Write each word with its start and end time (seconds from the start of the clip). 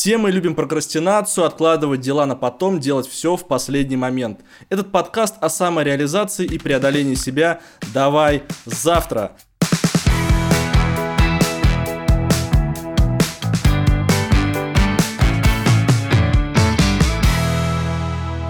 Все 0.00 0.16
мы 0.16 0.30
любим 0.30 0.54
прокрастинацию, 0.54 1.44
откладывать 1.44 2.00
дела 2.00 2.24
на 2.24 2.34
потом, 2.34 2.80
делать 2.80 3.06
все 3.06 3.36
в 3.36 3.46
последний 3.46 3.98
момент. 3.98 4.40
Этот 4.70 4.90
подкаст 4.90 5.34
о 5.42 5.50
самореализации 5.50 6.46
и 6.46 6.58
преодолении 6.58 7.14
себя 7.14 7.60
«Давай 7.92 8.44
завтра». 8.64 9.36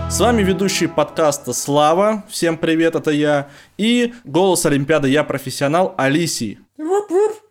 С 0.09 0.21
вами 0.21 0.45
ведущий 0.45 0.87
подкаста 0.87 1.53
Слава, 1.53 2.23
всем 2.29 2.59
привет, 2.59 2.95
это 2.95 3.11
я, 3.11 3.49
и 3.77 4.15
голос 4.23 4.67
Олимпиады 4.67 5.09
«Я 5.09 5.25
профессионал» 5.25 5.97
Алисий. 5.99 6.61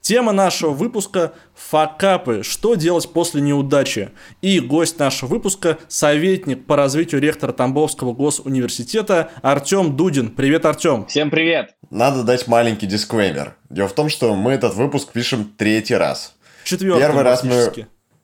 Тема 0.10 0.32
нашего 0.32 0.72
выпуска– 0.72 1.34
факапы. 1.54 2.42
Что 2.42 2.74
делать 2.74 3.14
после 3.14 3.42
неудачи? 3.42 4.10
И 4.42 4.60
гость 4.60 4.98
нашего 4.98 5.30
выпуска– 5.30 5.78
советник 5.88 6.66
по 6.66 6.76
развитию 6.76 7.22
ректора 7.22 7.52
Тамбовского 7.52 8.14
госуниверситета 8.14 9.30
Артем 9.44 9.96
Дудин. 9.96 10.30
Привет, 10.30 10.66
Артем. 10.66 11.06
Всем 11.06 11.30
привет. 11.30 11.76
Надо 11.92 12.24
дать 12.24 12.48
маленький 12.48 12.88
дисклеймер. 12.88 13.56
Дело 13.70 13.88
в 13.88 13.94
том, 13.94 14.10
что 14.10 14.34
мы 14.34 14.54
этот 14.54 14.74
выпуск 14.74 15.12
пишем 15.12 15.54
третий 15.56 15.94
раз. 15.94 16.34
Четвертый. 16.64 17.02
Первый 17.02 17.24
раз 17.24 17.44
мы... 17.44 17.72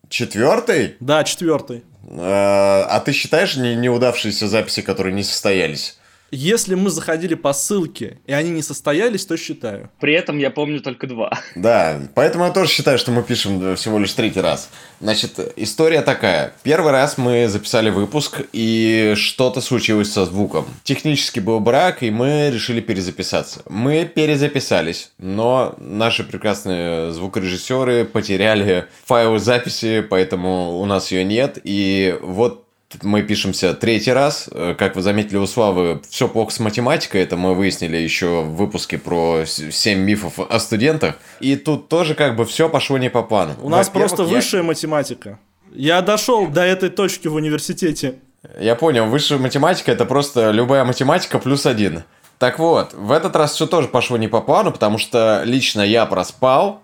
Четвертый? 0.09 0.95
Да, 0.99 1.23
четвертый. 1.23 1.84
А, 2.09 2.88
а 2.90 2.99
ты 2.99 3.12
считаешь 3.12 3.57
не, 3.57 3.76
неудавшиеся 3.76 4.48
записи, 4.48 4.81
которые 4.81 5.13
не 5.13 5.21
состоялись? 5.21 5.99
Если 6.35 6.75
мы 6.75 6.89
заходили 6.89 7.34
по 7.34 7.53
ссылке, 7.53 8.20
и 8.25 8.34
они 8.34 8.49
не 8.49 8.62
состоялись, 8.62 9.26
то 9.26 9.38
считаю. 9.38 9.89
При 10.02 10.13
этом 10.13 10.38
я 10.38 10.49
помню 10.49 10.81
только 10.81 11.07
два. 11.07 11.31
Да, 11.55 12.02
поэтому 12.13 12.43
я 12.43 12.52
тоже 12.52 12.70
считаю, 12.70 12.98
что 12.98 13.12
мы 13.12 13.23
пишем 13.23 13.77
всего 13.77 13.98
лишь 13.99 14.12
третий 14.12 14.41
раз. 14.41 14.70
Значит, 14.99 15.40
история 15.55 16.02
такая. 16.02 16.53
Первый 16.63 16.91
раз 16.91 17.17
мы 17.17 17.48
записали 17.48 17.90
выпуск, 17.90 18.41
и 18.52 19.13
что-то 19.16 19.62
случилось 19.62 20.12
со 20.12 20.26
звуком. 20.26 20.65
Технически 20.84 21.40
был 21.40 21.62
брак, 21.62 22.04
и 22.04 22.12
мы 22.12 22.49
решили 22.51 22.82
перезаписаться. 22.82 23.62
Мы 23.70 24.04
перезаписались, 24.04 25.12
но 25.17 25.76
наши 25.77 26.26
прекрасные 26.26 27.13
звукорежиссеры 27.13 28.04
потеряли 28.04 28.88
файлы 29.05 29.40
записи, 29.40 30.01
поэтому 30.01 30.79
у 30.79 30.85
нас 30.85 31.13
ее 31.13 31.23
нет. 31.23 31.60
И 31.63 32.17
вот 32.21 32.65
мы 33.02 33.24
пишемся 33.24 33.74
третий 33.74 34.12
раз. 34.12 34.50
Э, 34.52 34.76
как 34.78 34.96
вы 34.96 35.02
заметили, 35.02 35.38
у 35.38 35.48
Славы 35.48 36.02
все 36.10 36.28
плохо 36.28 36.52
с 36.52 36.60
математикой. 36.60 37.22
Это 37.22 37.36
мы 37.36 37.54
выяснили 37.54 37.98
еще 37.98 38.41
в 38.41 38.55
выпуске 38.55 38.98
про 38.98 39.46
7 39.46 40.00
мифов 40.00 40.40
о 40.40 40.60
студентах. 40.60 41.16
И 41.40 41.56
тут 41.56 41.90
тоже 41.90 42.16
как 42.16 42.36
бы 42.36 42.46
все 42.46 42.70
пошло 42.70 42.98
не 42.98 43.10
по 43.10 43.24
плану. 43.24 43.56
У 43.62 43.70
нас 43.70 43.90
просто 43.90 44.24
я... 44.24 44.30
высшая 44.30 44.63
математика. 44.63 45.40
Я 45.74 46.02
дошел 46.02 46.48
до 46.48 46.62
этой 46.62 46.90
точки 46.90 47.28
в 47.28 47.36
университете. 47.36 48.16
Я 48.60 48.76
понял, 48.76 49.08
высшая 49.08 49.40
математика 49.40 49.91
это 49.91 50.06
просто 50.06 50.52
любая 50.52 50.86
математика 50.86 51.40
плюс 51.40 51.66
один. 51.66 52.04
Так 52.38 52.60
вот, 52.60 52.94
в 52.94 53.12
этот 53.12 53.36
раз 53.36 53.54
все 53.54 53.66
тоже 53.66 53.88
пошло 53.88 54.18
не 54.18 54.28
по 54.28 54.41
плану, 54.41 54.72
потому 54.72 54.98
что 54.98 55.41
лично 55.46 55.82
я 55.82 56.06
проспал, 56.06 56.84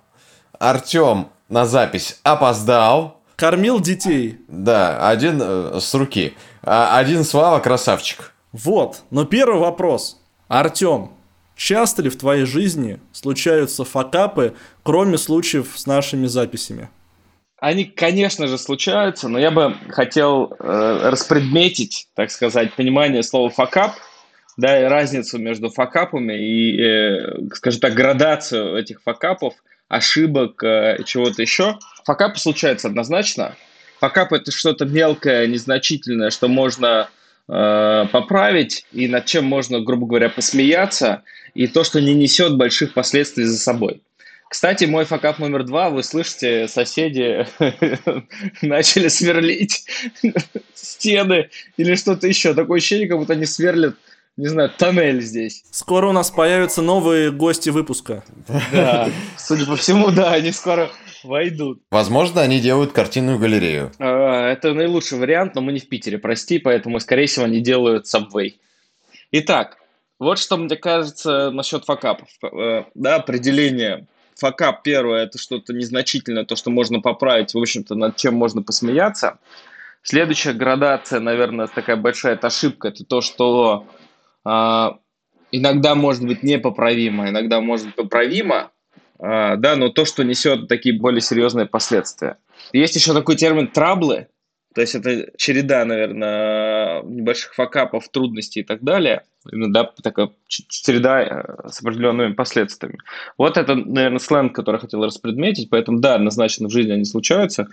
Артем 0.60 1.28
на 1.50 1.66
запись 1.66 2.20
опоздал, 2.24 3.21
Кормил 3.42 3.80
детей. 3.80 4.38
Да, 4.48 5.10
один 5.10 5.42
э, 5.42 5.80
с 5.82 5.96
руки. 5.96 6.36
А 6.62 6.96
один 7.00 7.24
Слава 7.24 7.60
красавчик. 7.60 8.34
Вот, 8.52 9.02
но 9.10 9.26
первый 9.26 9.60
вопрос. 9.60 10.22
Артем, 10.48 11.10
часто 11.56 12.04
ли 12.04 12.12
в 12.12 12.20
твоей 12.20 12.46
жизни 12.46 13.00
случаются 13.12 13.84
факапы, 13.84 14.54
кроме 14.84 15.18
случаев 15.18 15.72
с 15.74 15.88
нашими 15.88 16.28
записями? 16.28 16.92
Они, 17.58 17.86
конечно 17.86 18.46
же, 18.46 18.60
случаются, 18.60 19.28
но 19.28 19.40
я 19.40 19.50
бы 19.50 19.76
хотел 19.90 20.54
э, 20.60 21.10
распредметить, 21.10 22.10
так 22.14 22.30
сказать, 22.30 22.76
понимание 22.76 23.24
слова 23.24 23.50
факап, 23.50 23.96
да, 24.56 24.80
и 24.80 24.84
разницу 24.84 25.40
между 25.40 25.72
факапами 25.72 26.34
и, 26.34 26.80
э, 26.80 27.56
скажем 27.56 27.82
так, 27.82 27.96
градацию 27.96 28.78
этих 28.78 29.02
факапов– 29.02 29.56
ошибок, 29.92 30.64
э, 30.64 31.04
чего-то 31.06 31.42
еще. 31.42 31.78
Факапы 32.06 32.40
случаются 32.40 32.88
однозначно. 32.88 33.56
Факап– 34.00 34.34
это 34.34 34.52
что-то 34.52 34.86
мелкое, 34.86 35.48
незначительное, 35.48 36.32
что 36.32 36.48
можно 36.48 37.10
э, 37.48 38.06
поправить 38.12 38.86
и 38.92 39.08
над 39.08 39.26
чем 39.26 39.46
можно, 39.46 39.80
грубо 39.80 40.08
говоря, 40.08 40.30
посмеяться, 40.30 41.24
и 41.54 41.68
то, 41.68 41.84
что 41.84 42.02
не 42.02 42.14
несет 42.16 42.58
больших 42.58 42.94
последствий 42.94 43.44
за 43.44 43.58
собой. 43.58 44.02
Кстати, 44.50 44.86
мой 44.86 45.06
факап 45.06 45.40
номер 45.40 45.64
два, 45.64 45.90
вы 45.90 46.04
слышите, 46.04 46.68
соседи 46.68 47.48
начали 48.62 49.08
сверлить 49.08 49.86
стены 50.74 51.50
или 51.78 51.96
что-то 51.96 52.28
еще. 52.28 52.54
Такое 52.54 52.80
ощущение, 52.80 53.08
как 53.08 53.18
будто 53.18 53.34
они 53.34 53.46
сверлят 53.46 53.96
не 54.38 54.48
знаю, 54.48 54.72
тоннель 54.76 55.22
здесь. 55.22 55.64
Скоро 55.72 56.08
у 56.08 56.12
нас 56.14 56.32
появятся 56.32 56.82
новые 56.82 57.32
гости 57.32 57.70
выпуска. 57.70 58.24
Да, 58.72 59.10
судя 59.38 59.66
по 59.66 59.76
всему, 59.76 60.10
да, 60.10 60.34
они 60.34 60.52
скоро 60.52 60.90
войдут. 61.24 61.82
Возможно, 61.92 62.42
они 62.42 62.60
делают 62.60 62.92
картинную 62.92 63.40
галерею. 63.40 63.92
А, 64.00 64.50
это 64.50 64.74
наилучший 64.74 65.18
вариант, 65.18 65.56
но 65.56 65.62
мы 65.62 65.74
не 65.74 65.80
в 65.80 65.90
Питере, 65.90 66.18
прости, 66.18 66.60
поэтому, 66.60 67.00
скорее 67.00 67.28
всего, 67.28 67.46
они 67.46 67.62
делают 67.62 68.06
Subway. 68.06 68.56
Итак, 69.32 69.78
вот 70.20 70.38
что 70.38 70.58
мне 70.58 70.76
кажется 70.76 71.52
насчет 71.52 71.86
факапов. 71.86 72.30
Э, 72.44 72.84
да, 72.94 73.16
определение. 73.16 74.08
Факап 74.36 74.84
первое– 74.84 75.24
это 75.26 75.38
что-то 75.38 75.74
незначительное, 75.74 76.46
то, 76.46 76.56
что 76.56 76.70
можно 76.70 77.00
поправить, 77.00 77.54
в 77.54 77.58
общем-то, 77.58 77.96
над 77.96 78.18
чем 78.18 78.36
можно 78.36 78.62
посмеяться. 78.62 79.40
Следующая 80.04 80.54
градация, 80.54 81.20
наверное, 81.20 81.68
такая 81.68 81.96
большая 81.96 82.38
ошибка– 82.38 82.88
это 82.90 83.04
то, 83.04 83.22
что 83.22 83.88
а, 84.44 84.98
иногда 85.52 85.96
может 85.96 86.26
быть 86.26 86.44
непоправимо, 86.44 87.30
иногда 87.30 87.62
может 87.62 87.88
быть 87.88 87.96
поправимо, 87.96 88.72
да, 89.22 89.76
но 89.76 89.90
то, 89.90 90.06
что 90.06 90.24
несет 90.24 90.68
такие 90.68 90.98
более 90.98 91.22
серьезные 91.22 91.68
последствия. 91.68 92.38
Есть 92.74 92.96
еще 92.96 93.14
такой 93.14 93.36
термин 93.36 93.68
траблы, 93.68 94.28
то 94.74 94.80
есть 94.80 94.96
это 94.96 95.32
череда, 95.38 95.84
наверное, 95.84 97.04
небольших 97.04 97.54
факапов, 97.54 98.08
трудностей 98.10 98.62
и 98.62 98.64
так 98.64 98.82
далее. 98.82 99.24
Именно, 99.52 99.74
да, 99.74 99.92
такая 100.02 100.30
череда 100.48 101.22
э, 101.24 101.70
с 101.70 101.82
определенными 101.82 102.34
последствиями. 102.34 103.00
Вот 103.38 103.58
это, 103.58 103.76
наверное, 103.76 104.20
сленг, 104.20 104.56
который 104.56 104.78
я 104.78 104.80
хотел 104.80 105.04
распредметить. 105.04 105.70
Поэтому, 105.70 106.00
да, 106.00 106.16
однозначно 106.16 106.70
в 106.70 106.72
жизни 106.72 106.94
они 106.94 107.04
случаются. 107.04 107.68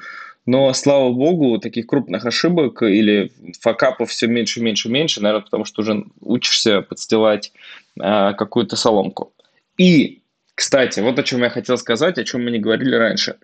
Но, 0.45 0.73
слава 0.73 1.13
богу, 1.13 1.59
таких 1.59 1.87
крупных 1.87 2.25
ошибок 2.25 2.83
или 2.83 3.31
факапов 3.61 4.11
все 4.11 4.27
меньше, 4.27 4.61
меньше, 4.61 4.89
меньше, 4.89 5.23
наверное, 5.23 5.45
потому 5.45 5.65
что 5.67 5.83
уже 5.83 6.05
учишься 6.21 6.83
подстилать 6.83 7.53
э, 8.01 8.33
какую-то 8.33 8.75
соломку. 8.75 9.33
И, 9.77 10.23
кстати, 10.59 10.99
вот 10.99 11.17
о 11.21 11.23
чем 11.23 11.45
я 11.45 11.51
хотел 11.51 11.79
сказать, 11.79 12.19
о 12.19 12.25
чем 12.25 12.43
мы 12.43 12.51
не 12.51 12.59
говорили 12.59 12.97
раньше. 12.97 13.37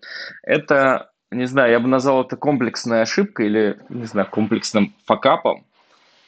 Это 0.42 1.12
не 1.30 1.46
знаю, 1.46 1.70
я 1.70 1.78
бы 1.78 1.86
назвал 1.86 2.24
это 2.24 2.36
комплексной 2.36 3.02
ошибкой 3.02 3.46
или, 3.46 3.78
не 3.88 4.06
знаю, 4.06 4.26
комплексным 4.28 4.96
факапом. 5.04 5.64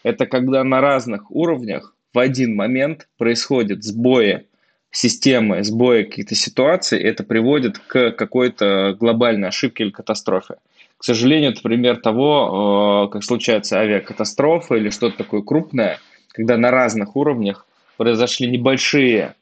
Это 0.05 0.27
когда 0.27 0.63
на 0.63 0.81
разных 0.81 1.29
уровнях 1.33 1.93
в 2.15 2.19
один 2.21 2.55
момент 2.55 3.09
происходят 3.19 3.83
сбои 3.83 4.47
системы, 4.93 5.65
сбои 5.65 6.05
каких-то 6.05 6.37
ситуаций, 6.37 7.01
и 7.01 7.05
это 7.05 7.25
приводит 7.25 7.81
к 7.81 8.13
какой-то 8.13 8.97
глобальной 8.97 9.49
ошибке 9.49 9.83
или 9.83 9.91
катастрофе. 9.91 10.55
К 10.99 11.03
сожалению, 11.03 11.51
это 11.51 11.63
пример 11.63 11.97
того, 11.97 13.09
э, 13.09 13.13
как 13.13 13.25
случается 13.25 13.81
авиакатастрофа 13.81 14.77
или 14.77 14.91
что-то 14.91 15.19
такое 15.19 15.43
крупное, 15.43 15.99
когда 16.29 16.57
на 16.57 16.71
разных 16.71 17.17
уровнях 17.17 17.67
произошли 17.97 18.49
небольшие 18.49 19.35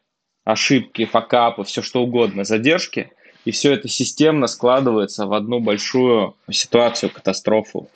ошибки, 0.44 1.05
факапы, 1.05 1.65
все 1.65 1.82
что 1.82 2.03
угодно, 2.03 2.44
задержки– 2.44 3.10
и 3.44 3.50
все 3.50 3.72
это 3.72 3.88
системно 3.88 4.47
складывается 4.47 5.27
в 5.27 5.34
одну 5.34 5.60
большую 5.60 6.34
ситуацию, 6.50 7.10
катастрофу. 7.10 7.88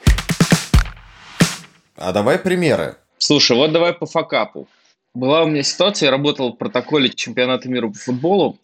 А 1.96 2.12
давай 2.12 2.38
примеры. 2.38 2.96
Слушай, 3.18 3.56
вот 3.56 3.72
давай 3.72 3.92
по 3.92 4.06
факапу. 4.06 4.68
Была 5.14 5.42
у 5.42 5.48
меня 5.48 5.62
ситуация, 5.62 6.06
я 6.08 6.10
работал 6.10 6.52
в 6.52 6.56
протоколе 6.56 7.08
чемпионата 7.08 7.68
мира 7.68 7.88
по 7.88 7.98
футболу, 7.98 8.58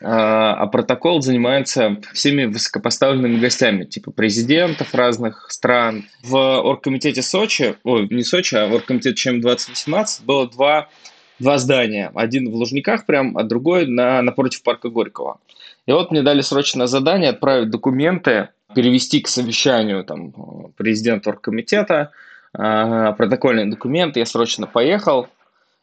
а, 0.00 0.52
а 0.54 0.66
протокол 0.66 1.22
занимается 1.22 1.96
всеми 2.12 2.44
высокопоставленными 2.44 3.38
гостями, 3.40 3.84
типа 3.84 4.12
президентов 4.12 4.94
разных 4.94 5.50
стран. 5.50 6.04
В 6.22 6.36
оргкомитете 6.36 7.22
Сочи, 7.22 7.76
ой, 7.82 8.06
не 8.10 8.22
Сочи, 8.22 8.54
а 8.54 8.68
в 8.68 8.74
оргкомитете 8.74 9.16
чем 9.16 9.40
2018 9.40 10.24
было 10.24 10.48
два, 10.48 10.88
два 11.38 11.58
здания. 11.58 12.10
Один 12.14 12.50
в 12.50 12.54
Лужниках 12.54 13.06
прям, 13.06 13.36
а 13.36 13.42
другой 13.42 13.86
на, 13.86 14.22
напротив 14.22 14.62
парка 14.62 14.88
Горького. 14.88 15.38
И 15.86 15.92
вот 15.92 16.10
мне 16.10 16.22
дали 16.22 16.40
срочное 16.40 16.86
задание 16.86 17.30
отправить 17.30 17.70
документы, 17.70 18.48
перевести 18.74 19.20
к 19.20 19.28
совещанию 19.28 20.04
там, 20.04 20.32
президента 20.76 21.30
оргкомитета, 21.30 22.10
э, 22.52 23.12
протокольные 23.16 23.66
документы. 23.66 24.20
Я 24.20 24.26
срочно 24.26 24.66
поехал. 24.66 25.28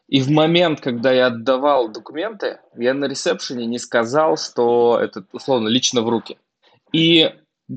И 0.08 0.20
в 0.20 0.30
момент, 0.30 0.80
когда 0.80 1.12
я 1.12 1.26
отдавал 1.26 1.88
документы, 1.88 2.58
я 2.76 2.92
на 2.92 3.06
ресепшене 3.06 3.64
не 3.64 3.78
сказал, 3.78 4.36
что 4.36 4.98
это, 5.00 5.24
условно, 5.32 5.68
лично 5.68 6.02
в 6.02 6.08
руки. 6.08 6.36
И 6.92 7.32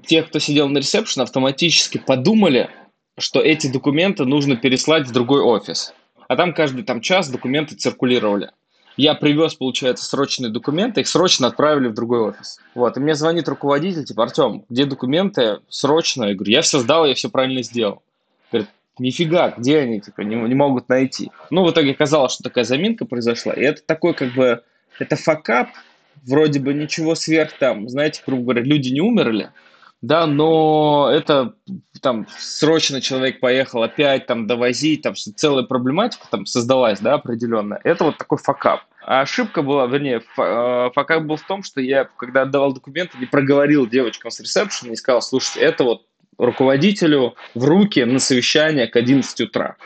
те, 0.06 0.24
кто 0.24 0.40
сидел 0.40 0.68
на 0.68 0.80
ресепшн, 0.80 1.22
автоматически 1.22 1.98
подумали, 1.98 2.70
что 3.18 3.40
эти 3.40 3.68
документы 3.72 4.26
нужно 4.26 4.58
переслать 4.58 5.08
в 5.08 5.14
другой 5.14 5.42
офис. 5.42 5.94
А 6.28 6.36
там 6.36 6.54
каждый 6.54 6.84
там 6.84 7.02
час 7.02 7.30
документы 7.30 7.76
циркулировали. 7.76 8.52
Я 8.98 9.14
привез, 9.14 9.54
получается, 9.54 10.06
срочные 10.06 10.50
документы, 10.50 11.02
их 11.02 11.08
срочно 11.08 11.48
отправили 11.48 11.88
в 11.88 11.94
другой 11.94 12.20
офис. 12.20 12.60
Вот, 12.74 12.98
и 12.98 13.00
мне 13.00 13.14
звонит 13.14 13.48
руководитель, 13.48 14.04
типа, 14.04 14.24
Артем, 14.24 14.66
где 14.70 14.86
документы? 14.86 15.60
Срочно. 15.70 16.26
Я 16.26 16.34
говорю, 16.34 16.52
я 16.52 16.62
все 16.62 16.80
сдал, 16.80 17.06
я 17.06 17.14
все 17.14 17.30
правильно 17.30 17.62
сделал. 17.62 18.02
Говорит, 18.52 18.72
нифига, 18.98 19.54
где 19.56 19.80
они, 19.80 20.02
типа, 20.02 20.22
не, 20.22 20.36
не 20.36 20.56
могут 20.56 20.90
найти. 20.90 21.32
Ну, 21.52 21.64
в 21.64 21.72
итоге 21.72 21.92
оказалось, 21.92 22.34
что 22.34 22.44
такая 22.44 22.64
заминка 22.64 23.06
произошла. 23.06 23.54
И 23.54 23.62
это 23.62 23.84
такой, 23.86 24.16
как 24.16 24.34
бы, 24.34 24.64
это 24.98 25.16
факап, 25.16 25.70
вроде 26.26 26.60
бы 26.60 26.74
ничего 26.74 27.14
сверх 27.14 27.54
там, 27.60 27.88
знаете, 27.90 28.24
грубо 28.26 28.44
говоря, 28.44 28.64
люди 28.64 28.90
не 28.90 29.02
умерли, 29.02 29.52
да, 30.02 30.28
но 30.28 31.10
это 31.12 31.56
там 32.02 32.28
срочно 32.38 33.02
человек 33.02 33.40
поехал 33.40 33.82
опять 33.84 34.28
там 34.28 34.46
довозить, 34.46 35.02
там 35.02 35.16
целая 35.16 35.64
проблематика 35.64 36.26
там 36.30 36.46
создалась, 36.46 37.00
да, 37.00 37.16
определенная. 37.16 37.80
Это 37.84 38.04
вот 38.04 38.18
такой 38.18 38.38
факап. 38.38 38.82
А 39.02 39.22
ошибка 39.22 39.62
была, 39.62 39.88
вернее, 39.88 40.22
э, 40.38 40.90
факап 40.94 41.24
был 41.24 41.38
в 41.38 41.48
том, 41.48 41.64
что 41.64 41.82
я, 41.82 42.10
когда 42.18 42.44
отдавал 42.44 42.74
документы, 42.74 43.18
не 43.18 43.26
проговорил 43.26 43.88
девочкам 43.88 44.32
с 44.32 44.40
ресепшена 44.40 44.94
и 44.94 44.96
сказал, 44.98 45.22
слушайте, 45.22 45.62
это 45.62 45.84
вот 45.84 46.06
руководителю 46.38 47.36
в 47.56 47.64
руки 47.66 48.04
на 48.04 48.20
совещание 48.20 48.88
к 48.88 48.96
11 48.96 49.42
утра. 49.42 49.78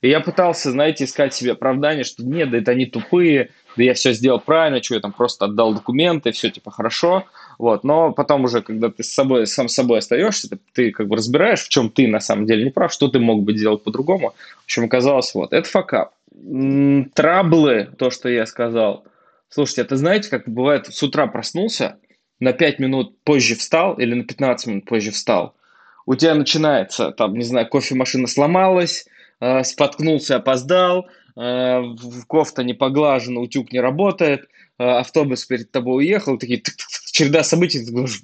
И 0.00 0.08
я 0.08 0.20
пытался, 0.20 0.70
знаете, 0.70 1.04
искать 1.04 1.32
себе 1.32 1.52
оправдание, 1.52 2.04
что 2.04 2.24
нет, 2.24 2.50
да 2.50 2.58
это 2.58 2.72
они 2.72 2.86
тупые, 2.86 3.50
да 3.76 3.82
я 3.82 3.94
все 3.94 4.12
сделал 4.12 4.38
правильно, 4.38 4.82
что 4.82 4.94
я 4.94 5.00
там 5.00 5.12
просто 5.12 5.46
отдал 5.46 5.72
документы, 5.74 6.32
все 6.32 6.50
типа 6.50 6.70
хорошо. 6.70 7.24
Вот. 7.58 7.84
Но 7.84 8.12
потом 8.12 8.44
уже, 8.44 8.62
когда 8.62 8.90
ты 8.90 9.02
с 9.02 9.12
собой, 9.12 9.46
сам 9.46 9.68
с 9.68 9.74
собой 9.74 9.98
остаешься, 9.98 10.50
ты, 10.50 10.58
ты 10.72 10.90
как 10.90 11.08
бы 11.08 11.16
разбираешь, 11.16 11.62
в 11.64 11.68
чем 11.68 11.90
ты 11.90 12.08
на 12.08 12.20
самом 12.20 12.46
деле 12.46 12.64
не 12.64 12.70
прав, 12.70 12.92
что 12.92 13.08
ты 13.08 13.18
мог 13.18 13.42
бы 13.42 13.52
делать 13.52 13.82
по-другому. 13.82 14.34
В 14.62 14.64
общем, 14.64 14.84
оказалось, 14.84 15.34
вот, 15.34 15.52
это 15.52 15.68
факап. 15.68 16.12
Траблы, 17.14 17.88
то, 17.98 18.10
что 18.10 18.28
я 18.28 18.46
сказал. 18.46 19.04
Слушайте, 19.48 19.82
это 19.82 19.96
знаете, 19.96 20.30
как 20.30 20.48
бывает, 20.48 20.86
с 20.86 21.02
утра 21.02 21.26
проснулся, 21.26 21.96
на 22.40 22.52
5 22.52 22.78
минут 22.80 23.16
позже 23.22 23.54
встал 23.54 23.94
или 23.94 24.14
на 24.14 24.24
15 24.24 24.66
минут 24.66 24.84
позже 24.84 25.12
встал. 25.12 25.54
У 26.06 26.14
тебя 26.16 26.34
начинается, 26.34 27.12
там, 27.12 27.34
не 27.34 27.44
знаю, 27.44 27.68
кофемашина 27.68 28.26
сломалась, 28.26 29.06
Э, 29.40 29.62
споткнулся, 29.64 30.36
опоздал, 30.36 31.08
э, 31.36 31.82
кофта 32.28 32.62
не 32.62 32.72
поглажена, 32.72 33.40
утюг 33.40 33.72
не 33.72 33.80
работает, 33.80 34.48
автобус 34.78 35.44
перед 35.44 35.70
тобой 35.70 36.04
уехал, 36.04 36.38
такие 36.38 36.62
череда 37.12 37.42
событий, 37.42 37.84
ты 37.84 37.92
думаешь, 37.92 38.22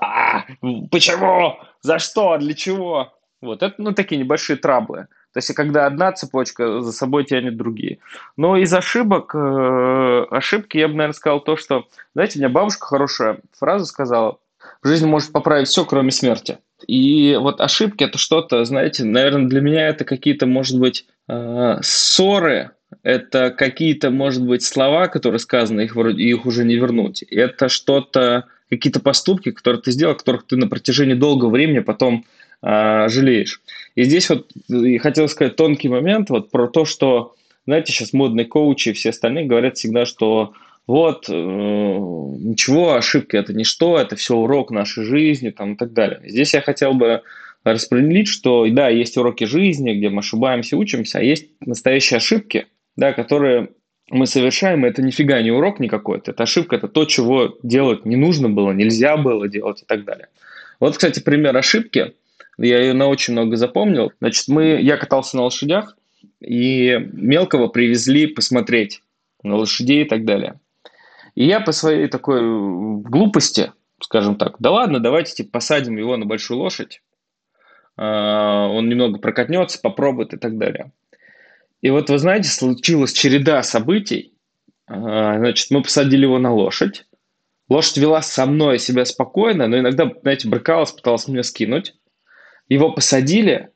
а, 0.00 0.44
почему, 0.90 1.58
за 1.82 1.98
что, 1.98 2.36
для 2.38 2.54
чего? 2.54 3.12
Вот, 3.40 3.62
это, 3.62 3.74
ну, 3.78 3.92
такие 3.92 4.20
небольшие 4.20 4.56
траблы. 4.56 5.06
То 5.32 5.38
есть, 5.38 5.54
когда 5.54 5.86
одна 5.86 6.12
цепочка 6.12 6.80
за 6.80 6.90
собой 6.90 7.24
тянет 7.24 7.56
другие. 7.56 7.98
Но 8.36 8.56
из 8.56 8.72
ошибок, 8.72 9.34
ошибки 9.34 10.78
я 10.78 10.88
бы, 10.88 10.94
наверное, 10.94 11.14
сказал 11.14 11.40
то, 11.40 11.56
что, 11.56 11.86
знаете, 12.14 12.38
у 12.38 12.42
меня 12.42 12.48
бабушка 12.48 12.86
хорошая 12.86 13.38
фразу 13.52 13.84
сказала, 13.84 14.38
в 14.82 14.88
жизни 14.88 15.06
может 15.06 15.32
поправить 15.32 15.68
все, 15.68 15.84
кроме 15.84 16.10
смерти. 16.10 16.58
И 16.86 17.36
вот 17.40 17.60
ошибки 17.60 18.04
это 18.04 18.18
что-то, 18.18 18.64
знаете, 18.64 19.04
наверное, 19.04 19.48
для 19.48 19.60
меня 19.60 19.88
это 19.88 20.04
какие-то, 20.04 20.46
может 20.46 20.78
быть, 20.78 21.06
э, 21.28 21.78
ссоры, 21.82 22.72
это 23.02 23.50
какие-то, 23.50 24.10
может 24.10 24.44
быть, 24.44 24.62
слова, 24.62 25.08
которые 25.08 25.38
сказаны, 25.38 25.82
их 25.82 25.94
вроде 25.96 26.22
их 26.22 26.46
уже 26.46 26.64
не 26.64 26.76
вернуть. 26.76 27.22
Это 27.22 27.68
что-то, 27.68 28.46
какие-то 28.70 29.00
поступки, 29.00 29.50
которые 29.50 29.82
ты 29.82 29.92
сделал, 29.92 30.14
которых 30.14 30.46
ты 30.46 30.56
на 30.56 30.68
протяжении 30.68 31.14
долгого 31.14 31.50
времени 31.50 31.80
потом 31.80 32.24
э, 32.62 33.08
жалеешь. 33.08 33.60
И 33.94 34.04
здесь 34.04 34.28
вот 34.30 34.50
и 34.68 34.98
хотел 34.98 35.28
сказать 35.28 35.56
тонкий 35.56 35.88
момент 35.88 36.30
вот 36.30 36.50
про 36.50 36.68
то, 36.68 36.84
что, 36.84 37.34
знаете, 37.66 37.92
сейчас 37.92 38.12
модные 38.12 38.46
коучи 38.46 38.90
и 38.90 38.92
все 38.92 39.10
остальные 39.10 39.46
говорят 39.46 39.76
всегда, 39.76 40.06
что 40.06 40.52
вот, 40.86 41.26
э, 41.28 41.32
ничего, 41.32 42.94
ошибки 42.94 43.36
это 43.36 43.52
ничто, 43.52 43.98
это 43.98 44.16
все 44.16 44.34
урок 44.36 44.70
нашей 44.70 45.04
жизни 45.04 45.50
там, 45.50 45.74
и 45.74 45.76
так 45.76 45.92
далее. 45.92 46.20
Здесь 46.24 46.54
я 46.54 46.62
хотел 46.62 46.94
бы 46.94 47.22
распределить, 47.64 48.28
что 48.28 48.66
да, 48.70 48.88
есть 48.88 49.16
уроки 49.16 49.44
жизни, 49.44 49.94
где 49.94 50.08
мы 50.08 50.20
ошибаемся, 50.20 50.76
учимся, 50.76 51.18
а 51.18 51.22
есть 51.22 51.48
настоящие 51.60 52.16
ошибки, 52.16 52.66
да, 52.98 53.12
которые 53.12 53.68
мы 54.10 54.26
совершаем, 54.26 54.84
это 54.84 55.02
нифига 55.02 55.40
не 55.40 55.52
урок 55.52 55.78
никакой, 55.78 56.18
это 56.18 56.42
ошибка, 56.42 56.74
это 56.74 56.88
то, 56.88 57.04
чего 57.04 57.56
делать 57.62 58.04
не 58.04 58.16
нужно 58.16 58.50
было, 58.50 58.72
нельзя 58.72 59.16
было 59.16 59.48
делать 59.48 59.82
и 59.82 59.84
так 59.84 60.04
далее. 60.04 60.26
Вот, 60.80 60.96
кстати, 60.96 61.20
пример 61.20 61.56
ошибки, 61.56 62.14
я 62.58 62.80
ее 62.80 62.94
на 62.94 63.06
очень 63.06 63.34
много 63.34 63.56
запомнил. 63.56 64.12
Значит, 64.20 64.48
мы, 64.48 64.80
я 64.80 64.96
катался 64.96 65.36
на 65.36 65.44
лошадях, 65.44 65.96
и 66.40 66.98
мелкого 67.12 67.68
привезли 67.68 68.26
посмотреть 68.26 69.00
на 69.44 69.54
лошадей 69.54 70.02
и 70.02 70.08
так 70.08 70.24
далее. 70.24 70.58
И 71.36 71.46
я 71.46 71.60
по 71.60 71.70
своей 71.70 72.08
такой 72.08 72.40
глупости, 72.40 73.72
скажем 74.00 74.34
так, 74.34 74.56
да 74.58 74.72
ладно, 74.72 74.98
давайте 74.98 75.34
типа, 75.34 75.50
посадим 75.52 75.98
его 75.98 76.16
на 76.16 76.26
большую 76.26 76.58
лошадь, 76.58 77.00
а, 77.96 78.66
он 78.66 78.88
немного 78.88 79.20
прокатнется, 79.20 79.80
попробует 79.80 80.34
и 80.34 80.36
так 80.36 80.58
далее. 80.58 80.90
И 81.80 81.90
вот 81.90 82.10
вы 82.10 82.18
знаете, 82.18 82.48
случилась 82.48 83.12
череда 83.12 83.62
событий. 83.62 84.34
А, 84.86 85.38
значит, 85.38 85.70
мы 85.70 85.82
посадили 85.82 86.22
его 86.22 86.38
на 86.38 86.52
лошадь. 86.52 87.06
Лошадь 87.68 87.98
вела 87.98 88.22
со 88.22 88.46
мной 88.46 88.78
себя 88.78 89.04
спокойно, 89.04 89.66
но 89.66 89.78
иногда, 89.78 90.10
знаете, 90.22 90.48
брыкалась, 90.48 90.92
пыталась 90.92 91.28
меня 91.28 91.42
скинуть. 91.42 91.94
Его 92.68 92.92
посадили, 92.92 93.70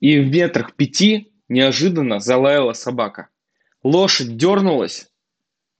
и 0.00 0.18
в 0.18 0.30
метрах 0.30 0.74
пяти 0.74 1.32
неожиданно 1.48 2.20
залаяла 2.20 2.72
собака. 2.72 3.28
Лошадь 3.82 4.36
дернулась, 4.36 5.10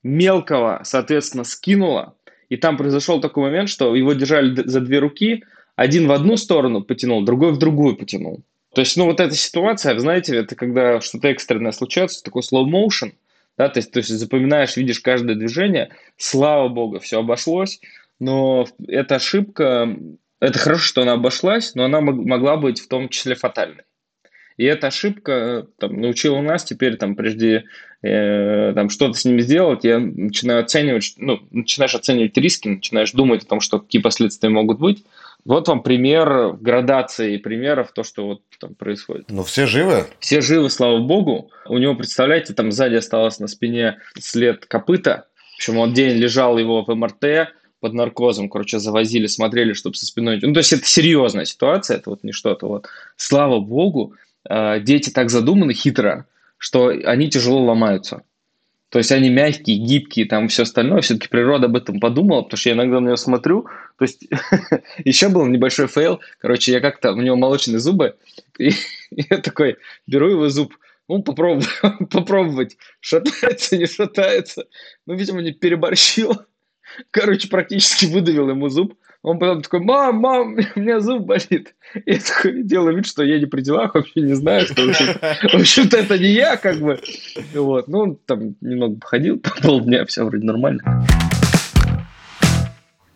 мелкого, 0.02 0.80
соответственно, 0.84 1.44
скинуло. 1.44 2.16
И 2.48 2.56
там 2.56 2.76
произошел 2.76 3.20
такой 3.20 3.44
момент, 3.44 3.68
что 3.68 3.94
его 3.94 4.12
держали 4.12 4.62
за 4.68 4.80
две 4.80 4.98
руки, 4.98 5.44
один 5.76 6.06
в 6.06 6.12
одну 6.12 6.36
сторону 6.36 6.82
потянул, 6.82 7.24
другой 7.24 7.52
в 7.52 7.58
другую 7.58 7.96
потянул. 7.96 8.44
То 8.74 8.80
есть, 8.80 8.96
ну, 8.96 9.04
вот 9.04 9.20
эта 9.20 9.34
ситуация, 9.34 9.98
знаете, 9.98 10.36
это 10.36 10.56
когда 10.56 11.00
что-то 11.00 11.28
экстренное 11.28 11.72
случается, 11.72 12.22
такой 12.22 12.42
slow 12.42 12.64
motion, 12.64 13.12
да, 13.58 13.68
то 13.68 13.78
есть, 13.78 13.92
то 13.92 13.98
есть 13.98 14.08
запоминаешь, 14.10 14.76
видишь 14.76 15.00
каждое 15.00 15.36
движение, 15.36 15.90
слава 16.16 16.68
богу, 16.68 16.98
все 16.98 17.20
обошлось, 17.20 17.80
но 18.18 18.66
эта 18.88 19.16
ошибка, 19.16 19.94
это 20.40 20.58
хорошо, 20.58 20.82
что 20.82 21.02
она 21.02 21.12
обошлась, 21.12 21.74
но 21.74 21.84
она 21.84 22.00
могла 22.00 22.56
быть 22.56 22.80
в 22.80 22.88
том 22.88 23.08
числе 23.08 23.34
фатальной. 23.34 23.84
И 24.56 24.64
эта 24.64 24.88
ошибка 24.88 25.66
там, 25.78 26.00
научила 26.00 26.40
нас 26.40 26.64
теперь, 26.64 26.96
там, 26.96 27.14
прежде 27.14 27.64
э, 28.02 28.72
там, 28.74 28.90
что-то 28.90 29.14
с 29.14 29.24
ними 29.24 29.40
сделать, 29.40 29.84
я 29.84 29.98
начинаю 29.98 30.60
оценивать, 30.60 31.14
ну, 31.16 31.40
начинаешь 31.50 31.94
оценивать 31.94 32.36
риски, 32.36 32.68
начинаешь 32.68 33.12
думать 33.12 33.44
о 33.44 33.48
том, 33.48 33.60
что 33.60 33.80
какие 33.80 34.00
последствия 34.00 34.50
могут 34.50 34.78
быть. 34.78 35.04
Вот 35.44 35.68
вам 35.68 35.82
пример 35.82 36.52
градации 36.54 37.36
примеров, 37.36 37.92
то, 37.92 38.04
что 38.04 38.26
вот 38.26 38.42
там 38.60 38.74
происходит. 38.74 39.26
Ну, 39.28 39.42
все 39.42 39.66
живы? 39.66 40.06
Все 40.20 40.40
живы, 40.40 40.70
слава 40.70 40.98
богу. 40.98 41.50
У 41.66 41.78
него, 41.78 41.94
представляете, 41.94 42.54
там 42.54 42.70
сзади 42.70 42.94
осталось 42.94 43.40
на 43.40 43.48
спине 43.48 43.98
след 44.18 44.66
копыта. 44.66 45.26
Общем, 45.56 45.78
он 45.78 45.92
день 45.92 46.16
лежал 46.16 46.58
его 46.58 46.84
в 46.84 46.94
МРТ, 46.94 47.54
под 47.80 47.94
наркозом, 47.94 48.48
короче, 48.48 48.78
завозили, 48.78 49.26
смотрели, 49.26 49.72
чтобы 49.72 49.96
со 49.96 50.06
спиной... 50.06 50.38
Ну, 50.40 50.52
то 50.52 50.58
есть 50.58 50.72
это 50.72 50.84
серьезная 50.86 51.44
ситуация, 51.44 51.96
это 51.96 52.10
вот 52.10 52.22
не 52.22 52.30
что-то 52.30 52.68
вот. 52.68 52.86
Слава 53.16 53.58
богу, 53.58 54.14
Э, 54.48 54.80
дети 54.80 55.10
так 55.10 55.30
задуманы 55.30 55.72
хитро, 55.72 56.26
что 56.58 56.88
они 56.88 57.28
тяжело 57.28 57.64
ломаются. 57.64 58.22
То 58.92 58.98
есть 58.98 59.10
они 59.10 59.30
мягкие, 59.30 59.78
гибкие, 59.78 60.26
там 60.26 60.48
все 60.48 60.64
остальное. 60.64 61.00
Все-таки 61.00 61.26
природа 61.26 61.64
об 61.64 61.76
этом 61.76 61.98
подумала, 61.98 62.42
потому 62.42 62.58
что 62.58 62.68
я 62.68 62.74
иногда 62.74 63.00
на 63.00 63.06
него 63.06 63.16
смотрю. 63.16 63.66
То 63.96 64.02
есть 64.02 64.28
еще 64.98 65.30
был 65.30 65.46
небольшой 65.46 65.86
фейл. 65.86 66.20
Короче, 66.38 66.72
я 66.72 66.80
как-то, 66.80 67.12
у 67.12 67.16
него 67.22 67.36
молочные 67.36 67.78
зубы, 67.78 68.16
и 68.58 68.72
я 69.10 69.38
такой 69.38 69.78
беру 70.06 70.28
его 70.28 70.50
зуб, 70.50 70.76
ну, 71.08 71.22
попробовать, 71.22 71.68
попробовать, 72.10 72.76
шатается, 73.00 73.78
не 73.78 73.86
шатается. 73.86 74.66
Ну, 75.06 75.14
видимо, 75.14 75.40
не 75.40 75.52
переборщил. 75.52 76.42
Короче, 77.10 77.48
практически 77.48 78.06
выдавил 78.06 78.50
ему 78.50 78.68
зуб. 78.68 78.94
Он 79.22 79.38
потом 79.38 79.62
такой, 79.62 79.80
мам, 79.80 80.16
мам, 80.16 80.56
у 80.76 80.80
меня 80.80 80.98
зуб 81.00 81.26
болит. 81.26 81.74
Я 82.06 82.18
такой 82.18 82.64
делаю 82.64 82.96
вид, 82.96 83.06
что 83.06 83.22
я 83.22 83.38
не 83.38 83.46
при 83.46 83.60
делах, 83.60 83.94
вообще 83.94 84.20
не 84.20 84.34
знаю, 84.34 84.66
что 84.66 84.82
в 84.82 85.54
общем-то 85.54 85.96
это 85.98 86.18
не 86.18 86.30
я, 86.32 86.56
как 86.56 86.78
бы. 86.78 86.98
Вот. 87.54 87.86
Ну, 87.86 87.98
он 87.98 88.16
там 88.26 88.56
немного 88.60 88.96
походил, 88.98 89.38
по 89.38 89.50
полдня, 89.62 90.04
все 90.06 90.24
вроде 90.24 90.44
нормально. 90.44 91.06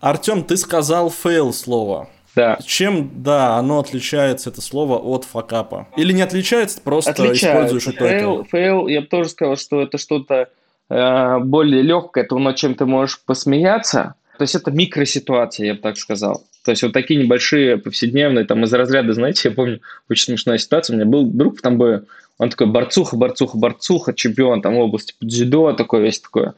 Артем, 0.01 0.45
ты 0.45 0.57
сказал 0.57 1.11
фейл 1.11 1.53
слово. 1.53 2.09
Да. 2.37 2.59
Чем, 2.65 3.11
да, 3.17 3.57
оно 3.57 3.81
отличается, 3.81 4.51
это 4.51 4.61
слово, 4.61 4.99
от 4.99 5.25
факапа? 5.25 5.89
Или 5.97 6.13
не 6.13 6.21
отличается, 6.23 6.81
просто 6.83 7.11
отличается. 7.11 7.47
используешь 7.49 7.87
это? 7.89 8.07
Фейл, 8.07 8.45
фейл, 8.45 8.87
я 8.89 9.01
бы 9.01 9.07
тоже 9.07 9.31
сказал, 9.31 9.57
что 9.57 9.81
это 9.81 9.97
что-то 9.97 10.51
более 10.89 11.83
легкое, 11.83 12.25
то, 12.25 12.39
над 12.39 12.57
чем 12.57 12.75
ты 12.75 12.87
можешь 12.87 13.21
посмеяться, 13.25 14.15
То 14.39 14.43
есть 14.43 14.55
это 14.55 14.71
микроситуация, 14.71 15.67
я 15.67 15.75
бы 15.75 15.81
так 15.81 15.97
сказал. 15.97 16.45
То 16.65 16.73
есть 16.73 16.83
вот 16.83 16.93
такие 16.93 17.23
небольшие 17.23 17.79
повседневные, 17.79 18.45
там 18.45 18.65
из 18.65 18.73
разряда, 18.73 19.13
знаете, 19.13 19.49
я 19.49 19.55
помню, 19.55 19.81
очень 20.11 20.25
смешная 20.25 20.59
ситуация, 20.59 20.95
у 20.95 20.99
меня 20.99 21.09
был 21.09 21.25
друг 21.25 21.59
в 21.59 21.63
Тамбове, 21.63 22.03
он 22.39 22.51
такой 22.51 22.67
борцуха, 22.67 23.17
борцуха, 23.17 23.57
борцуха, 23.57 24.15
чемпион 24.15 24.63
там 24.63 24.75
в 24.75 24.79
области 24.79 25.15
дзюдо, 25.21 25.73
такой 25.73 26.03
весь 26.03 26.21
такой 26.21 26.53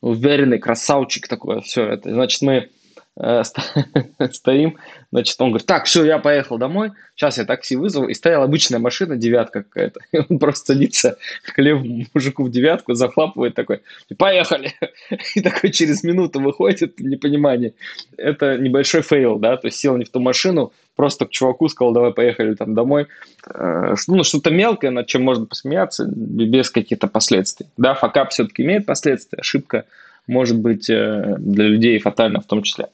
уверенный 0.00 0.58
красавчик 0.58 1.28
такой, 1.28 1.60
все 1.62 1.84
это. 1.84 2.12
Значит, 2.12 2.42
мы 2.42 2.54
Э, 2.54 2.77
стоим, 4.32 4.78
значит, 5.10 5.40
он 5.40 5.50
говорит, 5.50 5.66
так, 5.66 5.86
все, 5.86 6.04
я 6.04 6.18
поехал 6.18 6.56
домой, 6.56 6.92
сейчас 7.16 7.38
я 7.38 7.44
такси 7.44 7.74
вызову, 7.74 8.06
и 8.06 8.14
стояла 8.14 8.44
обычная 8.44 8.78
машина, 8.78 9.16
девятка 9.16 9.64
какая-то, 9.64 10.00
и 10.12 10.18
он 10.18 10.38
просто 10.38 10.74
садится 10.74 11.18
к 11.42 11.58
левому 11.58 12.04
мужику 12.14 12.44
в 12.44 12.50
девятку, 12.50 12.94
захлапывает 12.94 13.54
такой, 13.54 13.80
поехали, 14.16 14.72
и 15.34 15.40
такой 15.40 15.70
через 15.70 16.04
минуту 16.04 16.40
выходит 16.40 16.98
в 16.98 17.02
непонимании. 17.02 17.74
Это 18.16 18.56
небольшой 18.56 19.02
фейл, 19.02 19.38
да, 19.38 19.56
то 19.56 19.66
есть 19.66 19.78
сел 19.78 19.96
не 19.96 20.04
в 20.04 20.10
ту 20.10 20.20
машину, 20.20 20.72
просто 20.94 21.26
к 21.26 21.30
чуваку 21.30 21.68
сказал, 21.68 21.92
давай 21.92 22.12
поехали 22.12 22.54
там 22.54 22.74
домой. 22.74 23.08
Э, 23.52 23.94
ну, 24.06 24.22
что-то 24.22 24.50
мелкое, 24.50 24.92
над 24.92 25.06
чем 25.08 25.22
можно 25.22 25.46
посмеяться, 25.46 26.06
без 26.06 26.70
каких-то 26.70 27.08
последствий. 27.08 27.66
Да, 27.76 27.94
факап 27.94 28.30
все-таки 28.30 28.62
имеет 28.62 28.86
последствия, 28.86 29.40
ошибка 29.40 29.86
может 30.28 30.58
быть 30.58 30.88
э, 30.88 31.34
для 31.38 31.64
людей 31.66 31.98
фатальна 31.98 32.40
в 32.40 32.46
том 32.46 32.62
числе. 32.62 32.88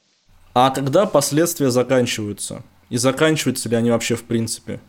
А 0.54 0.70
когда 0.70 1.04
последствия 1.04 1.70
заканчиваются? 1.70 2.62
И 2.88 2.96
заканчиваются 2.96 3.68
ли 3.68 3.76
они 3.76 3.90
вообще 3.90 4.14
в 4.14 4.23
принципе? 4.23 4.80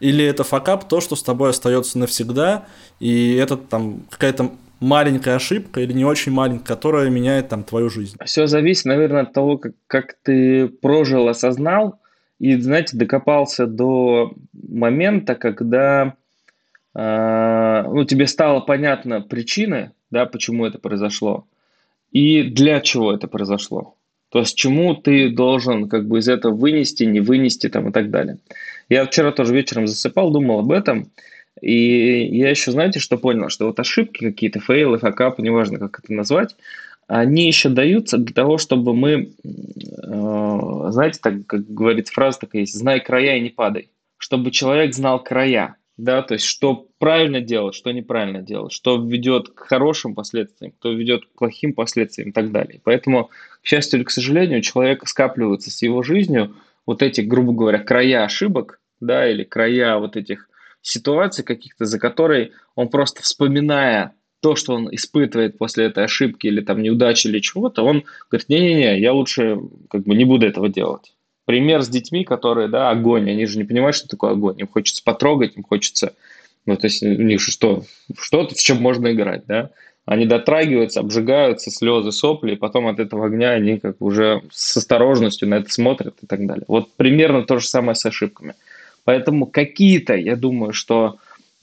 Или 0.00 0.24
это 0.24 0.44
факап 0.44 0.88
то, 0.88 1.00
что 1.00 1.16
с 1.16 1.22
тобой 1.22 1.50
остается 1.50 1.98
навсегда, 1.98 2.66
и 3.00 3.34
это 3.34 3.56
там 3.56 4.02
какая-то 4.10 4.50
маленькая 4.80 5.36
ошибка 5.36 5.80
или 5.80 5.92
не 5.92 6.04
очень 6.04 6.32
маленькая, 6.32 6.66
которая 6.66 7.08
меняет 7.08 7.48
там 7.48 7.64
твою 7.64 7.88
жизнь? 7.88 8.16
Все 8.24 8.46
зависит, 8.46 8.84
наверное, 8.84 9.22
от 9.22 9.32
того, 9.32 9.56
как, 9.58 9.72
как 9.86 10.16
ты 10.22 10.68
прожил, 10.68 11.28
осознал, 11.28 11.98
и, 12.38 12.60
знаете, 12.60 12.96
докопался 12.96 13.66
до 13.66 14.34
момента, 14.52 15.34
когда 15.34 16.14
э, 16.94 17.84
ну, 17.86 18.04
тебе 18.04 18.26
стало 18.26 18.60
понятно 18.60 19.22
причины, 19.22 19.92
да, 20.10 20.26
почему 20.26 20.66
это 20.66 20.78
произошло, 20.78 21.46
и 22.12 22.42
для 22.42 22.80
чего 22.80 23.12
это 23.14 23.28
произошло. 23.28 23.95
То 24.30 24.40
есть 24.40 24.56
чему 24.56 24.94
ты 24.94 25.30
должен 25.30 25.88
как 25.88 26.06
бы 26.08 26.18
из 26.18 26.28
этого 26.28 26.54
вынести, 26.54 27.04
не 27.04 27.20
вынести 27.20 27.68
там 27.68 27.88
и 27.88 27.92
так 27.92 28.10
далее. 28.10 28.38
Я 28.88 29.04
вчера 29.06 29.32
тоже 29.32 29.54
вечером 29.54 29.86
засыпал, 29.86 30.30
думал 30.30 30.60
об 30.60 30.72
этом. 30.72 31.10
И 31.60 32.36
я 32.36 32.50
еще, 32.50 32.70
знаете, 32.70 32.98
что 32.98 33.16
понял? 33.16 33.48
Что 33.48 33.66
вот 33.66 33.80
ошибки 33.80 34.24
какие-то, 34.24 34.60
фейлы, 34.60 34.98
факапы, 34.98 35.42
неважно, 35.42 35.78
как 35.78 36.00
это 36.00 36.12
назвать, 36.12 36.54
они 37.06 37.46
еще 37.46 37.68
даются 37.68 38.18
для 38.18 38.34
того, 38.34 38.58
чтобы 38.58 38.94
мы, 38.94 39.32
э, 39.44 40.90
знаете, 40.90 41.20
так 41.22 41.46
как 41.46 41.66
говорит 41.66 42.08
фраза 42.08 42.40
такая 42.40 42.62
есть, 42.62 42.74
знай 42.74 43.00
края 43.00 43.36
и 43.36 43.40
не 43.40 43.50
падай. 43.50 43.90
Чтобы 44.18 44.50
человек 44.50 44.94
знал 44.94 45.22
края 45.22 45.76
да, 45.96 46.22
то 46.22 46.34
есть 46.34 46.44
что 46.44 46.88
правильно 46.98 47.40
делать, 47.40 47.74
что 47.74 47.90
неправильно 47.90 48.42
делать, 48.42 48.72
что 48.72 49.02
ведет 49.02 49.48
к 49.48 49.60
хорошим 49.60 50.14
последствиям, 50.14 50.72
кто 50.72 50.92
ведет 50.92 51.24
к 51.24 51.38
плохим 51.38 51.72
последствиям 51.72 52.30
и 52.30 52.32
так 52.32 52.52
далее. 52.52 52.80
Поэтому, 52.84 53.30
к 53.62 53.66
счастью 53.66 53.98
или 53.98 54.04
к 54.04 54.10
сожалению, 54.10 54.58
у 54.58 54.62
человека 54.62 55.06
скапливаются 55.06 55.70
с 55.70 55.82
его 55.82 56.02
жизнью 56.02 56.54
вот 56.84 57.02
эти, 57.02 57.22
грубо 57.22 57.52
говоря, 57.52 57.78
края 57.78 58.24
ошибок, 58.24 58.80
да, 59.00 59.30
или 59.30 59.42
края 59.42 59.96
вот 59.96 60.16
этих 60.16 60.48
ситуаций 60.82 61.44
каких-то, 61.44 61.86
за 61.86 61.98
которые 61.98 62.52
он 62.74 62.88
просто 62.88 63.22
вспоминая 63.22 64.14
то, 64.40 64.54
что 64.54 64.74
он 64.74 64.94
испытывает 64.94 65.58
после 65.58 65.86
этой 65.86 66.04
ошибки 66.04 66.46
или 66.46 66.60
там 66.60 66.82
неудачи 66.82 67.26
или 67.26 67.40
чего-то, 67.40 67.82
он 67.82 68.04
говорит, 68.30 68.48
не-не-не, 68.48 69.00
я 69.00 69.12
лучше 69.12 69.58
как 69.88 70.02
бы 70.04 70.14
не 70.14 70.24
буду 70.24 70.46
этого 70.46 70.68
делать 70.68 71.15
пример 71.46 71.82
с 71.82 71.88
детьми, 71.88 72.24
которые, 72.24 72.68
да, 72.68 72.90
огонь, 72.90 73.30
они 73.30 73.46
же 73.46 73.56
не 73.56 73.64
понимают, 73.64 73.96
что 73.96 74.08
такое 74.08 74.32
огонь, 74.32 74.60
им 74.60 74.68
хочется 74.68 75.02
потрогать, 75.02 75.56
им 75.56 75.62
хочется, 75.62 76.12
ну, 76.66 76.76
то 76.76 76.88
есть 76.88 77.02
у 77.02 77.06
них 77.06 77.40
что, 77.40 77.84
что-то, 78.18 78.54
в 78.54 78.58
чем 78.58 78.82
можно 78.82 79.12
играть, 79.12 79.46
да, 79.46 79.70
они 80.04 80.26
дотрагиваются, 80.26 81.00
обжигаются, 81.00 81.70
слезы, 81.70 82.12
сопли, 82.12 82.52
и 82.52 82.56
потом 82.56 82.86
от 82.88 83.00
этого 83.00 83.26
огня 83.26 83.52
они 83.52 83.78
как 83.78 84.00
уже 84.00 84.42
с 84.52 84.76
осторожностью 84.76 85.48
на 85.48 85.56
это 85.56 85.72
смотрят 85.72 86.16
и 86.22 86.26
так 86.26 86.46
далее. 86.46 86.64
Вот 86.68 86.92
примерно 86.96 87.42
то 87.42 87.58
же 87.58 87.66
самое 87.66 87.96
с 87.96 88.06
ошибками. 88.06 88.54
Поэтому 89.04 89.46
какие-то, 89.46 90.14
я 90.14 90.36
думаю, 90.36 90.72
что 90.72 91.16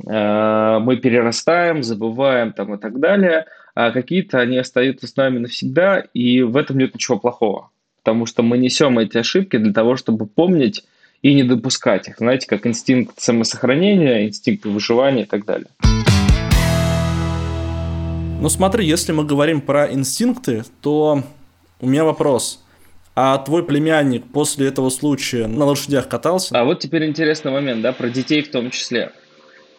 э, 0.06 0.80
мы 0.82 0.98
перерастаем, 0.98 1.84
забываем 1.84 2.52
там 2.52 2.74
и 2.74 2.78
так 2.78 3.00
далее, 3.00 3.46
а 3.76 3.92
какие-то 3.92 4.40
они 4.40 4.58
остаются 4.58 5.08
с 5.08 5.16
нами 5.16 5.40
навсегда, 5.40 6.00
и 6.14 6.42
в 6.42 6.58
этом 6.58 6.78
нет 6.78 6.94
ничего 6.94 7.20
плохого 7.20 7.70
потому 8.04 8.26
что 8.26 8.44
мы 8.44 8.58
несем 8.58 9.00
эти 9.00 9.18
ошибки 9.18 9.58
для 9.58 9.72
того, 9.72 9.96
чтобы 9.96 10.26
помнить 10.26 10.84
и 11.22 11.34
не 11.34 11.44
допускать 11.44 12.10
их. 12.10 12.18
Знаете, 12.18 12.48
как 12.48 12.68
инстинкт 12.68 13.20
самосохранения, 13.20 14.28
инстинкт 14.28 14.66
выживания 14.66 15.24
и 15.24 15.26
так 15.26 15.46
далее. 15.46 15.68
Ну 18.42 18.50
смотри, 18.50 18.86
если 18.86 19.14
мы 19.14 19.24
говорим 19.24 19.62
про 19.62 19.90
инстинкты, 19.90 20.64
то 20.82 21.24
у 21.80 21.88
меня 21.88 22.04
вопрос. 22.04 22.62
А 23.16 23.38
твой 23.38 23.64
племянник 23.64 24.26
после 24.26 24.68
этого 24.68 24.90
случая 24.90 25.48
на 25.48 25.64
лошадях 25.64 26.10
катался? 26.10 26.60
А 26.60 26.66
вот 26.66 26.80
теперь 26.80 27.08
интересный 27.08 27.54
момент, 27.54 27.82
да, 27.82 27.94
про 27.94 28.10
детей 28.10 28.42
в 28.42 28.52
том 28.52 28.70
числе 28.70 29.14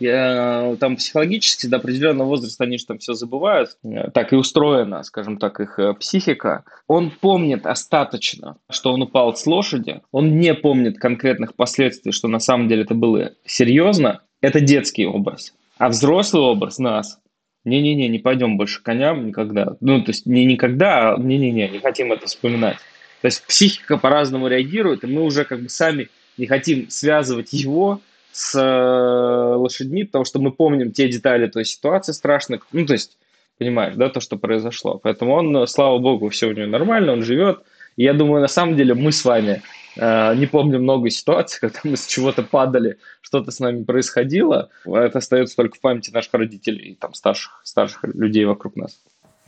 я, 0.04 0.76
там 0.78 0.96
психологически 0.96 1.66
до 1.66 1.76
определенного 1.76 2.28
возраста 2.28 2.64
они 2.64 2.78
же 2.78 2.87
там 2.87 2.99
все 2.99 3.14
забывают, 3.14 3.76
так 4.12 4.32
и 4.32 4.37
устроена, 4.37 5.02
скажем 5.02 5.38
так, 5.38 5.61
их 5.61 5.78
э, 5.78 5.94
психика. 5.94 6.64
Он 6.87 7.11
помнит 7.11 7.66
остаточно, 7.66 8.56
что 8.70 8.92
он 8.92 9.02
упал 9.02 9.34
с 9.34 9.46
лошади, 9.46 10.02
он 10.12 10.38
не 10.38 10.54
помнит 10.54 10.99
конкретных 10.99 11.54
последствий, 11.54 12.12
что 12.12 12.28
на 12.28 12.38
самом 12.38 12.68
деле 12.68 12.82
это 12.82 12.94
было 12.94 13.32
серьезно. 13.44 14.20
Это 14.40 14.61
детский 14.61 15.06
образ. 15.06 15.54
А 15.78 15.88
взрослый 15.88 16.42
образ 16.42 16.78
нас 16.78 17.18
не-не-не, 17.64 18.08
не 18.08 18.18
пойдем 18.18 18.56
больше 18.56 18.82
коням 18.82 19.26
никогда. 19.26 19.76
Ну, 19.80 20.02
то 20.02 20.11
есть 20.11 20.26
не 20.26 20.44
никогда, 20.44 21.14
а 21.14 21.18
не-не-не, 21.18 21.68
не 21.68 21.78
хотим 21.78 22.12
это 22.12 22.26
вспоминать. 22.26 22.76
То 23.23 23.26
есть 23.26 23.46
психика 23.46 23.96
по-разному 23.96 24.49
реагирует, 24.49 25.02
и 25.02 25.06
мы 25.06 25.23
уже 25.23 25.44
как 25.44 25.62
бы 25.62 25.68
сами 25.68 26.08
не 26.37 26.46
хотим 26.46 26.90
связывать 26.90 27.52
его 27.52 28.00
с 28.35 28.59
э, 28.59 29.55
лошадьми, 29.55 30.03
потому 30.03 30.25
что 30.25 30.41
мы 30.41 30.50
помним 30.50 30.91
те 30.91 31.09
детали 31.09 31.47
той 31.47 31.64
ситуации 31.64 32.11
страшных, 32.11 32.67
ну, 32.73 32.85
то 32.85 32.95
есть, 32.95 33.17
понимаешь, 33.59 33.95
да, 33.95 34.09
то, 34.09 34.19
что 34.19 34.37
произошло. 34.37 34.99
Поэтому 35.00 35.35
он, 35.35 35.67
слава 35.69 35.99
богу, 35.99 36.31
все 36.31 36.49
у 36.49 36.53
него 36.53 36.67
нормально, 36.67 37.12
он 37.12 37.23
живет. 37.23 37.61
И 37.97 38.03
я 38.03 38.12
думаю, 38.12 38.43
на 38.43 38.49
самом 38.49 38.76
деле 38.76 38.95
мы 38.95 39.12
с 39.12 39.25
вами 39.25 39.62
э, 39.97 40.35
не 40.35 40.47
помним 40.47 40.83
много 40.83 41.11
ситуаций, 41.11 41.61
когда 41.61 41.79
мы 41.85 41.97
с 41.97 42.07
чего-то 42.07 42.43
падали, 42.43 42.99
что-то 43.21 43.53
с 43.53 43.61
нами 43.61 43.85
происходило. 43.85 44.69
Это 44.85 45.19
остается 45.19 45.55
только 45.55 45.76
в 45.76 45.81
памяти 45.81 46.11
наших 46.11 46.35
родителей 46.35 46.91
и 46.91 46.95
там 46.97 47.14
старших, 47.14 47.61
старших 47.62 48.03
людей 48.03 48.47
вокруг 48.47 48.75
нас. 48.75 48.99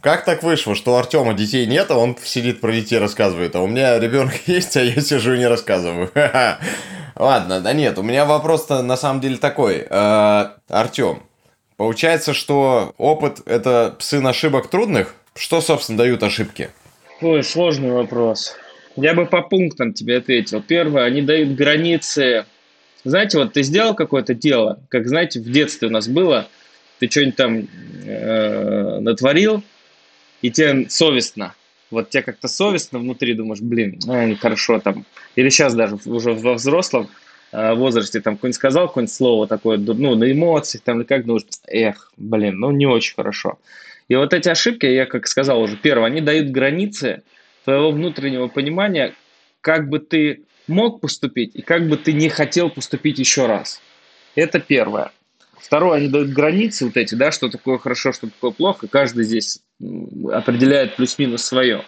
Как 0.01 0.25
так 0.25 0.45
вышло, 0.45 0.77
что 0.77 0.93
у 0.93 0.97
Артема 0.97 1.35
детей 1.35 1.67
нет, 1.67 1.91
а 1.91 1.99
он 1.99 2.17
сидит 2.23 2.61
про 2.61 2.71
детей 2.71 2.99
рассказывает, 2.99 3.57
а 3.57 3.63
у 3.63 3.67
меня 3.67 3.99
ребенок 3.99 4.35
есть, 4.47 4.77
а 4.77 4.83
я 4.85 5.01
сижу 5.01 5.35
и 5.35 5.39
не 5.39 5.49
рассказываю. 5.49 6.09
Ладно, 7.17 7.61
да 7.61 7.73
нет, 7.73 7.99
у 7.99 8.03
меня 8.03 8.27
вопрос-то 8.27 8.83
на 8.83 8.97
самом 8.97 9.21
деле 9.21 9.39
такой. 9.39 9.87
Э, 9.89 10.51
Артем, 10.69 11.23
получается, 11.79 12.35
что 12.35 12.93
опыт– 12.99 13.41
это 13.47 13.97
сын 14.01 14.27
ошибок 14.27 14.69
трудных? 14.69 15.15
Что, 15.35 15.63
собственно, 15.63 15.99
дают 15.99 16.23
ошибки? 16.23 16.71
Ой, 17.23 17.43
сложный 17.43 17.91
вопрос. 17.91 18.55
Я 18.97 19.15
бы 19.15 19.25
по 19.25 19.43
пунктам 19.43 19.95
тебе 19.95 20.19
ответил. 20.19 20.63
Первое, 20.63 21.05
они 21.05 21.23
дают 21.23 21.55
границы. 21.55 22.45
Знаете, 23.05 23.39
вот 23.39 23.55
ты 23.55 23.63
сделал 23.63 23.95
какое-то 23.95 24.35
дело, 24.35 24.81
как, 24.89 25.07
знаете, 25.09 25.41
в 25.41 25.51
детстве 25.51 25.89
у 25.89 25.91
нас 25.91 26.09
было, 26.09 26.49
ты 26.99 27.09
что-нибудь 27.09 27.37
там 27.37 27.69
э, 28.05 28.99
натворил, 29.01 29.63
и 30.43 30.51
тебе 30.51 30.91
совестно– 30.91 31.55
вот 31.91 32.11
тебе 32.11 32.23
как-то 32.23 32.49
совестно 32.49 32.99
внутри, 32.99 33.35
думаешь, 33.35 33.61
блин, 33.61 33.99
ну, 34.05 34.27
нехорошо 34.27 34.81
там. 34.81 35.05
Или 35.37 35.49
сейчас 35.49 35.75
даже 35.75 35.99
уже 36.07 36.33
во 36.33 36.55
взрослом 36.55 37.09
э, 37.53 37.75
возрасте 37.75 38.21
там 38.21 38.37
какой-нибудь 38.37 38.57
сказал 38.57 38.89
какое-нибудь 38.89 39.15
слово 39.15 39.47
такое, 39.47 39.79
ну, 39.79 40.15
на 40.15 40.31
эмоциях, 40.31 40.83
там, 40.83 40.99
или 40.99 41.07
как 41.07 41.25
думаешь, 41.25 41.45
эх, 41.67 42.13
блин, 42.17 42.59
ну, 42.59 42.71
не 42.71 42.87
очень 42.87 43.15
хорошо. 43.15 43.59
И 44.09 44.15
вот 44.15 44.33
эти 44.33 44.49
ошибки, 44.49 44.87
я 44.87 45.07
как 45.07 45.27
сказал 45.27 45.61
уже, 45.61 45.77
первое, 45.77 46.07
они 46.07 46.21
дают 46.21 46.51
границы 46.51 47.23
твоего 47.65 47.91
внутреннего 47.91 48.49
понимания, 48.49 49.15
как 49.61 49.89
бы 49.89 49.99
ты 49.99 50.43
мог 50.69 51.01
поступить 51.01 51.55
и 51.55 51.63
как 51.63 51.89
бы 51.89 51.97
ты 51.97 52.13
не 52.13 52.29
хотел 52.29 52.71
поступить 52.71 53.19
еще 53.19 53.47
раз. 53.47 53.81
Это 54.35 54.61
первое. 54.61 55.11
Второе, 55.59 55.99
они 55.99 56.09
дают 56.09 56.31
границы 56.31 56.87
вот 56.87 56.97
эти, 56.97 57.15
да, 57.15 57.33
что 57.33 57.49
такое 57.49 57.79
хорошо, 57.79 58.13
что 58.13 58.29
такое 58.29 58.51
плохо. 58.51 58.87
Каждый 58.89 59.25
здесь 59.25 59.61
определяет 60.33 60.97
плюс-минус 60.97 61.45
свое. 61.45 61.85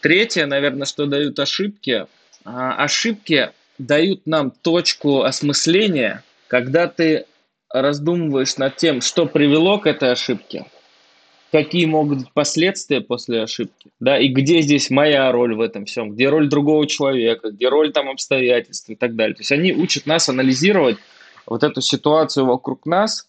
Третье, 0.00 0.46
наверное, 0.46 0.86
что 0.86 1.06
дают 1.06 1.38
ошибки. 1.38 2.06
А, 2.44 2.74
ошибки 2.76 3.50
дают 3.78 4.26
нам 4.26 4.50
точку 4.50 5.22
осмысления, 5.22 6.22
когда 6.48 6.86
ты 6.86 7.26
раздумываешь 7.70 8.56
над 8.56 8.76
тем, 8.76 9.00
что 9.00 9.26
привело 9.26 9.78
к 9.78 9.86
этой 9.86 10.12
ошибке, 10.12 10.66
какие 11.52 11.86
могут 11.86 12.18
быть 12.18 12.32
последствия 12.32 13.00
после 13.00 13.42
ошибки, 13.42 13.90
да, 14.00 14.18
и 14.18 14.28
где 14.28 14.60
здесь 14.62 14.90
моя 14.90 15.30
роль 15.32 15.54
в 15.54 15.60
этом 15.60 15.84
всем, 15.84 16.12
где 16.12 16.28
роль 16.28 16.48
другого 16.48 16.86
человека, 16.86 17.50
где 17.50 17.68
роль 17.68 17.92
там 17.92 18.08
обстоятельств 18.08 18.88
и 18.88 18.94
так 18.94 19.16
далее. 19.16 19.34
То 19.34 19.40
есть 19.40 19.52
они 19.52 19.72
учат 19.72 20.06
нас 20.06 20.28
анализировать 20.28 20.98
вот 21.46 21.62
эту 21.62 21.80
ситуацию 21.80 22.46
вокруг 22.46 22.86
нас. 22.86 23.28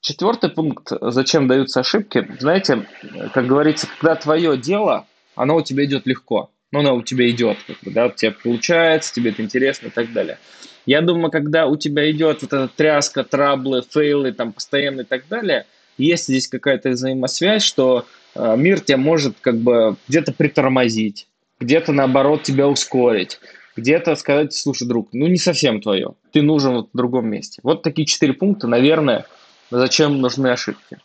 Четвертый 0.00 0.50
пункт, 0.50 0.90
зачем 1.00 1.46
даются 1.46 1.80
ошибки, 1.80 2.28
знаете, 2.40 2.86
как 3.32 3.46
говорится, 3.46 3.86
когда 3.98 4.16
твое 4.16 4.56
дело, 4.56 5.06
оно 5.36 5.56
у 5.56 5.62
тебя 5.62 5.84
идет 5.84 6.06
легко, 6.06 6.50
ну, 6.72 6.80
оно 6.80 6.96
у 6.96 7.02
тебя 7.02 7.30
идет, 7.30 7.58
как 7.66 7.76
бы, 7.82 7.92
да, 7.92 8.06
у 8.06 8.10
тебя 8.10 8.32
получается, 8.32 9.14
тебе 9.14 9.30
это 9.30 9.42
интересно 9.42 9.86
и 9.86 9.90
так 9.90 10.12
далее. 10.12 10.38
Я 10.86 11.02
думаю, 11.02 11.30
когда 11.30 11.68
у 11.68 11.76
тебя 11.76 12.10
идет 12.10 12.42
вот 12.42 12.52
эта 12.52 12.66
тряска, 12.66 13.22
траблы, 13.22 13.82
фейлы, 13.88 14.32
там, 14.32 14.52
постоянно 14.52 15.02
и 15.02 15.04
так 15.04 15.28
далее, 15.28 15.66
есть 15.98 16.24
здесь 16.24 16.48
какая-то 16.48 16.90
взаимосвязь, 16.90 17.62
что 17.62 18.06
э, 18.34 18.56
мир 18.56 18.80
тебя 18.80 18.96
может 18.96 19.36
как 19.40 19.56
бы 19.58 19.96
где-то 20.08 20.32
притормозить, 20.32 21.28
где-то 21.60 21.92
наоборот 21.92 22.42
тебя 22.42 22.66
ускорить, 22.66 23.38
где-то 23.76 24.14
сказать, 24.16 24.54
слушай, 24.54 24.86
друг, 24.86 25.08
ну 25.12 25.26
не 25.26 25.38
совсем 25.38 25.80
твое, 25.80 26.14
ты 26.32 26.42
нужен 26.42 26.74
вот 26.74 26.90
в 26.92 26.96
другом 26.96 27.28
месте. 27.28 27.60
Вот 27.62 27.82
такие 27.82 28.06
четыре 28.06 28.32
пункта, 28.32 28.66
наверное, 28.66 29.26
зачем 29.70 30.20
нужны 30.20 30.48
ошибки. 30.48 30.98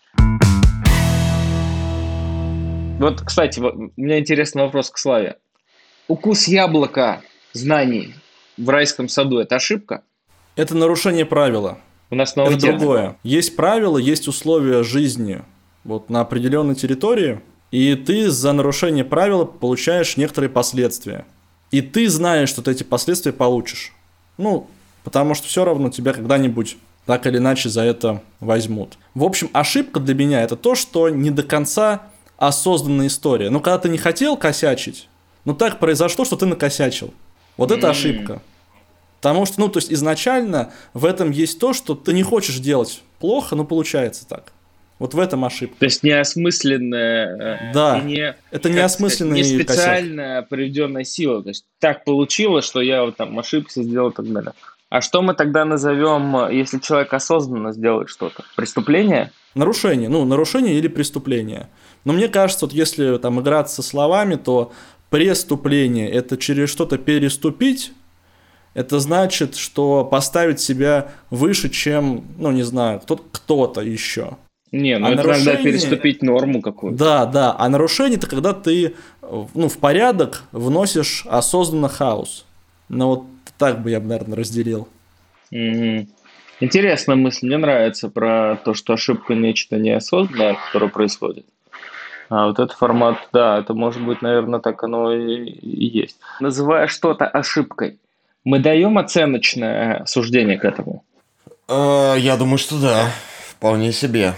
Вот, 3.00 3.21
кстати, 3.21 3.59
у 3.59 3.91
меня 3.95 4.19
интересный 4.19 4.63
вопрос 4.63 4.89
к 4.89 4.97
Славе. 4.97 5.38
Укус 6.07 6.47
яблока 6.47 7.21
знаний 7.53 8.15
в 8.57 8.67
райском 8.69 9.07
саду– 9.07 9.38
это 9.39 9.57
ошибка? 9.57 10.03
Это 10.55 10.75
нарушение 10.75 11.25
правила. 11.25 11.77
У 12.09 12.15
нас 12.15 12.36
новый 12.36 12.53
Это 12.53 12.62
термин. 12.62 12.79
другое. 12.79 13.17
Есть 13.24 13.55
правила, 13.55 13.97
есть 13.97 14.27
условия 14.27 14.81
жизни 14.83 15.43
вот 15.83 16.09
на 16.09 16.21
определенной 16.21 16.74
территории, 16.74 17.41
и 17.69 17.95
ты 17.95 18.29
за 18.31 18.53
нарушение 18.53 19.05
правил 19.05 19.45
получаешь 19.45 20.17
некоторые 20.17 20.50
последствия. 20.50 21.25
И 21.71 21.81
ты 21.81 22.09
знаешь, 22.09 22.50
что 22.50 22.62
ты 22.62 22.71
эти 22.71 22.83
последствия 22.83 23.33
получишь. 23.33 23.93
Ну, 24.38 24.67
потому 25.03 25.33
что 25.33 25.47
все 25.47 25.65
равно 25.65 25.89
тебя 25.89 26.13
когда-нибудь 26.13 26.77
так 27.05 27.25
или 27.25 27.38
иначе 27.38 27.69
за 27.69 27.81
это 27.81 28.21
возьмут. 28.39 28.97
В 29.15 29.24
общем, 29.24 29.50
ошибка 29.53 30.00
для 30.00 30.13
меня 30.13 30.41
это 30.41 30.55
то, 30.55 30.75
что 30.75 31.09
не 31.09 31.31
до 31.31 31.43
конца 31.43 32.03
осознанная 32.38 33.07
история. 33.07 33.50
Ну, 33.50 33.62
когда 33.62 33.79
ты 33.79 33.89
не 33.89 33.97
хотел 33.97 34.38
косячить, 34.38 35.07
ну 35.45 35.55
так 35.55 35.79
произошло, 35.79 36.25
что 36.25 36.36
ты 36.36 36.45
накосячил. 36.45 37.13
Вот 37.55 37.71
это 37.71 37.89
ошибка. 37.89 38.41
Потому 39.19 39.45
что, 39.45 39.59
ну, 39.62 39.67
то 39.67 39.79
есть 39.79 39.91
изначально 39.91 40.71
в 40.93 41.03
этом 41.05 41.31
есть 41.31 41.59
то, 41.59 41.74
что 41.74 41.95
ты 41.95 42.13
не 42.13 42.21
хочешь 42.21 42.59
делать 42.59 43.01
плохо, 43.19 43.55
но 43.55 43.63
получается 43.63 44.27
так. 44.27 44.53
Вот 45.00 45.13
в 45.13 45.20
этом 45.20 45.46
ошибка. 45.46 45.75
То 45.80 45.86
есть 45.86 46.01
неосмысленная... 46.04 47.70
Э, 47.70 47.74
да, 47.74 48.00
не, 48.00 48.36
это 48.51 48.70
неосмысленная 48.70 49.38
Не 49.38 49.44
специально 49.44 50.24
косяк. 50.24 50.50
проведенная 50.50 51.04
сила. 51.04 51.44
То 51.44 51.50
есть 51.50 51.66
так 51.80 52.04
получилось, 52.04 52.66
что 52.66 52.82
я 52.82 53.04
вот 53.04 53.16
там 53.16 53.38
ошибся, 53.38 53.84
сделал 53.84 54.10
и 54.10 54.13
так 54.13 54.32
далее. 54.32 54.54
А 54.89 55.01
что 55.01 55.22
мы 55.22 55.34
тогда 55.34 55.66
назовем, 55.66 56.50
если 56.50 56.80
человек 56.80 57.13
осознанно 57.13 57.74
сделает 57.74 58.10
что-то? 58.10 58.44
Преступление? 58.56 59.32
Нарушение. 59.54 60.08
Ну, 60.08 60.24
нарушение 60.25 60.75
или 60.75 60.88
преступление. 60.88 61.68
Но 62.06 62.13
мне 62.13 62.30
кажется, 62.30 62.66
вот 62.66 62.74
если 62.74 63.18
там 63.18 63.39
играться 63.42 63.82
со 63.82 63.84
словами, 63.84 64.36
то 64.36 64.72
преступление– 65.10 66.10
это 66.12 66.38
через 66.38 66.70
что-то 66.70 66.98
переступить, 66.98 67.92
это 68.74 69.00
значит, 69.00 69.56
что 69.56 70.06
поставить 70.06 70.60
себя 70.60 71.12
выше, 71.32 71.70
чем, 71.70 72.25
ну, 72.38 72.51
не 72.51 72.63
знаю, 72.63 73.00
кто- 73.01 73.18
кто-то 73.18 73.82
еще. 73.82 74.38
Не, 74.71 74.97
ну 74.97 75.07
а 75.07 75.12
это 75.12 75.24
нарушение... 75.24 75.53
иногда 75.53 75.63
переступить 75.63 76.21
норму 76.21 76.62
какую-то. 76.62 76.97
Да, 76.97 77.25
да. 77.25 77.55
А 77.57 77.69
нарушение 77.69 78.17
это 78.17 78.27
когда 78.27 78.53
ты 78.53 78.95
ну, 79.21 79.69
в 79.69 79.77
порядок 79.77 80.43
вносишь 80.51 81.25
осознанно 81.29 81.89
хаос. 81.89 82.45
Ну 82.89 83.07
вот 83.07 83.24
так 83.57 83.81
бы 83.81 83.91
я 83.91 84.00
бы, 84.00 84.07
наверное, 84.07 84.38
разделил. 84.38 84.88
Угу. 85.51 86.07
Интересная 86.59 87.15
мысль, 87.15 87.45
мне 87.47 87.57
нравится 87.57 88.09
про 88.09 88.57
то, 88.63 88.74
что 88.74 88.94
ошибка 88.94 89.35
нечто 89.35 89.77
неосознанное, 89.77 90.57
которое 90.68 90.89
происходит. 90.89 91.46
А 92.29 92.48
вот 92.48 92.59
этот 92.59 92.74
формат, 92.74 93.18
да, 93.31 93.59
это 93.59 93.74
может 93.74 94.03
быть, 94.03 94.22
наверное, 94.22 94.59
так 94.59 94.83
оно 94.83 95.13
и, 95.13 95.46
и 95.46 96.00
есть. 96.00 96.18
Называя 96.42 96.87
что-то 96.87 97.25
ошибкой, 97.25 98.00
мы 98.44 98.59
даем 98.59 98.98
оценочное 98.98 100.03
суждение 100.05 100.57
к 100.57 100.65
этому? 100.65 101.03
Э, 101.70 102.15
я 102.18 102.35
думаю, 102.37 102.57
что 102.57 102.79
да, 102.81 103.11
вполне 103.50 103.92
себе. 103.92 104.33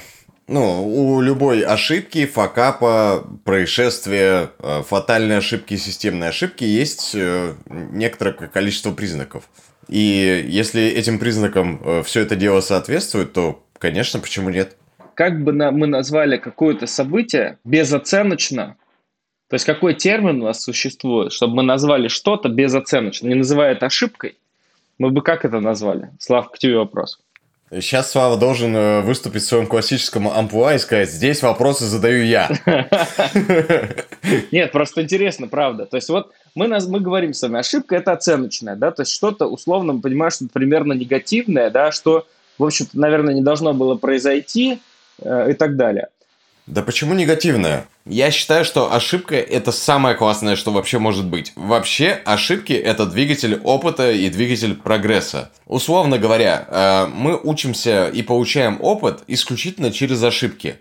Ну, 0.52 0.84
у 0.84 1.22
любой 1.22 1.62
ошибки, 1.62 2.26
факапа, 2.26 3.24
происшествия, 3.44 4.50
э, 4.58 4.82
фатальной 4.82 5.38
ошибки, 5.38 5.78
системной 5.78 6.30
ошибки 6.30 6.64
есть 6.64 7.14
э, 7.14 7.54
некоторое 7.68 8.34
количество 8.34 8.92
признаков. 8.92 9.48
И 9.88 10.44
если 10.50 10.82
этим 10.82 11.20
признакам 11.20 11.80
э, 11.86 12.02
все 12.02 12.22
это 12.22 12.36
дело 12.36 12.62
соответствует, 12.62 13.32
то, 13.32 13.64
конечно, 13.78 14.20
почему 14.20 14.50
нет? 14.50 14.76
Как 15.14 15.44
бы 15.44 15.54
мы 15.54 15.86
назвали 15.86 16.38
какое-то 16.38 16.88
событие 16.88 17.60
безоценочно, 17.64 18.76
то 19.50 19.54
есть 19.54 19.66
какой 19.66 19.94
термин 19.94 20.42
у 20.42 20.46
нас 20.46 20.64
существует, 20.64 21.32
чтобы 21.32 21.58
мы 21.58 21.62
назвали 21.62 22.08
что-то 22.08 22.50
безоценочно, 22.50 23.28
не 23.28 23.36
называя 23.36 23.74
это 23.74 23.86
ошибкой, 23.86 24.36
мы 24.98 25.12
бы 25.12 25.22
как 25.22 25.46
это 25.46 25.60
назвали? 25.60 26.10
Слав, 26.18 26.50
к 26.50 26.58
тебе 26.58 26.78
вопрос. 26.78 27.20
Сейчас 27.72 28.10
Слава 28.10 28.36
должен 28.36 28.76
э, 28.76 29.02
выступить 29.02 29.44
в 29.44 29.46
своем 29.46 29.68
классическом 29.68 30.28
амплуа 30.28 30.74
и 30.74 30.80
сказать, 30.80 31.12
здесь 31.12 31.44
вопросы 31.44 31.86
задаю 31.86 32.24
я. 32.24 32.50
Нет, 34.52 34.72
просто 34.72 35.04
интересно, 35.04 35.48
правда. 35.48 35.86
То 35.86 35.98
есть 35.98 36.10
вот 36.10 36.32
мы, 36.56 36.68
нас, 36.68 36.88
мы 36.88 37.00
говорим 37.00 37.34
с 37.34 37.44
вами, 37.44 37.60
ошибка 37.60 37.96
это 37.96 38.12
оценочная, 38.12 38.76
да, 38.76 38.90
то 38.90 39.04
есть 39.04 39.12
что-то 39.12 39.46
условно 39.46 39.94
мы 39.94 40.02
понимаем, 40.02 40.32
что 40.32 40.48
примерно 40.52 40.94
негативное, 40.94 41.70
да, 41.70 41.92
что, 41.92 42.26
в 42.58 42.66
общем-то, 42.66 43.00
наверное, 43.00 43.36
не 43.36 43.42
должно 43.42 43.74
было 43.74 43.96
произойти 43.96 44.80
э, 45.22 45.52
и 45.52 45.54
так 45.54 45.76
далее. 45.76 46.08
Да 46.70 46.84
почему 46.84 47.16
негативное? 47.16 47.88
Я 48.06 48.30
считаю, 48.30 48.64
что 48.64 48.94
ошибка– 48.94 49.36
это 49.38 49.72
самое 49.72 50.16
классное, 50.16 50.56
что 50.56 50.72
вообще 50.72 51.00
может 51.00 51.26
быть. 51.26 51.52
Вообще, 51.56 52.22
ошибки– 52.26 52.74
это 52.74 53.08
двигатель 53.08 53.60
опыта 53.64 54.12
и 54.12 54.30
двигатель 54.30 54.76
прогресса. 54.76 55.52
Условно 55.66 56.20
говоря, 56.20 56.68
э, 56.68 57.08
мы 57.12 57.40
учимся 57.42 58.08
и 58.10 58.22
получаем 58.22 58.78
опыт 58.82 59.24
исключительно 59.26 59.92
через 59.92 60.22
ошибки. 60.22 60.76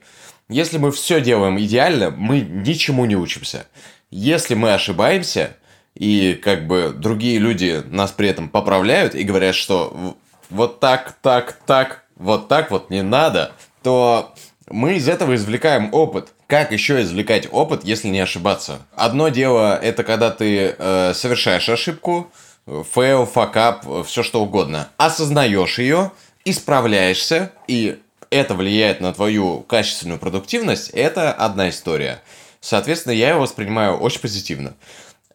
Если 0.50 0.76
мы 0.76 0.92
все 0.92 1.22
делаем 1.22 1.58
идеально, 1.58 2.10
мы 2.10 2.40
ничему 2.40 3.06
не 3.06 3.16
учимся. 3.16 3.66
Если 4.10 4.54
мы 4.54 4.74
ошибаемся, 4.74 5.56
и 5.94 6.34
как 6.34 6.66
бы 6.66 6.94
другие 6.94 7.38
люди 7.38 7.82
нас 7.86 8.12
при 8.12 8.28
этом 8.28 8.50
поправляют 8.50 9.14
и 9.14 9.24
говорят, 9.24 9.54
что 9.54 10.16
вот 10.50 10.80
так, 10.80 11.16
так, 11.22 11.58
так, 11.64 12.04
вот 12.16 12.46
так 12.48 12.70
вот 12.70 12.90
не 12.90 13.02
надо, 13.02 13.52
то 13.82 14.34
мы 14.70 14.96
из 14.96 15.08
этого 15.08 15.34
извлекаем 15.34 15.92
опыт. 15.92 16.32
Как 16.46 16.72
еще 16.72 17.02
извлекать 17.02 17.48
опыт, 17.50 17.84
если 17.84 18.08
не 18.08 18.20
ошибаться? 18.20 18.80
Одно 18.94 19.28
дело 19.28 19.78
это 19.80 20.04
когда 20.04 20.30
ты 20.30 20.74
э, 20.76 21.12
совершаешь 21.14 21.68
ошибку, 21.68 22.30
фейл, 22.66 23.26
факап, 23.26 23.84
все 24.06 24.22
что 24.22 24.42
угодно. 24.42 24.88
Осознаешь 24.96 25.78
ее, 25.78 26.12
исправляешься, 26.44 27.52
и 27.66 27.98
это 28.30 28.54
влияет 28.54 29.00
на 29.00 29.12
твою 29.12 29.60
качественную 29.60 30.18
продуктивность, 30.18 30.90
это 30.90 31.32
одна 31.32 31.70
история. 31.70 32.20
Соответственно, 32.60 33.12
я 33.12 33.30
его 33.30 33.40
воспринимаю 33.40 33.96
очень 33.96 34.20
позитивно. 34.20 34.74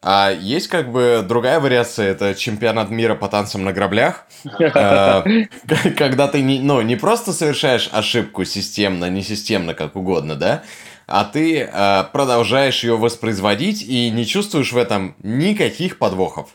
А 0.05 0.31
есть 0.31 0.67
как 0.67 0.91
бы 0.91 1.23
другая 1.25 1.61
вариация, 1.61 2.11
это 2.11 2.35
чемпионат 2.35 2.89
мира 2.89 3.15
по 3.15 3.29
танцам 3.29 3.63
на 3.63 3.71
граблях, 3.71 4.25
а, 4.59 5.23
когда 5.97 6.27
ты 6.27 6.41
не, 6.41 6.59
ну, 6.59 6.81
не 6.81 6.97
просто 6.97 7.31
совершаешь 7.31 7.89
ошибку 7.91 8.43
системно, 8.43 9.09
не 9.09 9.23
системно, 9.23 9.73
как 9.73 9.95
угодно, 9.95 10.35
да, 10.35 10.63
а 11.07 11.23
ты 11.23 11.63
а, 11.63 12.03
продолжаешь 12.03 12.83
ее 12.83 12.97
воспроизводить 12.97 13.81
и 13.81 14.09
не 14.09 14.25
чувствуешь 14.25 14.73
в 14.73 14.77
этом 14.77 15.15
никаких 15.23 15.97
подвохов. 15.97 16.49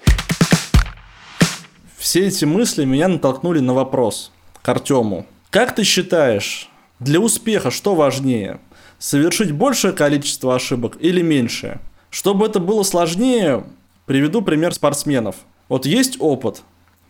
Все 1.97 2.27
эти 2.27 2.45
мысли 2.45 2.85
меня 2.85 3.09
натолкнули 3.09 3.61
на 3.61 3.73
вопрос 3.73 4.31
к 4.61 4.69
Артему. 4.69 5.27
Как 5.49 5.75
ты 5.75 5.85
считаешь, 5.85 6.69
для 7.01 7.19
успеха 7.19 7.71
что 7.71 7.95
важнее? 7.95 8.61
Совершить 8.99 9.53
большее 9.53 9.95
количество 9.95 10.55
ошибок 10.55 10.99
или 11.01 11.23
меньшее? 11.23 11.81
Чтобы 12.19 12.47
это 12.47 12.59
было 12.59 12.83
сложнее, 12.83 13.63
приведу 14.05 14.43
пример 14.43 14.75
спортсменов. 14.75 15.37
Вот 15.69 15.87
есть 15.87 16.17
опыт. 16.19 16.63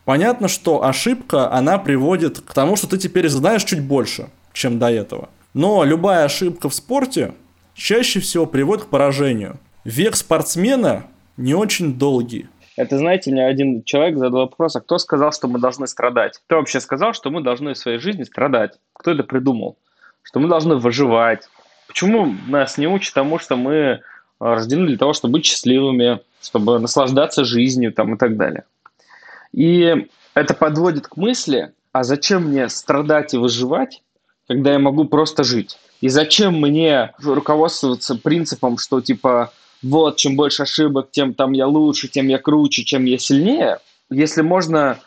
Понятно, 0.05 0.49
что 0.49 0.85
ошибка, 0.85 1.51
она 1.51 1.79
приводит 1.79 2.41
к 2.41 2.53
тому, 2.53 2.77
что 2.77 2.89
ты 2.89 2.99
теперь 2.99 3.27
знаешь 3.31 3.65
чуть 3.65 3.83
больше, 3.83 4.29
чем 4.53 4.79
до 4.79 4.91
этого. 4.91 5.31
Но 5.55 5.83
любая 5.83 6.27
ошибка 6.27 6.69
в 6.69 6.75
спорте 6.75 7.33
чаще 7.73 8.21
всего 8.21 8.45
приводит 8.45 8.85
к 8.85 8.89
поражению. 8.89 9.59
Век 9.83 10.15
спортсмена 10.15 11.07
не 11.39 11.55
очень 11.55 11.95
долгий. 11.95 12.47
Это, 12.77 12.99
знаете, 12.99 13.31
мне 13.31 13.47
один 13.47 13.85
человек 13.85 14.19
задал 14.19 14.41
вопрос, 14.41 14.77
а 14.77 14.83
кто 14.83 14.99
сказал, 14.99 15.33
что 15.33 15.49
мы 15.49 15.59
должны 15.59 15.87
страдать? 15.87 16.39
Кто 16.45 16.57
вообще 16.57 16.81
сказал, 16.81 17.15
что 17.15 17.31
мы 17.31 17.43
должны 17.43 17.73
в 17.73 17.79
своей 17.79 17.99
жизни 17.99 18.25
страдать? 18.25 18.79
Кто 18.93 19.13
это 19.13 19.23
придумал? 19.23 19.79
Что 20.23 20.39
мы 20.39 20.49
должны 20.49 20.77
выживать, 20.77 21.49
Почему 21.89 22.35
нас 22.47 22.77
не 22.77 22.87
учат 22.87 23.15
тому, 23.15 23.39
что 23.39 23.57
мы 23.57 24.03
рождены 24.41 24.87
для 24.87 24.99
того, 24.99 25.13
чтобы 25.13 25.35
быть 25.35 25.47
счастливыми, 25.47 26.21
чтобы 26.41 26.79
наслаждаться 26.79 27.45
жизнью 27.45 27.93
там, 27.93 28.15
и 28.15 28.19
так 28.19 28.37
далее. 28.37 28.65
И 29.53 30.09
это 30.35 30.55
подводит 30.55 31.09
к 31.09 31.17
мысли, 31.17 31.73
а 31.93 32.05
зачем 32.05 32.49
мне 32.49 32.69
страдать 32.69 33.35
и 33.35 33.39
выживать, 33.39 34.03
когда 34.47 34.73
я 34.73 34.79
могу 34.79 35.05
просто 35.05 35.45
жить? 35.45 35.79
И 36.01 36.09
зачем 36.09 36.61
мне 36.61 37.13
руководствоваться 37.19 38.15
принципом, 38.15 38.79
что 38.79 39.01
типа 39.01 39.53
вот, 39.83 40.17
чем 40.17 40.37
больше 40.37 40.63
ошибок, 40.63 41.11
тем 41.11 41.35
там 41.35 41.53
я 41.53 41.67
лучше, 41.67 42.09
тем 42.09 42.29
я 42.29 42.39
круче, 42.39 42.85
чем 42.85 43.05
я 43.05 43.19
сильнее, 43.19 43.79
если 44.11 44.43
можно 44.43 44.99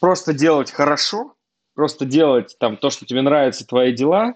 просто 0.00 0.32
делать 0.32 0.70
хорошо, 0.70 1.34
просто 1.74 2.04
делать 2.04 2.56
там 2.58 2.76
то, 2.76 2.90
что 2.90 3.06
тебе 3.06 3.22
нравится, 3.22 3.66
твои 3.66 3.92
дела, 3.92 4.34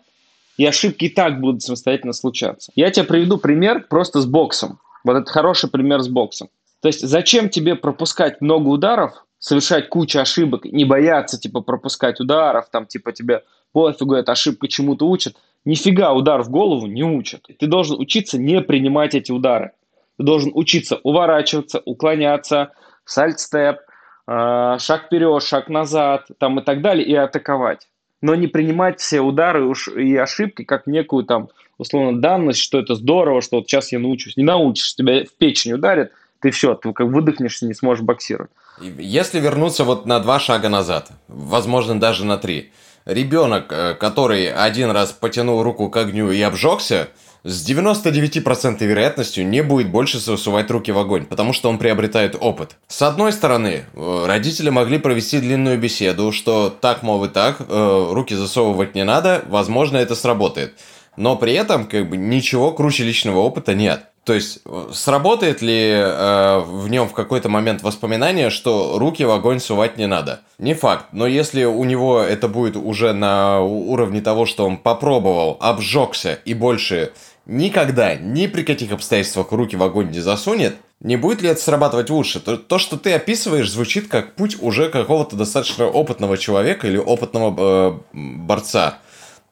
и 0.57 0.64
ошибки 0.64 1.07
и 1.07 1.09
так 1.09 1.40
будут 1.40 1.62
самостоятельно 1.62 2.12
случаться. 2.12 2.73
Я 2.75 2.90
тебе 2.90 3.05
приведу 3.05 3.38
пример 3.38 3.87
просто 3.88 4.21
с 4.21 4.27
боксом. 4.27 4.79
Вот 5.05 5.16
это 5.16 5.31
хороший 5.31 5.71
пример 5.71 6.01
с 6.01 6.09
боксом. 6.09 6.49
То 6.81 6.88
есть 6.88 7.01
зачем 7.01 7.49
тебе 7.49 7.75
пропускать 7.75 8.40
много 8.40 8.69
ударов, 8.69 9.25
совершать 9.38 9.88
кучу 9.88 10.19
ошибок, 10.19 10.64
не 10.64 10.85
бояться 10.85 11.38
типа 11.38 11.61
пропускать 11.61 12.21
ударов, 12.21 12.69
там 12.71 12.87
типа 12.87 13.12
тебе 13.12 13.42
пофигу, 13.73 14.14
эта 14.14 14.33
ошибка 14.33 14.69
чему-то 14.69 15.07
учит. 15.07 15.37
Нифига 15.64 16.12
удар 16.12 16.42
в 16.42 16.49
голову 16.49 16.87
не 16.87 17.03
учат. 17.03 17.47
Ты 17.59 17.66
должен 17.66 17.99
учиться 17.99 18.38
не 18.38 18.61
принимать 18.61 19.14
эти 19.14 19.33
удары. 19.33 19.73
Ты 20.16 20.25
должен 20.25 20.53
учиться 20.55 21.01
уворачиваться, 21.03 21.83
уклоняться, 21.85 22.73
сальтстеп, 23.05 23.79
э, 24.27 24.77
шаг 24.79 25.07
вперед, 25.07 25.42
шаг 25.42 25.69
назад 25.69 26.29
там 26.38 26.61
и 26.61 26.62
так 26.62 26.83
далее, 26.83 27.07
и 27.07 27.14
атаковать. 27.14 27.88
Но 28.26 28.34
не 28.34 28.48
принимать 28.48 28.98
все 28.98 29.20
удары 29.20 29.72
и 29.94 30.16
ошибки 30.16 30.64
как 30.64 30.88
некую 30.88 31.22
там 31.22 31.48
условно 31.78 32.20
данность, 32.20 32.58
что 32.58 32.80
это 32.80 32.96
здорово, 32.96 33.40
что 33.40 33.58
вот 33.58 33.68
сейчас 33.68 33.92
я 33.92 34.00
научусь. 34.00 34.36
Не 34.36 34.42
научишься, 34.42 34.96
тебя 34.96 35.24
в 35.24 35.30
печень 35.38 35.74
ударит, 35.74 36.10
ты 36.40 36.50
все, 36.50 36.74
ты 36.74 36.92
как 36.92 37.06
выдохнешься, 37.06 37.66
не 37.66 37.74
сможешь 37.74 38.02
боксировать. 38.02 38.50
Если 38.80 39.38
вернуться 39.38 39.84
вот 39.84 40.06
на 40.06 40.18
два 40.18 40.40
шага 40.40 40.68
назад, 40.68 41.12
возможно, 41.28 42.00
даже 42.00 42.24
на 42.24 42.36
три, 42.36 42.72
ребенок, 43.04 43.66
э, 43.70 43.94
который 43.94 44.52
один 44.52 44.90
раз 44.90 45.12
потянул 45.12 45.62
руку 45.62 45.88
к 45.88 45.96
огню 45.96 46.32
и 46.32 46.42
обжегся, 46.42 47.10
с 47.46 47.68
99% 47.68 48.85
вероятностью 48.85 49.46
не 49.46 49.62
будет 49.62 49.88
больше 49.88 50.18
засувать 50.18 50.68
руки 50.70 50.90
в 50.90 50.98
огонь, 50.98 51.26
потому 51.26 51.52
что 51.52 51.68
он 51.68 51.78
приобретает 51.78 52.37
опыт. 52.38 52.76
С 52.88 53.02
одной 53.02 53.32
стороны, 53.32 53.85
э, 53.94 54.24
родители 54.26 54.68
могли 54.68 54.98
провести 54.98 55.38
длинную 55.38 55.78
беседу, 55.78 56.32
что 56.32 56.70
так, 56.70 57.04
мол, 57.04 57.24
и 57.24 57.28
так, 57.28 57.59
э, 57.61 58.09
руки 58.11 58.35
засовывать 58.35 58.96
не 58.96 59.04
надо, 59.04 59.44
возможно, 59.46 59.96
это 59.96 60.16
сработает. 60.16 60.74
Но 61.16 61.37
при 61.37 61.54
этом, 61.54 61.87
как 61.87 62.11
бы, 62.11 62.16
ничего 62.16 62.72
круче 62.72 63.04
личного 63.04 63.38
опыта 63.38 63.74
нет. 63.74 64.06
То 64.26 64.35
есть, 64.35 64.59
э, 64.64 64.88
сработает 64.92 65.62
ли 65.62 65.92
э, 65.92 66.59
в 66.66 66.88
нем 66.88 67.09
в 67.09 67.12
какой-то 67.12 67.48
момент 67.48 67.85
воспоминание, 67.85 68.50
что 68.50 68.98
руки 68.98 69.22
в 69.24 69.30
огонь 69.30 69.61
сувать 69.61 69.98
не 69.98 70.09
надо? 70.09 70.40
Не 70.59 70.74
факт. 70.74 71.06
Но 71.12 71.28
если 71.28 71.62
у 71.62 71.85
него 71.85 72.20
это 72.20 72.48
будет 72.48 72.74
уже 72.74 73.12
на 73.12 73.61
уровне 73.61 74.20
того, 74.20 74.44
что 74.44 74.66
он 74.66 74.78
попробовал, 74.78 75.56
обжегся 75.61 76.40
и 76.44 76.54
больше 76.54 77.12
никогда, 77.46 78.14
ни 78.16 78.46
при 78.46 78.62
каких 78.62 78.92
обстоятельствах 78.92 79.52
руки 79.52 79.76
в 79.76 79.82
огонь 79.82 80.11
не 80.11 80.20
засунет, 80.20 80.76
не 81.00 81.16
будет 81.16 81.42
ли 81.42 81.48
это 81.48 81.61
срабатывать 81.61 82.11
лучше? 82.11 82.40
То, 82.40 82.56
то 82.56 82.78
что 82.78 82.96
ты 82.96 83.12
описываешь, 83.12 83.70
звучит 83.70 84.09
как 84.09 84.35
путь 84.35 84.56
уже 84.61 84.88
какого-то 84.88 85.37
достаточно 85.37 85.87
опытного 85.87 86.38
человека 86.38 86.87
или 86.87 86.96
опытного 86.96 87.54
э, 87.59 87.98
борца. 88.12 88.98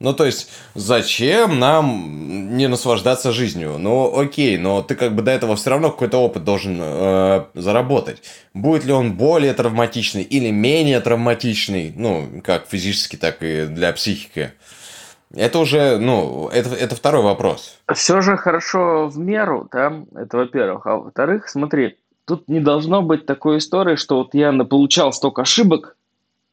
Ну, 0.01 0.13
то 0.13 0.27
есть, 0.27 0.51
зачем 0.75 1.61
нам 1.61 2.57
не 2.57 2.67
наслаждаться 2.67 3.31
жизнью? 3.33 3.77
Ну, 3.79 4.19
окей, 4.19 4.59
но 4.59 4.83
ты 4.83 4.97
как 4.97 5.15
бы 5.15 5.23
до 5.23 5.31
этого 5.31 5.55
все 5.57 5.71
равно 5.71 5.91
какой-то 5.91 6.19
опыт 6.19 6.45
должен 6.45 6.79
э, 6.81 7.45
заработать. 7.55 8.23
Будет 8.55 8.85
ли 8.85 8.93
он 8.93 9.13
более 9.13 9.55
травматичный 9.55 10.23
или 10.23 10.51
менее 10.51 11.01
травматичный, 11.01 11.93
ну, 11.95 12.43
как 12.43 12.67
физически, 12.69 13.17
так 13.17 13.43
и 13.43 13.67
для 13.67 13.93
психики? 13.93 14.53
Это 15.37 15.59
уже, 15.59 15.99
ну, 15.99 16.49
это, 16.49 16.75
это 16.75 16.95
второй 16.95 17.23
вопрос. 17.23 17.79
Все 17.93 18.21
же 18.21 18.37
хорошо 18.37 19.09
в 19.09 19.19
меру, 19.19 19.69
да, 19.73 20.05
это 20.15 20.37
во-первых. 20.37 20.87
А 20.87 20.97
во-вторых, 20.97 21.49
смотри, 21.49 21.99
тут 22.25 22.49
не 22.49 22.61
должно 22.61 23.03
быть 23.03 23.27
такой 23.27 23.59
истории, 23.59 23.97
что 23.97 24.19
вот 24.19 24.35
я 24.35 24.53
получал 24.65 25.13
столько 25.13 25.43
ошибок, 25.43 25.97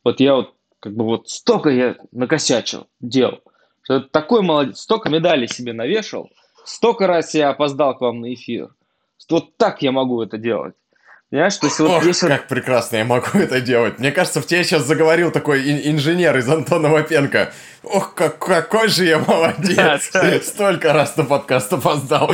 вот 0.03 0.19
я 0.19 0.35
вот 0.35 0.53
как 0.79 0.93
бы 0.93 1.05
вот 1.05 1.29
столько 1.29 1.69
я 1.69 1.95
накосячил 2.11 2.87
дел, 2.99 3.39
что 3.83 3.99
такой 4.01 4.41
молодец, 4.41 4.79
столько 4.79 5.09
медалей 5.09 5.47
себе 5.47 5.73
навешал, 5.73 6.29
столько 6.65 7.07
раз 7.07 7.33
я 7.33 7.49
опоздал 7.49 7.95
к 7.95 8.01
вам 8.01 8.21
на 8.21 8.33
эфир. 8.33 8.69
Вот 9.29 9.55
так 9.55 9.81
я 9.81 9.91
могу 9.91 10.21
это 10.21 10.37
делать. 10.37 10.75
Понимаешь, 11.31 11.55
то 11.55 11.67
есть 11.67 11.79
вот 11.79 11.89
Ох, 11.91 12.03
есть 12.05 12.19
как 12.19 12.49
прекрасно 12.49 12.97
я 12.97 13.05
могу 13.05 13.25
это 13.39 13.61
делать. 13.61 13.99
Мне 13.99 14.11
кажется, 14.11 14.41
в 14.41 14.45
тебе 14.45 14.65
сейчас 14.65 14.83
заговорил 14.83 15.31
такой 15.31 15.61
ин- 15.61 15.95
инженер 15.95 16.37
из 16.37 16.49
Антона 16.49 16.89
Вапенко. 16.89 17.53
Ох, 17.83 18.13
как, 18.15 18.37
какой 18.39 18.89
же 18.89 19.05
я 19.05 19.17
молодец. 19.17 20.11
Да, 20.11 20.21
да. 20.21 20.39
Столько 20.41 20.91
раз 20.91 21.15
на 21.15 21.23
подкаст 21.23 21.71
опоздал. 21.71 22.31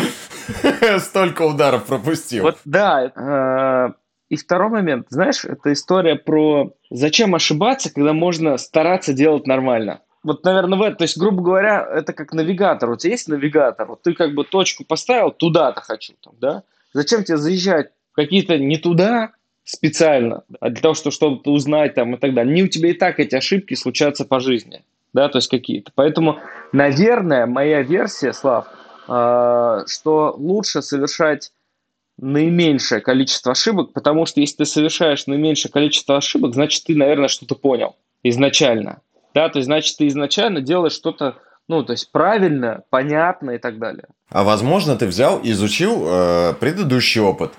Столько 0.98 1.44
ударов 1.44 1.86
пропустил. 1.86 2.44
Вот 2.44 2.58
да, 2.66 3.12
э, 3.16 3.94
и 4.30 4.36
второй 4.36 4.72
момент, 4.72 5.06
знаешь, 5.12 5.46
это 5.46 5.74
история 5.74 6.16
про 6.16 6.74
зачем 6.90 7.36
ошибаться, 7.36 7.94
когда 7.94 8.14
можно 8.14 8.58
стараться 8.58 9.14
делать 9.14 9.46
нормально. 9.46 10.02
Вот, 10.24 10.44
наверное, 10.44 10.80
в 10.80 10.82
это, 10.82 10.96
то 10.96 11.04
есть, 11.04 11.20
грубо 11.20 11.44
говоря, 11.44 11.88
это 11.88 12.14
как 12.14 12.34
навигатор. 12.34 12.90
У 12.90 12.98
тебя 12.98 13.12
есть 13.12 13.28
навигатор, 13.28 13.86
вот 13.86 14.02
ты 14.02 14.14
как 14.16 14.34
бы 14.34 14.44
точку 14.44 14.86
поставил, 14.86 15.30
туда-то 15.30 15.82
хочу, 15.82 16.14
там, 16.24 16.34
да? 16.40 16.64
Зачем 16.94 17.24
тебе 17.24 17.38
заезжать 17.38 17.92
какие-то 18.18 18.58
не 18.58 18.78
туда 18.78 19.32
специально, 19.64 20.44
а 20.60 20.70
для 20.70 20.82
того, 20.82 20.96
чтобы 20.96 21.14
что-то 21.14 21.52
узнать 21.52 21.94
там 21.94 22.16
и 22.16 22.18
так 22.18 22.34
далее. 22.34 22.54
Не 22.54 22.64
у 22.64 22.68
тебя 22.68 22.90
и 22.90 22.94
так 22.94 23.20
эти 23.20 23.36
ошибки 23.36 23.76
случаются 23.76 24.26
по 24.26 24.40
жизни, 24.40 24.84
да, 25.14 25.30
то 25.30 25.38
есть 25.38 25.50
какие-то. 25.50 25.92
Поэтому, 25.94 26.40
наверное, 26.72 27.46
моя 27.46 27.84
версия, 27.84 28.34
Слав, 28.34 28.66
э, 29.08 29.84
что 29.88 30.34
лучше 30.38 30.82
совершать 30.82 31.52
наименьшее 32.18 33.02
количество 33.02 33.52
ошибок, 33.52 33.94
потому 33.94 34.26
что 34.26 34.40
если 34.40 34.58
ты 34.58 34.66
совершаешь 34.66 35.28
наименьшее 35.28 35.72
количество 35.72 36.18
ошибок, 36.18 36.56
значит, 36.56 36.86
ты, 36.86 36.96
наверное, 36.96 37.28
что-то 37.28 37.54
понял 37.54 37.96
изначально. 38.24 39.02
Да, 39.36 39.50
то 39.50 39.60
есть, 39.60 39.68
значит, 39.68 39.96
ты 39.98 40.08
изначально 40.08 40.62
делаешь 40.62 40.94
что-то, 40.94 41.36
ну, 41.68 41.84
то 41.84 41.92
есть, 41.92 42.12
правильно, 42.12 42.82
понятно 42.90 43.52
и 43.52 43.58
так 43.60 43.78
далее. 43.78 44.06
А 44.30 44.44
возможно, 44.44 44.96
ты 44.96 45.06
взял 45.06 45.40
изучил 45.44 46.06
э, 46.08 46.54
предыдущий 46.60 47.22
опыт, 47.22 47.52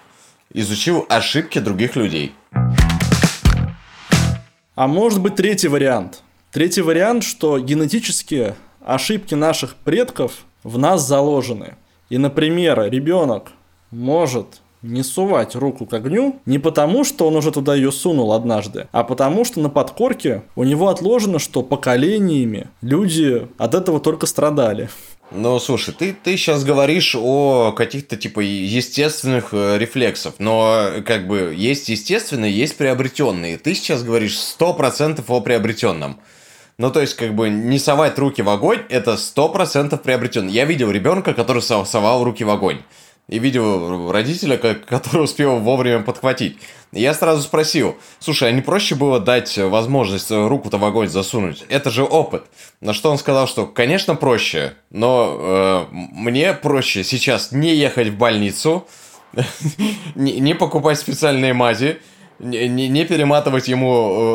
изучил 0.52 1.06
ошибки 1.08 1.58
других 1.58 1.96
людей. 1.96 2.32
А 4.74 4.86
может 4.86 5.20
быть 5.20 5.34
третий 5.36 5.68
вариант. 5.68 6.22
Третий 6.52 6.82
вариант, 6.82 7.24
что 7.24 7.58
генетически 7.58 8.54
ошибки 8.80 9.34
наших 9.34 9.74
предков 9.76 10.44
в 10.62 10.78
нас 10.78 11.06
заложены. 11.06 11.76
И, 12.10 12.16
например, 12.16 12.90
ребенок 12.90 13.52
может 13.90 14.60
не 14.82 15.02
сувать 15.02 15.56
руку 15.56 15.86
к 15.86 15.92
огню 15.92 16.40
не 16.46 16.58
потому, 16.58 17.04
что 17.04 17.26
он 17.26 17.36
уже 17.36 17.50
туда 17.50 17.74
ее 17.74 17.90
сунул 17.90 18.32
однажды, 18.32 18.88
а 18.92 19.02
потому, 19.02 19.44
что 19.44 19.60
на 19.60 19.68
подкорке 19.68 20.44
у 20.54 20.64
него 20.64 20.88
отложено, 20.88 21.38
что 21.38 21.62
поколениями 21.62 22.68
люди 22.80 23.48
от 23.58 23.74
этого 23.74 24.00
только 24.00 24.26
страдали. 24.26 24.88
Ну, 25.30 25.58
слушай, 25.58 25.92
ты, 25.92 26.14
ты 26.14 26.38
сейчас 26.38 26.64
говоришь 26.64 27.14
о 27.14 27.72
каких-то, 27.72 28.16
типа, 28.16 28.40
естественных 28.40 29.48
э, 29.52 29.76
рефлексов, 29.76 30.34
но, 30.38 31.02
как 31.04 31.26
бы, 31.26 31.54
есть 31.54 31.90
естественные, 31.90 32.50
есть 32.50 32.78
приобретенные. 32.78 33.58
Ты 33.58 33.74
сейчас 33.74 34.02
говоришь 34.02 34.38
100% 34.58 35.22
о 35.28 35.40
приобретенном. 35.42 36.18
Ну, 36.78 36.90
то 36.90 37.02
есть, 37.02 37.14
как 37.14 37.34
бы, 37.34 37.50
не 37.50 37.78
совать 37.78 38.18
руки 38.18 38.40
в 38.40 38.48
огонь, 38.48 38.80
это 38.88 39.14
100% 39.14 39.98
приобретенный. 39.98 40.52
Я 40.52 40.64
видел 40.64 40.90
ребенка, 40.90 41.34
который 41.34 41.60
совал 41.60 42.24
руки 42.24 42.44
в 42.44 42.50
огонь 42.50 42.80
и 43.28 43.38
видел 43.38 44.10
родителя, 44.10 44.56
который 44.56 45.24
успел 45.24 45.58
вовремя 45.58 46.00
подхватить. 46.00 46.56
я 46.92 47.12
сразу 47.12 47.42
спросил, 47.42 47.96
слушай, 48.18 48.48
а 48.48 48.52
не 48.52 48.62
проще 48.62 48.94
было 48.94 49.20
дать 49.20 49.56
возможность 49.58 50.30
руку-то 50.30 50.78
в 50.78 50.84
огонь 50.84 51.08
засунуть? 51.08 51.64
Это 51.68 51.90
же 51.90 52.04
опыт. 52.04 52.44
На 52.80 52.94
что 52.94 53.10
он 53.10 53.18
сказал, 53.18 53.46
что, 53.46 53.66
конечно, 53.66 54.14
проще, 54.14 54.74
но 54.90 55.36
э, 55.38 55.84
мне 55.92 56.54
проще 56.54 57.04
сейчас 57.04 57.52
не 57.52 57.74
ехать 57.74 58.08
в 58.08 58.16
больницу, 58.16 58.86
не, 60.14 60.40
не 60.40 60.54
покупать 60.54 60.98
специальные 60.98 61.52
мази, 61.52 61.98
не, 62.38 62.88
не 62.88 63.04
перематывать 63.04 63.68
ему 63.68 63.92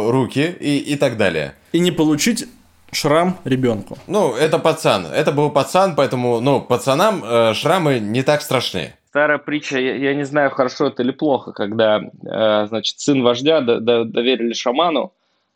э, 0.08 0.12
руки 0.12 0.56
и, 0.60 0.78
и 0.78 0.96
так 0.96 1.18
далее. 1.18 1.56
И 1.72 1.80
не 1.80 1.92
получить 1.92 2.46
шрам 2.94 3.38
ребенку. 3.46 3.98
Ну, 4.08 4.34
это 4.36 4.60
пацан. 4.60 5.06
Это 5.06 5.32
был 5.32 5.50
пацан, 5.52 5.96
поэтому, 5.96 6.40
ну, 6.40 6.62
пацанам 6.62 7.24
э, 7.24 7.54
шрамы 7.54 8.00
не 8.00 8.24
так 8.24 8.42
страшны. 8.42 8.94
Старая 9.10 9.38
притча, 9.38 9.80
я, 9.80 9.96
я 9.96 10.16
не 10.16 10.24
знаю, 10.24 10.50
хорошо 10.50 10.88
это 10.88 11.04
или 11.04 11.12
плохо, 11.12 11.52
когда, 11.52 12.00
э, 12.02 12.66
значит, 12.68 13.00
сын 13.00 13.22
вождя 13.22 13.62
д- 13.62 13.80
д- 13.80 14.06
доверили 14.06 14.54
шаману, 14.54 15.14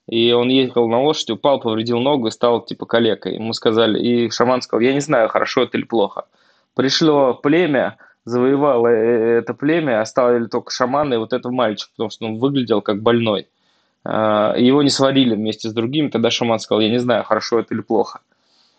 и 0.07 0.31
он 0.31 0.49
ехал 0.49 0.87
на 0.87 1.01
лошади, 1.01 1.31
упал, 1.31 1.59
повредил 1.59 1.99
ногу 1.99 2.27
и 2.27 2.31
стал 2.31 2.61
типа 2.61 2.85
калекой. 2.85 3.33
Ему 3.35 3.53
сказали, 3.53 3.99
и 3.99 4.29
шаман 4.29 4.61
сказал, 4.61 4.81
я 4.81 4.93
не 4.93 5.01
знаю, 5.01 5.27
хорошо 5.29 5.63
это 5.63 5.77
или 5.77 5.85
плохо. 5.85 6.25
Пришло 6.75 7.33
племя, 7.33 7.97
завоевало 8.25 8.87
э, 8.87 9.39
это 9.39 9.53
племя, 9.53 10.01
оставили 10.01 10.45
только 10.45 10.71
шамана 10.71 11.15
и 11.15 11.17
вот 11.17 11.33
этого 11.33 11.51
мальчика, 11.51 11.89
потому 11.95 12.09
что 12.11 12.25
он 12.25 12.37
выглядел 12.37 12.81
как 12.81 13.01
больной. 13.01 13.47
А, 14.09 14.55
его 14.55 14.81
не 14.83 14.89
сварили 14.89 15.35
вместе 15.35 15.67
с 15.67 15.73
другими, 15.73 16.07
тогда 16.07 16.31
шаман 16.31 16.59
сказал, 16.59 16.79
я 16.79 16.89
не 16.89 16.97
знаю, 16.97 17.25
хорошо 17.25 17.59
это 17.59 17.73
или 17.73 17.81
плохо. 17.81 18.21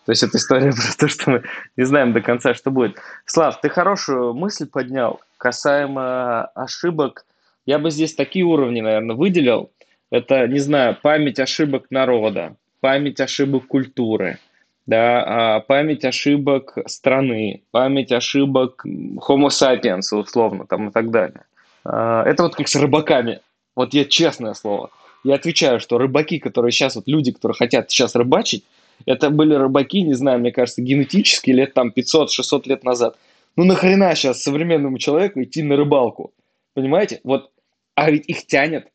То 0.07 0.13
есть 0.13 0.23
это 0.23 0.39
история 0.39 0.73
про 0.73 0.97
то, 0.99 1.07
что 1.07 1.31
мы 1.31 1.43
не 1.77 1.85
знаем 1.85 2.15
до 2.15 2.23
конца, 2.23 2.55
что 2.55 2.71
будет. 2.71 2.97
Слав, 3.27 3.61
ты 3.61 3.69
хорошую 3.69 4.33
мысль 4.33 4.67
поднял 4.67 5.21
касаемо 5.37 6.47
ошибок. 6.55 7.27
Я 7.67 7.79
бы 7.79 7.91
здесь 7.91 8.15
такие 8.15 8.47
уровни, 8.47 8.81
наверное, 8.81 9.17
выделил. 9.17 9.71
Это, 10.11 10.49
не 10.49 10.61
знаю, 10.61 10.97
память 11.03 11.39
ошибок 11.39 11.91
народа, 11.91 12.57
память 12.81 13.21
ошибок 13.21 13.67
культуры, 13.67 14.39
да, 14.87 15.57
а, 15.57 15.61
память 15.61 16.07
ошибок 16.07 16.79
страны, 16.87 17.63
память 17.71 18.13
ошибок 18.13 18.83
Homo 18.87 19.49
sapiens, 19.49 20.17
условно, 20.17 20.65
там 20.67 20.89
и 20.89 20.91
так 20.91 21.11
далее. 21.11 21.45
А, 21.85 22.25
это 22.25 22.45
вот 22.45 22.57
как 22.57 22.67
с 22.69 22.77
рыбаками. 22.77 23.43
Вот 23.77 23.93
я 23.93 24.07
честное 24.07 24.55
слово. 24.55 24.91
Я 25.25 25.35
отвечаю, 25.35 25.81
что 25.81 25.99
рыбаки, 25.99 26.39
которые 26.39 26.73
сейчас, 26.73 26.97
вот 26.97 27.07
люди, 27.07 27.33
которые 27.33 27.57
хотят 27.57 27.91
сейчас 27.91 28.15
рыбачить, 28.15 28.65
это 29.07 29.31
были 29.31 29.55
рыбаки, 29.55 30.03
не 30.03 30.15
знаю, 30.15 30.41
мне 30.41 30.53
кажется, 30.53 30.83
генетически 30.83 31.51
лет 31.51 31.75
там 31.75 31.93
500-600 31.97 32.63
лет 32.67 32.85
назад. 32.85 33.17
Ну 33.57 33.65
нахрена 33.65 34.15
сейчас 34.15 34.43
современному 34.43 34.99
человеку 34.99 35.43
идти 35.43 35.63
на 35.63 35.77
рыбалку? 35.77 36.33
Понимаете? 36.75 37.21
Вот, 37.25 37.51
а 37.95 38.11
ведь 38.11 38.29
их 38.29 38.47
тянет 38.47 38.89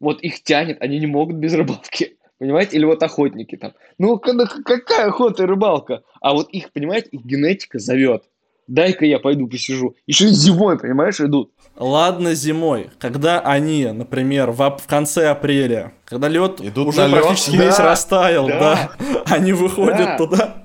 вот 0.00 0.20
их 0.22 0.42
тянет, 0.42 0.80
они 0.80 0.98
не 0.98 1.06
могут 1.06 1.36
без 1.36 1.54
рыбалки. 1.54 2.16
Понимаете? 2.38 2.76
Или 2.76 2.84
вот 2.84 3.02
охотники 3.02 3.56
там. 3.56 3.72
Ну, 3.98 4.18
какая 4.18 5.06
охота 5.06 5.44
и 5.44 5.46
рыбалка? 5.46 6.02
А 6.20 6.34
вот 6.34 6.50
их, 6.50 6.70
понимаете, 6.72 7.08
их 7.12 7.24
генетика 7.24 7.78
зовет. 7.78 8.24
Дай-ка 8.66 9.04
я 9.04 9.18
пойду 9.18 9.46
посижу. 9.46 9.94
Еще 10.06 10.26
и 10.26 10.32
зимой, 10.32 10.78
понимаешь, 10.78 11.20
идут. 11.20 11.52
Ладно 11.76 12.34
зимой, 12.34 12.90
когда 12.98 13.40
они, 13.40 13.86
например, 13.86 14.50
в, 14.50 14.78
в 14.78 14.86
конце 14.86 15.28
апреля, 15.28 15.92
когда 16.06 16.28
лед 16.28 16.60
Идут 16.60 16.88
уже 16.88 17.06
лед, 17.06 17.22
практически 17.22 17.58
да, 17.58 17.64
весь 17.64 17.78
растаял, 17.78 18.48
да, 18.48 18.90
да. 18.98 19.22
они 19.26 19.52
выходят 19.52 19.98
Да. 19.98 20.16
туда. 20.16 20.62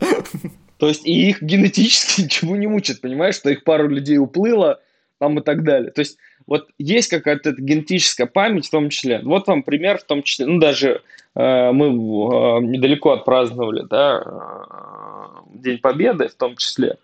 То 0.77 0.87
есть 0.87 1.05
и 1.05 1.29
их 1.29 1.41
генетически 1.41 2.21
ничего 2.23 2.55
не 2.55 2.67
мучат, 2.67 3.01
понимаешь, 3.01 3.35
что 3.35 3.49
их 3.49 3.63
пару 3.63 3.87
людей 3.87 4.17
уплыло, 4.17 4.79
там 5.19 5.37
и 5.37 5.43
так 5.43 5.63
далее. 5.63 5.91
То 5.91 5.99
есть 5.99 6.17
вот 6.47 6.69
есть 6.79 7.09
какая-то 7.09 7.51
генетическая 7.51 8.25
память 8.25 8.67
в 8.67 8.71
том 8.71 8.89
числе. 8.89 9.21
Вот 9.23 9.47
вам 9.47 9.63
пример 9.63 9.99
в 9.99 10.03
том 10.03 10.23
числе, 10.23 10.47
ну 10.47 10.59
даже 10.59 11.01
э, 11.35 11.71
мы 11.71 11.87
э, 11.87 12.61
недалеко 12.61 13.11
отпраздновали, 13.11 13.85
да, 13.87 14.23
э, 14.25 15.59
День 15.59 15.77
Победы 15.77 16.29
в 16.29 16.35
том 16.35 16.55
числе. 16.55 16.97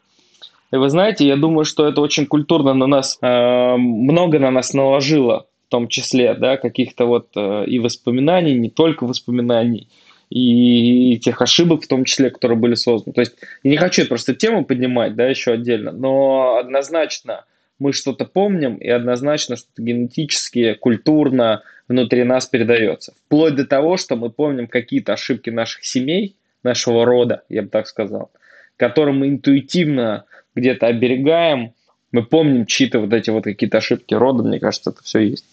И 0.71 0.75
вы 0.75 0.89
знаете, 0.89 1.25
я 1.25 1.37
думаю, 1.37 1.65
что 1.65 1.87
это 1.87 2.01
очень 2.01 2.25
культурно 2.25 2.73
на 2.73 2.87
нас, 2.87 3.17
э, 3.21 3.75
много 3.77 4.39
на 4.39 4.51
нас 4.51 4.73
наложило, 4.73 5.47
в 5.67 5.71
том 5.71 5.87
числе, 5.87 6.33
да, 6.33 6.57
каких-то 6.57 7.05
вот 7.05 7.29
э, 7.35 7.65
и 7.65 7.79
воспоминаний, 7.79 8.55
не 8.55 8.69
только 8.69 9.05
воспоминаний, 9.05 9.87
и 10.29 11.17
тех 11.23 11.41
ошибок, 11.41 11.83
в 11.83 11.87
том 11.87 12.03
числе, 12.03 12.29
которые 12.29 12.57
были 12.57 12.75
созданы. 12.75 13.13
То 13.13 13.21
есть 13.21 13.35
я 13.63 13.71
не 13.71 13.77
хочу 13.77 14.05
просто 14.05 14.35
тему 14.35 14.65
поднимать, 14.65 15.15
да, 15.15 15.27
еще 15.27 15.53
отдельно, 15.53 15.91
но 15.91 16.57
однозначно 16.57 17.45
мы 17.79 17.93
что-то 17.93 18.25
помним, 18.25 18.75
и 18.75 18.89
однозначно 18.89 19.55
что-то 19.55 19.81
генетически, 19.81 20.73
культурно 20.73 21.61
внутри 21.87 22.23
нас 22.23 22.45
передается. 22.47 23.13
Вплоть 23.25 23.55
до 23.55 23.65
того, 23.65 23.97
что 23.97 24.15
мы 24.15 24.29
помним 24.29 24.67
какие-то 24.67 25.13
ошибки 25.13 25.49
наших 25.49 25.85
семей, 25.85 26.35
нашего 26.63 27.05
рода, 27.05 27.43
я 27.49 27.61
бы 27.61 27.69
так 27.69 27.87
сказал, 27.87 28.31
которые 28.77 29.15
мы 29.15 29.29
интуитивно 29.29 30.25
где-то 30.57 30.87
оберегаем, 30.87 31.73
мы 32.11 32.23
помним 32.23 32.65
чьи-то 32.65 32.99
вот 32.99 33.13
эти 33.13 33.29
вот 33.29 33.43
какие-то 33.43 33.77
ошибки 33.77 34.13
рода, 34.13 34.43
мне 34.43 34.59
кажется, 34.59 34.89
это 34.89 35.03
все 35.03 35.19
есть. 35.19 35.45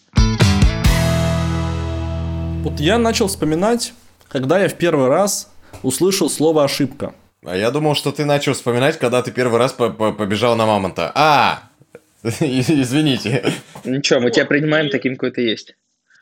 Вот 2.63 2.79
я 2.79 2.97
начал 2.97 3.27
вспоминать, 3.27 3.93
когда 4.27 4.59
я 4.59 4.67
в 4.67 4.73
первый 4.73 5.07
раз 5.07 5.53
услышал 5.83 6.29
слово 6.29 6.63
ошибка. 6.63 7.13
А 7.45 7.55
я 7.55 7.69
думал, 7.69 7.93
что 7.93 8.11
ты 8.11 8.25
начал 8.25 8.53
вспоминать, 8.53 8.97
когда 8.97 9.21
ты 9.21 9.31
первый 9.31 9.59
раз 9.59 9.71
по- 9.73 9.91
по- 9.91 10.11
побежал 10.11 10.55
на 10.55 10.65
мамонта. 10.65 11.11
А, 11.13 11.63
извините. 12.23 13.53
Ничего, 13.83 14.19
мы 14.19 14.31
тебя 14.31 14.45
принимаем 14.45 14.89
таким, 14.89 15.15
какой 15.15 15.31
ты 15.31 15.41
есть. 15.41 15.75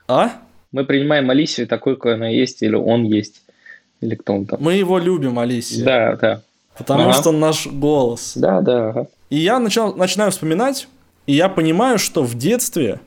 А? 0.10 0.32
Мы 0.74 0.84
принимаем 0.84 1.30
Алисию 1.30 1.66
такой, 1.66 1.96
какой 1.96 2.16
она 2.16 2.28
есть, 2.28 2.62
или 2.62 2.76
он 2.76 3.04
есть, 3.04 3.44
или 4.02 4.16
кто 4.16 4.34
он 4.34 4.46
там. 4.46 4.62
Мы 4.62 4.74
его 4.74 5.00
любим, 5.00 5.40
Алисия. 5.40 5.86
Да, 5.86 6.16
да. 6.18 6.42
Потому 6.78 7.04
Ага. 7.04 7.14
что 7.14 7.30
он 7.30 7.40
наш 7.40 7.68
голос. 7.68 8.34
Да, 8.36 8.62
да. 8.62 8.90
ага. 8.90 9.08
И 9.30 9.38
я 9.38 9.60
начал, 9.60 9.96
начинаю 9.96 10.32
вспоминать, 10.32 10.88
и 11.28 11.34
я 11.34 11.50
понимаю, 11.50 12.00
что 12.00 12.24
в 12.24 12.36
детстве 12.36 13.00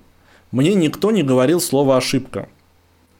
мне 0.50 0.74
никто 0.74 1.11
не 1.11 1.22
говорил 1.22 1.61
слово 1.61 1.96
ошибка. 1.96 2.48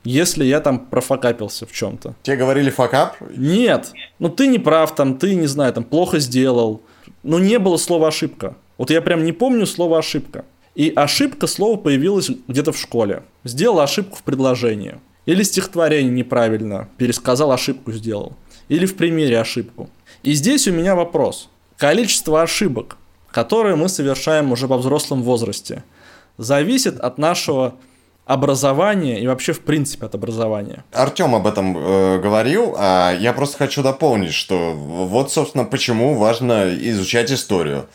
Если 0.05 0.45
я 0.45 0.61
там 0.61 0.79
профокапился 0.79 1.67
в 1.67 1.73
чем-то. 1.73 2.15
Тебе 2.23 2.37
говорили 2.37 2.71
факап? 2.71 3.17
Нет, 3.37 3.93
ну 4.21 4.29
ты 4.29 4.47
не 4.47 4.61
прав, 4.61 4.95
там, 4.95 5.19
ты, 5.19 5.35
не 5.35 5.49
знаю, 5.49 5.73
там, 5.73 5.83
плохо 5.83 6.21
сделал. 6.21 6.81
Но 7.25 7.41
не 7.41 7.59
было 7.59 7.77
слова 7.77 8.09
ошибка. 8.09 8.55
Вот 8.79 8.91
я 8.91 9.01
прям 9.03 9.25
не 9.25 9.33
помню 9.33 9.67
слово 9.67 9.99
ошибка. 9.99 10.45
И 10.77 10.93
ошибка 10.95 11.47
слово 11.49 11.77
появилось 11.77 12.31
где-то 12.47 12.71
в 12.71 12.79
школе. 12.79 13.23
Сделал 13.43 13.81
ошибку 13.81 14.17
в 14.17 14.23
предложении. 14.23 14.97
Или 15.25 15.43
стихотворение 15.43 16.13
неправильно, 16.13 16.89
пересказал 16.99 17.51
ошибку, 17.51 17.91
сделал. 17.91 18.35
Или 18.69 18.87
в 18.87 18.95
примере 18.97 19.41
ошибку. 19.41 19.91
И 20.23 20.33
здесь 20.33 20.67
у 20.69 20.73
меня 20.73 20.95
вопрос. 20.95 21.49
Количество 21.77 22.43
ошибок, 22.43 22.97
которые 23.31 23.77
мы 23.77 23.89
совершаем 23.89 24.53
уже 24.53 24.67
во 24.67 24.79
взрослом 24.79 25.23
возрасте, 25.23 25.85
зависит 26.39 26.99
от 27.01 27.19
нашего 27.19 27.75
образования 28.27 29.21
и 29.21 29.27
вообще 29.27 29.53
в 29.53 29.61
принципе 29.61 30.07
от 30.07 30.15
образования. 30.15 30.85
Артем 30.93 31.35
об 31.35 31.47
этом 31.47 31.77
э, 31.79 32.21
говорил, 32.21 32.75
а 32.77 33.13
я 33.13 33.33
просто 33.33 33.57
хочу 33.59 33.83
дополнить, 33.83 34.35
что 34.35 34.73
вот, 34.73 35.33
собственно, 35.33 35.65
почему 35.65 36.17
важно 36.17 36.75
изучать 36.75 37.31
историю. 37.31 37.89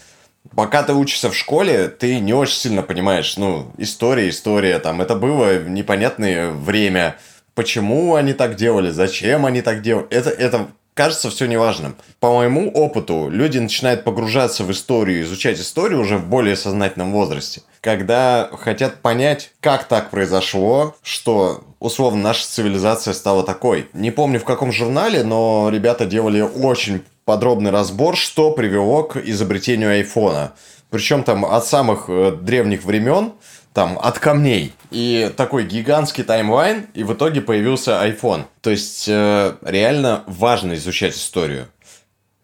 Пока 0.56 0.84
ты 0.84 0.94
учишься 0.94 1.30
в 1.30 1.36
школе, 1.36 1.88
ты 1.90 2.20
не 2.20 2.34
очень 2.34 2.56
сильно 2.56 2.82
понимаешь, 2.82 3.38
ну, 3.38 3.72
история, 3.78 4.30
история, 4.30 4.80
там, 4.80 5.02
это 5.02 5.16
было 5.16 5.62
непонятное 5.64 6.50
время, 6.50 7.18
почему 7.54 8.16
они 8.16 8.34
так 8.34 8.56
делали, 8.56 8.90
зачем 8.90 9.46
они 9.46 9.62
так 9.62 9.82
делали, 9.82 10.08
это, 10.10 10.30
это 10.30 10.68
кажется 10.94 11.30
все 11.30 11.46
неважным. 11.46 11.96
По 12.20 12.34
моему 12.34 12.72
опыту, 12.72 13.30
люди 13.30 13.58
начинают 13.58 14.04
погружаться 14.04 14.64
в 14.64 14.72
историю, 14.72 15.24
изучать 15.24 15.60
историю 15.60 16.02
уже 16.02 16.18
в 16.18 16.28
более 16.28 16.56
сознательном 16.56 17.12
возрасте, 17.12 17.62
когда 17.82 18.50
хотят 18.60 19.02
понять, 19.02 19.52
как 19.60 19.86
так 19.86 20.10
произошло, 20.10 20.96
что 21.02 21.64
условно 21.80 22.22
наша 22.22 22.48
цивилизация 22.48 23.14
стала 23.14 23.44
такой. 23.44 23.90
Не 23.94 24.12
помню 24.12 24.40
в 24.40 24.46
каком 24.46 24.72
журнале, 24.72 25.24
но 25.24 25.70
ребята 25.72 26.06
делали 26.06 26.42
очень 26.42 27.04
подробный 27.26 27.72
разбор, 27.72 28.16
что 28.16 28.52
привело 28.52 29.04
к 29.04 29.18
изобретению 29.18 29.92
айфона. 29.92 30.54
Причем 30.90 31.24
там 31.24 31.46
от 31.46 31.66
самых 31.66 32.06
э, 32.10 32.34
древних 32.42 32.84
времен, 32.84 33.32
там 33.74 33.98
от 34.02 34.20
камней. 34.20 34.74
И 34.90 35.32
такой 35.36 35.66
гигантский 35.66 36.24
таймлайн, 36.24 36.88
и 36.94 37.04
в 37.04 37.14
итоге 37.14 37.42
появился 37.42 38.02
iPhone. 38.06 38.46
То 38.62 38.70
есть 38.70 39.08
э, 39.08 39.56
реально 39.62 40.24
важно 40.28 40.74
изучать 40.74 41.16
историю. 41.16 41.68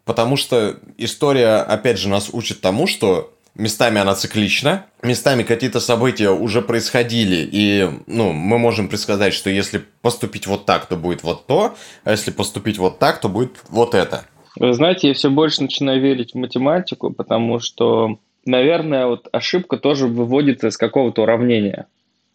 Потому 0.04 0.36
что 0.36 0.76
история, 0.96 1.56
опять 1.56 1.98
же, 1.98 2.08
нас 2.08 2.30
учит 2.32 2.62
тому, 2.62 2.86
что 2.86 3.34
местами 3.58 4.00
она 4.00 4.14
циклична, 4.14 4.86
местами 5.02 5.42
какие-то 5.42 5.80
события 5.80 6.30
уже 6.30 6.62
происходили, 6.62 7.46
и 7.50 7.90
ну, 8.06 8.32
мы 8.32 8.58
можем 8.58 8.88
предсказать, 8.88 9.34
что 9.34 9.50
если 9.50 9.84
поступить 10.00 10.46
вот 10.46 10.64
так, 10.64 10.86
то 10.86 10.96
будет 10.96 11.22
вот 11.24 11.46
то, 11.46 11.74
а 12.04 12.10
если 12.10 12.30
поступить 12.30 12.78
вот 12.78 12.98
так, 12.98 13.20
то 13.20 13.28
будет 13.28 13.58
вот 13.68 13.94
это. 13.94 14.24
Вы 14.56 14.72
знаете, 14.72 15.08
я 15.08 15.14
все 15.14 15.28
больше 15.28 15.62
начинаю 15.62 16.00
верить 16.00 16.32
в 16.32 16.38
математику, 16.38 17.12
потому 17.12 17.60
что, 17.60 18.18
наверное, 18.48 19.06
вот 19.06 19.28
ошибка 19.30 19.76
тоже 19.76 20.06
выводится 20.06 20.68
из 20.68 20.76
какого-то 20.76 21.22
уравнения. 21.22 21.86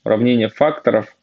Уравнение 0.04 0.50
факторов. 0.50 1.16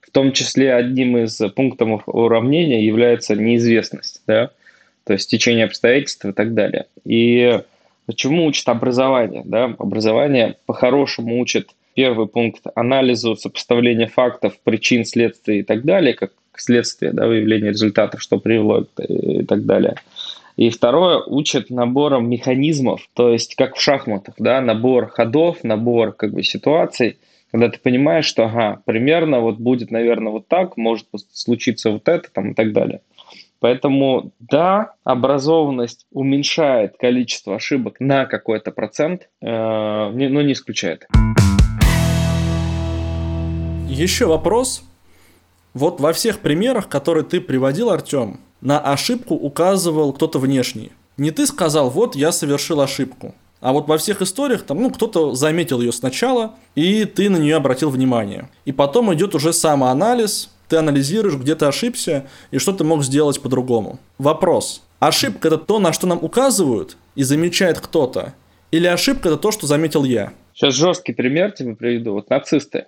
В 0.00 0.10
том 0.10 0.32
числе 0.32 0.74
одним 0.74 1.16
из 1.16 1.40
пунктов 1.56 2.02
уравнения 2.06 2.84
является 2.84 3.34
неизвестность, 3.34 4.22
да? 4.26 4.50
то 5.04 5.14
есть 5.14 5.28
течение 5.28 5.64
обстоятельств 5.64 6.24
и 6.24 6.32
так 6.32 6.54
далее. 6.54 6.86
И 7.04 7.60
чему 8.14 8.44
учит 8.46 8.68
образование? 8.68 9.42
Да? 9.44 9.74
Образование 9.78 10.56
по-хорошему 10.66 11.40
учит 11.40 11.70
первый 11.94 12.28
пункт 12.28 12.62
анализу, 12.74 13.36
сопоставления 13.36 14.06
фактов, 14.06 14.54
причин, 14.62 15.04
следствий 15.04 15.60
и 15.60 15.62
так 15.62 15.84
далее, 15.84 16.14
как 16.14 16.32
следствие 16.56 17.12
да, 17.12 17.26
выявления 17.26 17.70
результатов, 17.70 18.22
что 18.22 18.38
привело 18.38 18.86
и 18.98 19.44
так 19.44 19.64
далее. 19.64 19.96
И 20.56 20.70
второе, 20.70 21.20
учат 21.26 21.68
набором 21.70 22.30
механизмов, 22.30 23.08
то 23.14 23.30
есть 23.30 23.56
как 23.56 23.74
в 23.74 23.80
шахматах, 23.80 24.34
да, 24.38 24.60
набор 24.60 25.08
ходов, 25.08 25.64
набор 25.64 26.12
как 26.12 26.32
бы 26.32 26.42
ситуаций, 26.42 27.18
Когда 27.50 27.68
ты 27.68 27.78
понимаешь, 27.78 28.24
что, 28.24 28.46
ага, 28.46 28.82
примерно 28.84 29.38
вот 29.38 29.58
будет, 29.58 29.92
наверное, 29.92 30.32
вот 30.32 30.48
так, 30.48 30.76
может 30.76 31.06
случиться 31.32 31.90
вот 31.90 32.08
это 32.08 32.28
там 32.32 32.50
и 32.50 32.54
так 32.54 32.72
далее. 32.72 33.00
Поэтому, 33.60 34.32
да, 34.40 34.94
образованность 35.04 36.06
уменьшает 36.10 36.96
количество 36.98 37.54
ошибок 37.54 38.00
на 38.00 38.26
какой-то 38.26 38.72
процент, 38.72 39.28
э, 39.40 39.46
но 39.46 40.42
не 40.42 40.52
исключает. 40.52 41.06
Еще 43.88 44.26
вопрос. 44.26 44.84
Вот 45.74 46.00
во 46.00 46.12
всех 46.12 46.40
примерах, 46.40 46.88
которые 46.88 47.24
ты 47.24 47.40
приводил, 47.40 47.90
Артем, 47.90 48.40
на 48.64 48.80
ошибку 48.80 49.34
указывал 49.34 50.12
кто-то 50.12 50.40
внешний. 50.40 50.90
Не 51.16 51.30
ты 51.30 51.46
сказал, 51.46 51.90
вот 51.90 52.16
я 52.16 52.32
совершил 52.32 52.80
ошибку. 52.80 53.34
А 53.60 53.72
вот 53.72 53.86
во 53.86 53.98
всех 53.98 54.20
историях 54.20 54.62
там, 54.62 54.82
ну, 54.82 54.90
кто-то 54.90 55.34
заметил 55.34 55.80
ее 55.80 55.92
сначала, 55.92 56.54
и 56.74 57.04
ты 57.04 57.30
на 57.30 57.36
нее 57.36 57.56
обратил 57.56 57.90
внимание. 57.90 58.48
И 58.64 58.72
потом 58.72 59.14
идет 59.14 59.34
уже 59.34 59.52
самоанализ, 59.52 60.50
ты 60.68 60.76
анализируешь, 60.78 61.36
где 61.36 61.54
ты 61.54 61.66
ошибся 61.66 62.26
и 62.50 62.58
что 62.58 62.72
ты 62.72 62.84
мог 62.84 63.04
сделать 63.04 63.40
по-другому. 63.40 64.00
Вопрос. 64.18 64.82
Ошибка 64.98 65.48
это 65.48 65.58
то, 65.58 65.78
на 65.78 65.92
что 65.92 66.06
нам 66.06 66.18
указывают 66.22 66.96
и 67.14 67.22
замечает 67.22 67.80
кто-то? 67.80 68.34
Или 68.70 68.86
ошибка 68.86 69.28
это 69.28 69.36
то, 69.36 69.52
что 69.52 69.66
заметил 69.66 70.04
я? 70.04 70.32
Сейчас 70.54 70.74
жесткий 70.74 71.12
пример 71.12 71.52
тебе 71.52 71.76
приведу. 71.76 72.14
Вот 72.14 72.30
нацисты. 72.30 72.86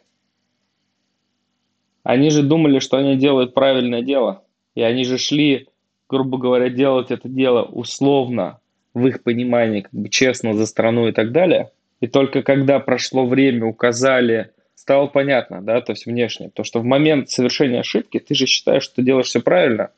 Они 2.02 2.30
же 2.30 2.42
думали, 2.42 2.78
что 2.78 2.96
они 2.96 3.16
делают 3.16 3.52
правильное 3.52 4.00
дело. 4.00 4.42
И 4.76 4.82
они 4.82 5.04
же 5.04 5.18
шли, 5.18 5.66
грубо 6.08 6.38
говоря, 6.38 6.68
делать 6.68 7.10
это 7.10 7.28
дело 7.28 7.62
условно, 7.62 8.60
в 8.94 9.06
их 9.06 9.22
понимании, 9.22 9.80
как 9.80 9.92
бы 9.92 10.08
честно 10.08 10.54
за 10.54 10.64
страну 10.66 11.08
и 11.08 11.12
так 11.12 11.32
далее. 11.32 11.70
И 12.00 12.06
только 12.06 12.42
когда 12.42 12.78
прошло 12.78 13.26
время, 13.26 13.66
указали, 13.66 14.50
стало 14.74 15.06
понятно, 15.06 15.60
да, 15.60 15.80
то 15.80 15.92
есть 15.92 16.06
внешне, 16.06 16.50
то, 16.52 16.62
что 16.62 16.80
в 16.80 16.84
момент 16.84 17.30
совершения 17.30 17.80
ошибки 17.80 18.18
ты 18.18 18.34
же 18.34 18.46
считаешь, 18.46 18.84
что 18.84 18.96
ты 18.96 19.02
делаешь 19.02 19.26
все 19.26 19.40
правильно. 19.40 19.90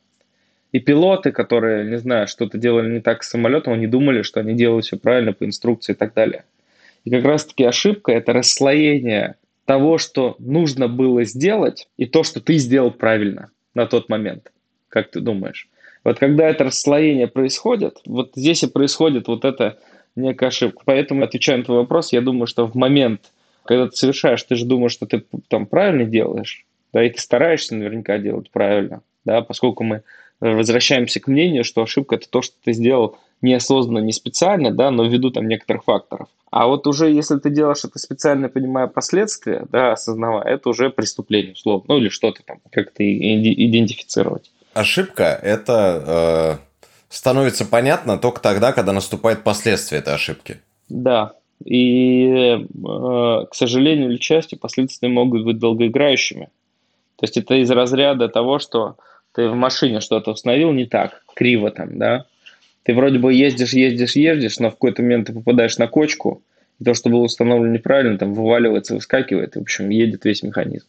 И 0.71 0.79
пилоты, 0.79 1.31
которые, 1.31 1.89
не 1.89 1.97
знаю, 1.97 2.27
что-то 2.27 2.57
делали 2.57 2.91
не 2.91 2.99
так 2.99 3.23
с 3.23 3.29
самолетом, 3.29 3.73
они 3.73 3.87
думали, 3.87 4.21
что 4.21 4.39
они 4.39 4.53
делают 4.53 4.85
все 4.85 4.97
правильно 4.97 5.33
по 5.33 5.45
инструкции 5.45 5.93
и 5.93 5.95
так 5.95 6.13
далее. 6.13 6.45
И 7.05 7.09
как 7.09 7.23
раз-таки 7.25 7.63
ошибка– 7.63 8.11
это 8.13 8.33
расслоение 8.33 9.35
того, 9.65 9.97
что 9.97 10.35
нужно 10.39 10.87
было 10.87 11.23
сделать, 11.23 11.87
и 11.97 12.05
то, 12.05 12.23
что 12.23 12.39
ты 12.39 12.57
сделал 12.57 12.91
правильно 12.91 13.49
на 13.73 13.85
тот 13.85 14.09
момент. 14.09 14.51
Как 14.89 15.11
ты 15.11 15.21
думаешь? 15.21 15.69
Вот 16.03 16.19
когда 16.19 16.47
это 16.47 16.65
расслоение 16.65 17.27
происходит, 17.27 17.99
вот 18.05 18.31
здесь 18.35 18.63
и 18.63 18.67
происходит 18.67 19.27
вот 19.27 19.45
эта 19.45 19.79
некая 20.15 20.47
ошибка. 20.47 20.81
Поэтому, 20.85 21.23
отвечая 21.23 21.57
на 21.57 21.63
твой 21.63 21.77
вопрос, 21.79 22.11
я 22.11 22.21
думаю, 22.21 22.47
что 22.47 22.67
в 22.67 22.75
момент, 22.75 23.31
когда 23.65 23.87
ты 23.87 23.95
совершаешь, 23.95 24.43
ты 24.43 24.55
же 24.55 24.65
думаешь, 24.65 24.91
что 24.91 25.05
ты 25.05 25.23
там 25.47 25.65
правильно 25.65 26.05
делаешь, 26.05 26.65
да, 26.93 27.03
и 27.03 27.09
ты 27.09 27.19
стараешься 27.19 27.75
наверняка 27.75 28.17
делать 28.17 28.49
правильно, 28.49 29.01
да, 29.25 29.41
поскольку 29.41 29.83
мы 29.83 30.03
возвращаемся 30.39 31.19
к 31.19 31.27
мнению, 31.27 31.63
что 31.63 31.83
ошибка– 31.83 32.15
это 32.17 32.29
то, 32.29 32.41
что 32.41 32.55
ты 32.63 32.71
сделал 32.73 33.17
неосознанно, 33.41 33.99
не 33.99 34.13
специально, 34.13 34.71
да, 34.71 34.91
но 34.91 35.03
ввиду 35.05 35.31
там 35.31 35.47
некоторых 35.47 35.83
факторов. 35.83 36.27
А 36.49 36.67
вот 36.67 36.87
уже 36.87 37.11
если 37.11 37.37
ты 37.37 37.49
делаешь 37.49 37.83
это 37.83 37.99
специально, 37.99 38.49
понимая 38.49 38.87
последствия, 38.87 39.65
да, 39.69 39.91
осознавая, 39.91 40.43
это 40.45 40.69
уже 40.69 40.89
преступление, 40.89 41.53
условно, 41.53 41.85
ну 41.89 41.97
или 41.97 42.09
что-то 42.09 42.41
там, 42.43 42.59
как-то 42.71 43.03
идентифицировать. 43.03 44.49
Ошибка– 44.73 45.39
это 45.43 46.59
э, 46.59 46.83
становится 47.09 47.65
понятно 47.65 48.17
только 48.17 48.41
тогда, 48.41 48.71
когда 48.71 48.93
наступает 48.93 49.43
последствия 49.43 49.99
этой 49.99 50.13
ошибки. 50.13 50.59
Да, 50.87 51.33
и, 51.63 52.27
э, 52.27 52.65
к 53.49 53.53
сожалению 53.53 54.11
или 54.11 54.17
к 54.17 54.23
счастью, 54.23 54.59
последствия 54.59 55.09
могут 55.09 55.43
быть 55.43 55.59
долгоиграющими. 55.59 56.49
То 57.17 57.23
есть 57.23 57.37
это 57.37 57.55
из 57.55 57.69
разряда 57.69 58.29
того, 58.29 58.59
что 58.59 58.95
ты 59.33 59.49
в 59.49 59.55
машине 59.55 59.99
что-то 59.99 60.31
установил 60.31 60.71
не 60.71 60.85
так, 60.85 61.23
криво 61.35 61.71
там, 61.71 61.97
да, 61.97 62.25
ты 62.83 62.93
вроде 62.93 63.19
бы 63.19 63.33
ездишь, 63.33 63.73
ездишь, 63.73 64.15
ездишь, 64.15 64.59
но 64.59 64.69
в 64.69 64.73
какой-то 64.73 65.01
момент 65.01 65.27
ты 65.27 65.33
попадаешь 65.33 65.77
на 65.77 65.87
кочку, 65.87 66.41
и 66.79 66.83
то, 66.83 66.93
что 66.93 67.09
было 67.09 67.21
установлено 67.21 67.73
неправильно, 67.73 68.17
там 68.17 68.33
вываливается, 68.33 68.95
выскакивает, 68.95 69.55
и, 69.55 69.59
в 69.59 69.63
общем, 69.63 69.89
едет 69.89 70.23
весь 70.25 70.43
механизм. 70.43 70.87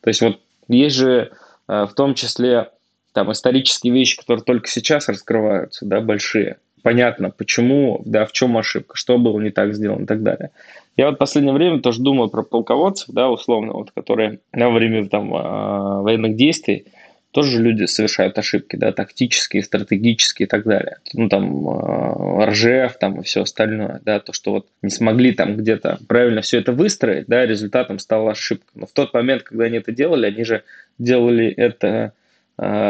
То 0.00 0.08
есть 0.08 0.20
вот 0.20 0.40
есть 0.68 0.96
же 0.96 1.30
э, 1.68 1.86
в 1.86 1.94
том 1.94 2.14
числе 2.14 2.70
там 3.12 3.32
исторические 3.32 3.92
вещи, 3.92 4.16
которые 4.16 4.44
только 4.44 4.68
сейчас 4.68 5.08
раскрываются, 5.08 5.84
да, 5.86 6.00
большие. 6.00 6.58
Понятно, 6.82 7.30
почему, 7.30 8.00
да, 8.06 8.24
в 8.24 8.32
чем 8.32 8.56
ошибка, 8.56 8.96
что 8.96 9.18
было 9.18 9.38
не 9.38 9.50
так 9.50 9.74
сделано 9.74 10.04
и 10.04 10.06
так 10.06 10.22
далее. 10.22 10.50
Я 10.96 11.06
вот 11.06 11.16
в 11.16 11.18
последнее 11.18 11.52
время 11.52 11.80
тоже 11.80 12.00
думаю 12.00 12.30
про 12.30 12.42
полководцев, 12.42 13.08
да, 13.14 13.30
условно, 13.30 13.74
вот, 13.74 13.90
которые 13.90 14.40
во 14.52 14.70
время 14.70 15.06
там, 15.08 15.34
э, 15.34 16.02
военных 16.02 16.36
действий 16.36 16.86
тоже 17.32 17.62
люди 17.62 17.84
совершают 17.84 18.36
ошибки, 18.38 18.76
да, 18.76 18.92
тактические, 18.92 19.62
стратегические 19.62 20.46
и 20.46 20.48
так 20.48 20.64
далее. 20.64 20.98
Ну, 21.12 21.28
там, 21.28 21.68
э, 21.68 22.44
РЖФ 22.46 22.98
там 22.98 23.20
и 23.20 23.24
все 23.24 23.42
остальное, 23.42 24.00
да, 24.04 24.18
то, 24.18 24.32
что 24.32 24.52
вот 24.52 24.66
не 24.82 24.90
смогли 24.90 25.32
там 25.32 25.56
где-то 25.56 25.98
правильно 26.08 26.40
все 26.40 26.58
это 26.58 26.72
выстроить, 26.72 27.26
да, 27.28 27.46
результатом 27.46 27.98
стала 27.98 28.32
ошибка. 28.32 28.66
Но 28.74 28.86
в 28.86 28.92
тот 28.92 29.14
момент, 29.14 29.44
когда 29.44 29.64
они 29.64 29.78
это 29.78 29.92
делали, 29.92 30.26
они 30.26 30.44
же 30.44 30.64
делали 30.98 31.48
это, 31.48 32.14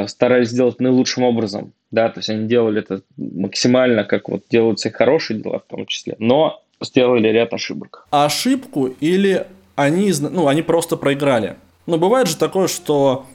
старались 0.09 0.49
сделать 0.49 0.81
наилучшим 0.81 1.23
образом, 1.23 1.73
да, 1.91 2.09
то 2.09 2.19
есть 2.19 2.31
они 2.31 2.49
делали 2.49 2.81
это 2.81 3.03
максимально, 3.17 4.05
как 4.05 4.29
вот 4.29 4.45
делают 4.51 4.81
все 4.81 4.91
хорошие 4.91 5.41
дела 5.41 5.61
в 5.61 5.71
том 5.71 5.87
числе, 5.87 6.17
но 6.19 6.63
сделали 6.83 7.29
ряд 7.29 7.53
ошибок. 7.53 8.07
Ошибку 8.11 8.87
или 8.87 9.47
они, 9.77 10.13
ну, 10.21 10.49
они 10.49 10.63
просто 10.63 10.97
проиграли? 10.97 11.57
Но 11.87 11.99
бывает 11.99 12.29
же 12.29 12.37
такое, 12.37 12.69
что 12.69 13.27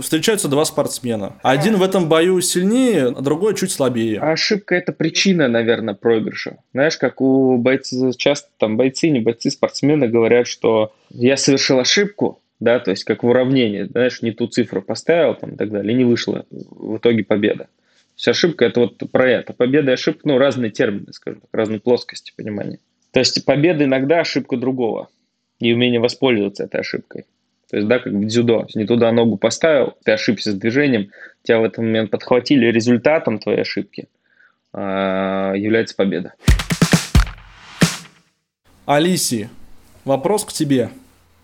встречаются 0.00 0.48
два 0.48 0.64
спортсмена. 0.64 1.36
Один 1.42 1.76
в 1.76 1.82
этом 1.82 2.08
бою 2.08 2.40
сильнее, 2.40 3.08
а 3.08 3.20
другой 3.20 3.54
чуть 3.54 3.70
слабее. 3.70 4.18
ошибка 4.18 4.74
это 4.74 4.92
причина, 4.92 5.48
наверное, 5.48 5.94
проигрыша. 5.94 6.56
Знаешь, 6.72 6.96
как 6.96 7.20
у 7.20 7.56
бойцов, 7.58 8.16
часто 8.16 8.48
там 8.58 8.76
бойцы, 8.76 9.10
не 9.10 9.20
бойцы, 9.20 9.50
спортсмены 9.50 10.08
говорят, 10.08 10.46
что 10.46 10.92
я 11.10 11.36
совершил 11.36 11.78
ошибку, 11.78 12.40
да, 12.60 12.78
то 12.78 12.90
есть 12.90 13.04
как 13.04 13.22
в 13.22 13.26
уравнении, 13.26 13.84
знаешь, 13.84 14.22
не 14.22 14.32
ту 14.32 14.46
цифру 14.46 14.82
поставил 14.82 15.34
там 15.34 15.54
и 15.54 15.56
так 15.56 15.70
далее, 15.70 15.94
не 15.94 16.04
вышло 16.04 16.44
в 16.50 16.98
итоге 16.98 17.24
победа. 17.24 17.64
То 17.64 18.16
есть 18.16 18.28
ошибка 18.28 18.66
это 18.66 18.80
вот 18.80 18.98
про 19.10 19.30
это. 19.30 19.54
Победа 19.54 19.92
и 19.92 19.94
ошибка, 19.94 20.28
ну, 20.28 20.38
разные 20.38 20.70
термины, 20.70 21.12
скажем 21.12 21.40
так, 21.40 21.48
разные 21.52 21.80
плоскости 21.80 22.32
понимания. 22.36 22.78
То 23.12 23.20
есть 23.20 23.44
победа 23.46 23.84
иногда 23.84 24.20
ошибка 24.20 24.58
другого 24.58 25.08
и 25.58 25.72
умение 25.72 26.00
воспользоваться 26.00 26.64
этой 26.64 26.80
ошибкой. 26.80 27.24
То 27.70 27.76
есть, 27.76 27.88
да, 27.88 27.98
как 27.98 28.12
в 28.12 28.26
дзюдо. 28.26 28.66
Не 28.74 28.84
туда 28.84 29.10
ногу 29.12 29.36
поставил, 29.36 29.96
ты 30.04 30.12
ошибся 30.12 30.50
с 30.50 30.54
движением, 30.54 31.10
тебя 31.44 31.60
в 31.60 31.64
этот 31.64 31.78
момент 31.78 32.10
подхватили. 32.10 32.66
Результатом 32.66 33.38
твоей 33.38 33.60
ошибки 33.60 34.08
э, 34.74 34.78
является 35.56 35.94
победа. 35.94 36.34
Алиси, 38.86 39.48
вопрос 40.04 40.44
к 40.44 40.52
тебе. 40.52 40.90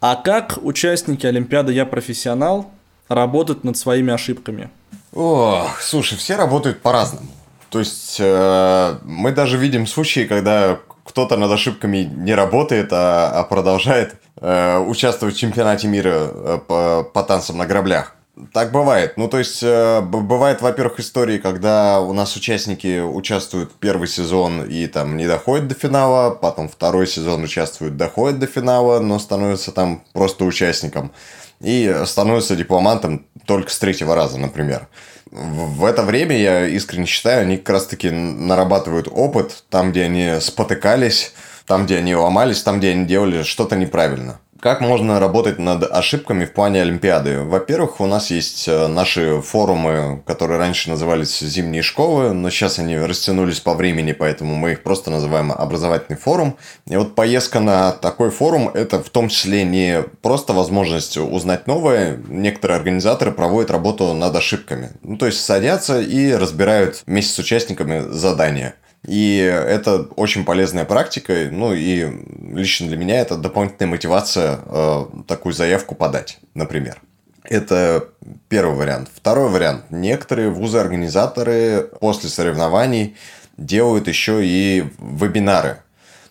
А 0.01 0.17
как 0.17 0.59
участники 0.63 1.27
Олимпиады 1.27 1.73
«Я 1.73 1.87
профессионал» 1.87 2.71
работают 3.09 3.65
над 3.65 3.77
своими 3.77 4.13
ошибками? 4.13 4.71
Ох, 5.13 5.81
слушай, 5.81 6.19
все 6.19 6.37
работают 6.37 6.83
по-разному. 6.83 7.29
То 7.71 7.79
есть 7.79 8.17
э, 8.21 8.99
мы 9.05 9.33
даже 9.33 9.57
видим 9.57 9.87
случаи, 9.87 10.27
когда 10.27 10.79
кто-то 11.05 11.37
над 11.37 11.51
ошибками 11.51 11.99
не 11.99 12.35
работает, 12.35 12.93
а, 12.93 13.31
а 13.31 13.45
продолжает 13.45 14.17
э, 14.41 14.79
участвовать 14.79 15.37
в 15.37 15.39
чемпионате 15.39 15.89
мира 15.89 16.11
э, 16.13 16.59
по, 16.67 17.05
по 17.05 17.23
танцам 17.23 17.59
на 17.59 17.67
граблях. 17.67 18.16
Так 18.53 18.71
бывает. 18.71 19.15
Ну, 19.17 19.29
то 19.29 19.39
есть, 19.39 19.63
э, 19.63 20.01
бывает, 20.03 20.61
во-первых, 20.61 21.01
истории, 21.01 21.39
когда 21.39 22.01
у 22.01 22.13
нас 22.13 22.37
участники 22.37 23.01
участвуют 23.01 23.73
первый 23.81 24.09
сезон 24.09 24.65
и 24.65 24.87
там 24.87 25.17
не 25.17 25.27
доходят 25.27 25.69
до 25.69 25.75
финала, 25.75 26.31
потом 26.35 26.69
второй 26.69 27.07
сезон 27.07 27.45
участвуют, 27.45 27.97
доходят 27.97 28.39
до 28.39 28.47
финала, 28.47 29.01
но 29.01 29.19
становятся 29.19 29.73
там 29.73 30.05
просто 30.13 30.45
участником. 30.45 31.13
И 31.61 32.03
становятся 32.05 32.57
дипломантом 32.57 33.25
только 33.47 33.71
с 33.71 33.79
третьего 33.79 34.15
раза, 34.15 34.39
например 34.39 34.89
в 35.31 35.85
это 35.85 36.03
время, 36.03 36.39
я 36.39 36.67
искренне 36.67 37.07
считаю, 37.07 37.43
они 37.43 37.57
как 37.57 37.71
раз-таки 37.71 38.11
нарабатывают 38.11 39.09
опыт 39.11 39.65
там, 39.71 39.91
где 39.91 40.05
они 40.05 40.41
спотыкались, 40.41 41.33
там, 41.67 41.85
где 41.85 41.99
они 41.99 42.15
ломались, 42.15 42.63
там, 42.63 42.79
где 42.79 42.91
они 42.91 43.07
делали 43.07 43.43
что-то 43.43 43.77
неправильно. 43.77 44.41
Как 44.61 44.81
можно 44.81 45.21
работать 45.21 45.59
над 45.59 45.85
ошибками 45.85 46.45
в 46.45 46.53
плане 46.53 46.83
Олимпиады? 46.83 47.41
Во-первых, 47.41 48.01
у 48.01 48.07
нас 48.07 48.31
есть 48.31 48.67
э, 48.69 48.87
наши 48.87 49.41
форумы, 49.43 50.23
которые 50.25 50.59
раньше 50.59 50.89
назывались 50.89 51.41
«Зимние 51.41 51.83
школы», 51.83 52.33
но 52.33 52.49
сейчас 52.49 52.79
они 52.79 52.97
растянулись 52.97 53.61
по 53.61 53.75
времени, 53.75 54.13
поэтому 54.13 54.55
мы 54.55 54.73
их 54.73 54.83
просто 54.83 55.11
называем 55.11 55.53
«Образовательный 55.53 56.17
форум». 56.17 56.57
И 56.87 56.97
вот 56.97 57.15
поездка 57.15 57.61
на 57.61 57.93
такой 57.93 58.31
форум– 58.31 58.69
это 58.75 59.03
в 59.03 59.11
том 59.11 59.29
числе 59.29 59.65
не 59.65 60.03
просто 60.23 60.53
возможность 60.53 61.19
узнать 61.19 61.67
новое. 61.67 62.19
Некоторые 62.29 62.79
организаторы 62.79 63.33
проводят 63.33 63.71
работу 63.71 64.15
над 64.15 64.35
ошибками. 64.35 64.91
Ну, 65.03 65.19
то 65.19 65.27
есть 65.27 65.45
садятся 65.45 66.01
и 66.01 66.33
разбирают 66.33 67.03
вместе 67.07 67.35
с 67.35 67.39
участниками 67.39 68.05
задания– 68.11 68.75
И 69.07 69.37
это 69.39 70.03
очень 70.17 70.45
полезная 70.45 70.85
практика. 70.85 71.49
Ну 71.51 71.73
и 71.73 72.07
лично 72.53 72.89
для 72.89 72.97
меня 72.97 73.21
это 73.21 73.37
дополнительная 73.37 73.91
мотивация 73.91 74.59
э, 74.67 75.05
такую 75.29 75.53
заявку 75.53 75.95
подать, 75.95 76.39
например. 76.55 77.01
Это 77.45 78.09
первый 78.49 78.77
вариант. 78.77 79.09
Второй 79.15 79.49
вариант. 79.49 79.85
Некоторые 79.91 80.51
вузы-организаторы 80.51 81.89
после 82.01 82.29
соревнований 82.29 83.17
делают 83.57 84.09
еще 84.09 84.45
и 84.45 84.85
вебинары, 84.99 85.79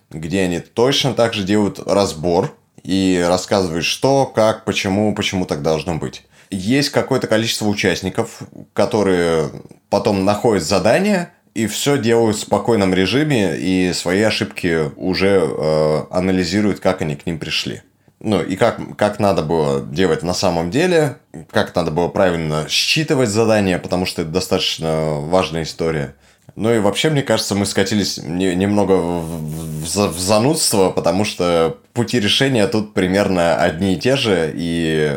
где 0.10 0.42
они 0.42 0.60
точно 0.60 1.14
так 1.14 1.34
же 1.34 1.44
делают 1.44 1.80
разбор 1.80 2.54
и 2.84 3.24
рассказывают, 3.26 3.86
что, 3.86 4.26
как, 4.26 4.66
почему, 4.66 5.16
почему 5.16 5.46
так 5.46 5.62
должно 5.62 5.96
быть. 5.96 6.26
Есть 6.52 6.90
какое-то 6.90 7.28
количество 7.28 7.66
участников, 7.68 8.42
которые 8.74 9.50
потом 9.90 10.26
находят 10.26 10.64
задание 10.64 11.30
и 11.56 11.68
все 11.68 11.98
делают 11.98 12.36
в 12.36 12.42
спокойном 12.42 12.94
режиме 12.94 13.58
и 13.58 13.94
свои 13.94 14.22
ошибки 14.22 14.92
уже 14.98 15.42
э, 15.42 16.02
анализируют, 16.12 16.82
как 16.82 17.02
они 17.02 17.16
к 17.16 17.26
ним 17.26 17.40
пришли. 17.40 17.82
Ну, 18.20 18.44
и 18.44 18.56
как, 18.58 18.80
как 18.98 19.20
надо 19.20 19.42
было 19.42 19.82
делать 19.82 20.22
на 20.22 20.34
самом 20.34 20.70
деле, 20.70 21.18
как 21.52 21.74
надо 21.74 21.92
было 21.92 22.10
правильно 22.10 22.66
считывать 22.68 23.30
задания, 23.30 23.80
потому 23.80 24.06
что 24.06 24.22
это 24.22 24.32
достаточно 24.32 25.20
важная 25.22 25.64
история. 25.64 26.16
Ну 26.56 26.74
и 26.74 26.80
вообще, 26.80 27.10
мне 27.10 27.22
кажется, 27.22 27.56
мы 27.56 27.66
скатились 27.66 28.18
не, 28.18 28.56
немного 28.56 28.94
в, 28.94 29.86
в, 29.86 30.08
в 30.14 30.20
занудство, 30.20 30.90
потому 30.90 31.26
что 31.26 31.78
пути 31.94 32.20
решения 32.20 32.68
тут 32.68 32.94
примерно 32.94 33.58
одни 33.58 33.94
и 33.94 34.00
те 34.00 34.16
же, 34.16 34.52
и 34.56 35.16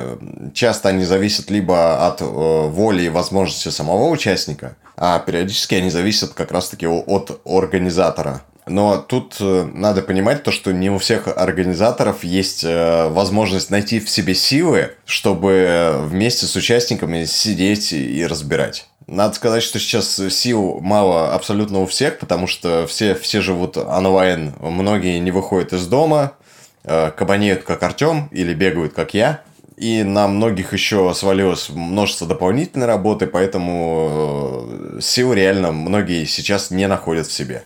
часто 0.54 0.88
они 0.88 1.04
зависят 1.04 1.50
либо 1.50 2.06
от 2.06 2.20
э, 2.20 2.24
воли 2.24 3.02
и 3.02 3.08
возможности 3.08 3.68
самого 3.68 4.08
участника, 4.08 4.76
а 5.00 5.18
периодически 5.20 5.76
они 5.76 5.90
зависят 5.90 6.34
как 6.34 6.50
раз-таки 6.50 6.86
от 6.86 7.40
организатора. 7.44 8.42
Но 8.66 8.98
тут 8.98 9.36
э, 9.40 9.68
надо 9.72 10.02
понимать 10.02 10.42
то, 10.42 10.50
что 10.50 10.72
не 10.72 10.90
у 10.90 10.98
всех 10.98 11.26
организаторов 11.26 12.22
есть 12.22 12.64
э, 12.64 13.08
возможность 13.08 13.70
найти 13.70 13.98
в 13.98 14.10
себе 14.10 14.34
силы, 14.34 14.90
чтобы 15.06 15.94
вместе 16.02 16.46
с 16.46 16.54
участниками 16.54 17.24
сидеть 17.24 17.92
и 17.92 18.26
разбирать. 18.26 18.86
Надо 19.06 19.34
сказать, 19.34 19.62
что 19.62 19.78
сейчас 19.78 20.20
сил 20.30 20.80
мало 20.82 21.32
абсолютно 21.32 21.80
у 21.80 21.86
всех, 21.86 22.18
потому 22.18 22.46
что 22.46 22.86
все, 22.86 23.14
все 23.14 23.40
живут 23.40 23.78
онлайн, 23.78 24.52
многие 24.60 25.18
не 25.18 25.30
выходят 25.30 25.72
из 25.72 25.86
дома, 25.86 26.32
э, 26.84 27.10
кабанеют 27.12 27.62
как 27.62 27.82
Артем 27.82 28.28
или 28.32 28.52
бегают 28.52 28.92
как 28.92 29.14
я. 29.14 29.40
И 29.78 30.02
на 30.02 30.26
многих 30.26 30.72
еще 30.72 31.14
свалилось 31.14 31.68
множество 31.70 32.26
дополнительной 32.26 32.86
работы, 32.86 33.28
поэтому 33.28 34.64
сил 35.00 35.32
реально 35.32 35.70
многие 35.70 36.24
сейчас 36.24 36.72
не 36.72 36.88
находят 36.88 37.28
в 37.28 37.32
себе. 37.32 37.62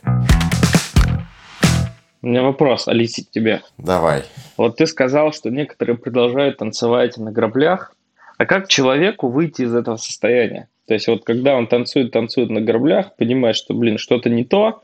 У 2.21 2.27
меня 2.27 2.43
вопрос, 2.43 2.87
Алисе, 2.87 3.25
к 3.25 3.31
тебе. 3.31 3.63
Давай. 3.79 4.25
Вот 4.59 4.77
ты 4.77 4.87
сказал, 4.87 5.33
что 5.33 5.51
некоторые 5.51 5.97
продолжают 5.97 6.59
танцевать 6.59 7.17
на 7.17 7.33
граблях. 7.33 7.97
А 8.37 8.45
как 8.45 8.69
человеку 8.69 9.29
выйти 9.29 9.63
из 9.63 9.75
этого 9.75 9.97
состояния? 9.97 10.69
То 10.87 10.95
есть 10.95 11.09
вот 11.09 11.25
когда 11.25 11.57
он 11.57 11.67
танцует, 11.67 12.13
танцует 12.13 12.51
на 12.51 12.61
граблях, 12.61 13.17
понимает, 13.17 13.57
что, 13.57 13.73
блин, 13.73 13.97
что-то 13.97 14.29
не 14.29 14.45
то, 14.45 14.83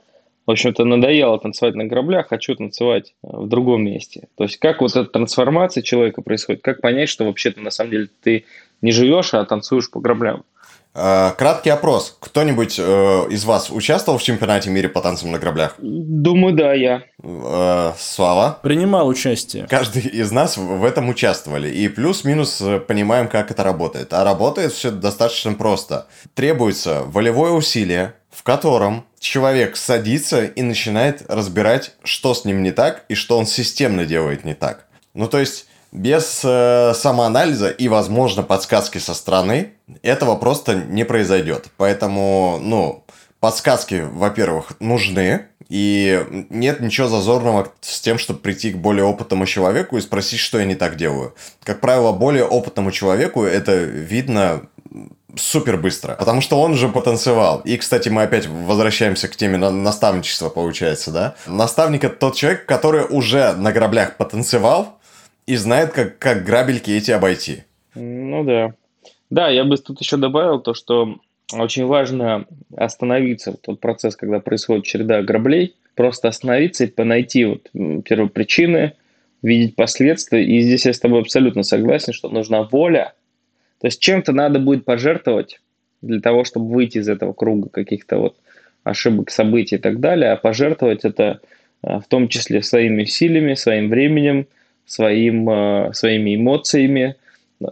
в 0.48 0.50
общем-то, 0.50 0.86
надоело 0.86 1.38
танцевать 1.38 1.74
на 1.74 1.84
граблях, 1.84 2.28
хочу 2.28 2.56
танцевать 2.56 3.12
э, 3.22 3.28
в 3.30 3.48
другом 3.48 3.84
месте. 3.84 4.28
То 4.34 4.44
есть 4.44 4.56
как 4.56 4.80
вот 4.80 4.96
эта 4.96 5.04
трансформация 5.04 5.82
человека 5.82 6.22
происходит, 6.22 6.62
как 6.62 6.80
понять, 6.80 7.10
что 7.10 7.26
вообще-то 7.26 7.60
на 7.60 7.70
самом 7.70 7.90
деле 7.90 8.08
ты 8.22 8.46
не 8.80 8.90
живешь, 8.90 9.34
а 9.34 9.44
танцуешь 9.44 9.90
по 9.90 10.00
граблям? 10.00 10.44
Э, 10.94 11.32
краткий 11.36 11.68
опрос. 11.68 12.16
Кто-нибудь 12.18 12.78
э, 12.78 12.82
из 13.28 13.44
вас 13.44 13.70
участвовал 13.70 14.18
в 14.18 14.22
чемпионате 14.22 14.70
мира 14.70 14.88
по 14.88 15.02
танцам 15.02 15.32
на 15.32 15.38
граблях? 15.38 15.74
Думаю, 15.76 16.54
да, 16.54 16.72
я. 16.72 17.02
Э, 17.22 17.92
Слава? 17.98 18.58
Принимал 18.62 19.06
участие. 19.06 19.66
Каждый 19.68 20.00
из 20.00 20.32
нас 20.32 20.56
в 20.56 20.82
этом 20.82 21.10
участвовали. 21.10 21.68
И 21.68 21.88
плюс-минус 21.88 22.62
понимаем, 22.86 23.28
как 23.28 23.50
это 23.50 23.62
работает. 23.62 24.14
А 24.14 24.24
работает 24.24 24.72
все 24.72 24.90
достаточно 24.90 25.52
просто. 25.52 26.06
Требуется 26.34 27.02
волевое 27.04 27.52
усилие, 27.52 28.14
в 28.38 28.44
котором 28.44 29.04
человек 29.18 29.76
садится 29.76 30.44
и 30.44 30.62
начинает 30.62 31.28
разбирать, 31.28 31.96
что 32.04 32.34
с 32.34 32.44
ним 32.44 32.62
не 32.62 32.70
так 32.70 33.04
и 33.08 33.16
что 33.16 33.36
он 33.36 33.46
системно 33.46 34.04
делает 34.04 34.44
не 34.44 34.54
так. 34.54 34.86
Ну, 35.12 35.26
то 35.26 35.40
есть 35.40 35.66
без 35.90 36.42
э, 36.44 36.92
самоанализа 36.94 37.70
и, 37.70 37.88
возможно, 37.88 38.44
подсказки 38.44 38.98
со 38.98 39.14
стороны 39.14 39.72
этого 40.02 40.36
просто 40.36 40.76
не 40.76 41.02
произойдет. 41.02 41.66
Поэтому, 41.76 42.60
ну, 42.62 43.04
подсказки, 43.40 44.06
во-первых, 44.08 44.74
нужны, 44.78 45.46
и 45.68 46.24
нет 46.48 46.78
ничего 46.78 47.08
зазорного 47.08 47.72
с 47.80 48.00
тем, 48.00 48.18
чтобы 48.18 48.38
прийти 48.38 48.70
к 48.70 48.76
более 48.76 49.04
опытному 49.04 49.46
человеку 49.46 49.98
и 49.98 50.00
спросить, 50.00 50.38
что 50.38 50.60
я 50.60 50.64
не 50.64 50.76
так 50.76 50.94
делаю. 50.94 51.34
Как 51.64 51.80
правило, 51.80 52.12
более 52.12 52.44
опытному 52.44 52.92
человеку 52.92 53.42
это 53.42 53.74
видно 53.74 54.62
супер 55.38 55.76
быстро, 55.76 56.14
потому 56.14 56.40
что 56.40 56.60
он 56.60 56.72
уже 56.72 56.88
потанцевал. 56.88 57.60
И, 57.60 57.76
кстати, 57.76 58.08
мы 58.08 58.22
опять 58.22 58.46
возвращаемся 58.46 59.28
к 59.28 59.36
теме 59.36 59.58
наставничества, 59.58 60.48
получается, 60.48 61.10
да? 61.10 61.34
Наставник 61.46 62.04
это 62.04 62.16
тот 62.16 62.36
человек, 62.36 62.66
который 62.66 63.04
уже 63.08 63.52
на 63.52 63.72
граблях 63.72 64.16
потанцевал, 64.16 64.98
и 65.46 65.56
знает, 65.56 65.92
как, 65.92 66.18
как 66.18 66.44
грабельки 66.44 66.90
эти 66.90 67.10
обойти. 67.10 67.64
Ну 67.94 68.44
да. 68.44 68.74
Да, 69.30 69.48
я 69.48 69.64
бы 69.64 69.76
тут 69.78 70.00
еще 70.00 70.16
добавил 70.18 70.60
то, 70.60 70.74
что 70.74 71.16
очень 71.52 71.86
важно 71.86 72.44
остановиться 72.76 73.52
в 73.52 73.56
тот 73.56 73.80
процесс, 73.80 74.16
когда 74.16 74.40
происходит 74.40 74.84
череда 74.84 75.22
граблей, 75.22 75.74
просто 75.94 76.28
остановиться 76.28 76.84
и 76.84 77.02
найти 77.02 77.44
вот 77.46 77.70
первопричины, 78.04 78.92
видеть 79.42 79.76
последствия. 79.76 80.44
И 80.44 80.60
здесь 80.60 80.84
я 80.84 80.92
с 80.92 81.00
тобой 81.00 81.20
абсолютно 81.20 81.62
согласен, 81.62 82.12
что 82.12 82.28
нужна 82.28 82.62
воля. 82.62 83.14
То 83.80 83.86
есть 83.86 84.00
чем-то 84.00 84.32
надо 84.32 84.58
будет 84.58 84.84
пожертвовать 84.84 85.60
для 86.02 86.20
того, 86.20 86.44
чтобы 86.44 86.72
выйти 86.72 86.98
из 86.98 87.08
этого 87.08 87.32
круга 87.32 87.68
каких-то 87.68 88.18
вот 88.18 88.36
ошибок, 88.84 89.30
событий 89.30 89.76
и 89.76 89.78
так 89.78 90.00
далее. 90.00 90.32
А 90.32 90.36
пожертвовать 90.36 91.04
это 91.04 91.40
а, 91.82 92.00
в 92.00 92.08
том 92.08 92.28
числе 92.28 92.62
своими 92.62 93.02
усилиями, 93.02 93.54
своим 93.54 93.88
временем, 93.88 94.46
своим, 94.86 95.48
э, 95.48 95.92
своими 95.92 96.34
эмоциями, 96.36 97.16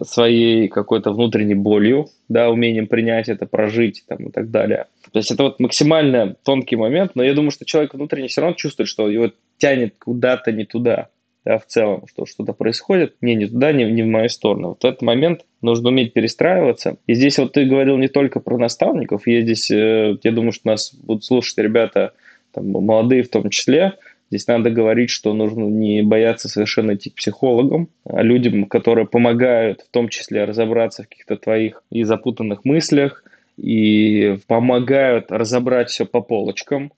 своей 0.03 0.69
какой-то 0.69 1.13
внутренней 1.13 1.55
болью, 1.55 2.09
да, 2.29 2.51
умением 2.51 2.89
принять 2.89 3.29
это, 3.29 3.47
прожить 3.47 4.05
там, 4.07 4.27
и 4.27 4.31
так 4.31 4.51
далее. 4.51 4.87
То 5.13 5.19
есть 5.19 5.31
это 5.31 5.45
вот 5.45 5.61
максимально 5.61 6.37
тонкий 6.45 6.77
момент, 6.77 7.13
но 7.15 7.23
я 7.23 7.35
думаю, 7.35 7.53
что 7.53 7.65
человек 7.65 7.95
внутренне 7.95 8.29
все 8.29 8.41
равно 8.41 8.57
чувствует, 8.57 8.89
что 8.89 9.09
его 9.09 9.31
тянет 9.59 9.95
куда-то 9.99 10.53
не 10.53 10.65
туда, 10.65 11.09
да, 11.47 11.59
в 11.59 11.67
целом, 11.67 12.05
что 12.09 12.27
что-то 12.27 12.53
происходит, 12.53 13.15
не, 13.21 13.37
не 13.37 13.47
туда, 13.47 13.71
не, 13.71 13.85
не 13.85 14.03
в 14.03 14.07
мою 14.07 14.29
сторону. 14.29 14.71
Вот 14.71 14.83
в 14.83 14.85
этот 14.85 15.03
момент 15.03 15.47
нужно 15.63 15.91
уметь 15.91 16.13
перестраиваться. 16.13 16.97
И 17.07 17.15
здесь 17.15 17.39
вот 17.39 17.53
ты 17.53 17.65
говорил 17.65 17.97
не 17.99 18.09
только 18.09 18.41
про 18.41 18.59
наставников, 18.59 19.29
я 19.29 19.43
здесь, 19.43 19.71
э, 19.71 20.17
я 20.25 20.33
думаю, 20.33 20.51
что 20.51 20.67
нас 20.67 20.93
будут 20.93 21.25
слушать 21.25 21.57
ребята, 21.59 22.15
там, 22.53 22.69
молодые 22.69 23.23
в 23.23 23.29
том 23.29 23.49
числе, 23.49 23.95
Здесь 24.29 24.49
надо 24.49 24.71
говорить, 24.71 25.11
что 25.11 25.33
нужно 25.35 25.63
не 25.67 26.03
бояться 26.03 26.49
совершенно 26.49 26.97
идти 26.97 27.11
к 27.11 27.15
психологам, 27.15 27.89
а 28.05 28.23
людям, 28.23 28.65
которые 28.65 29.07
помогают 29.07 29.83
в 29.83 29.89
том 29.93 30.09
числе 30.09 30.45
разобраться 30.45 31.05
в 31.05 31.09
каких-то 31.09 31.37
твоих 31.37 31.85
и 31.93 32.03
запутанных 32.03 32.65
мыслях, 32.65 33.23
и 33.57 34.39
помогают 34.49 35.31
разобрать 35.31 35.91
все 35.91 36.07
по 36.07 36.23
полочкам, 36.23 36.93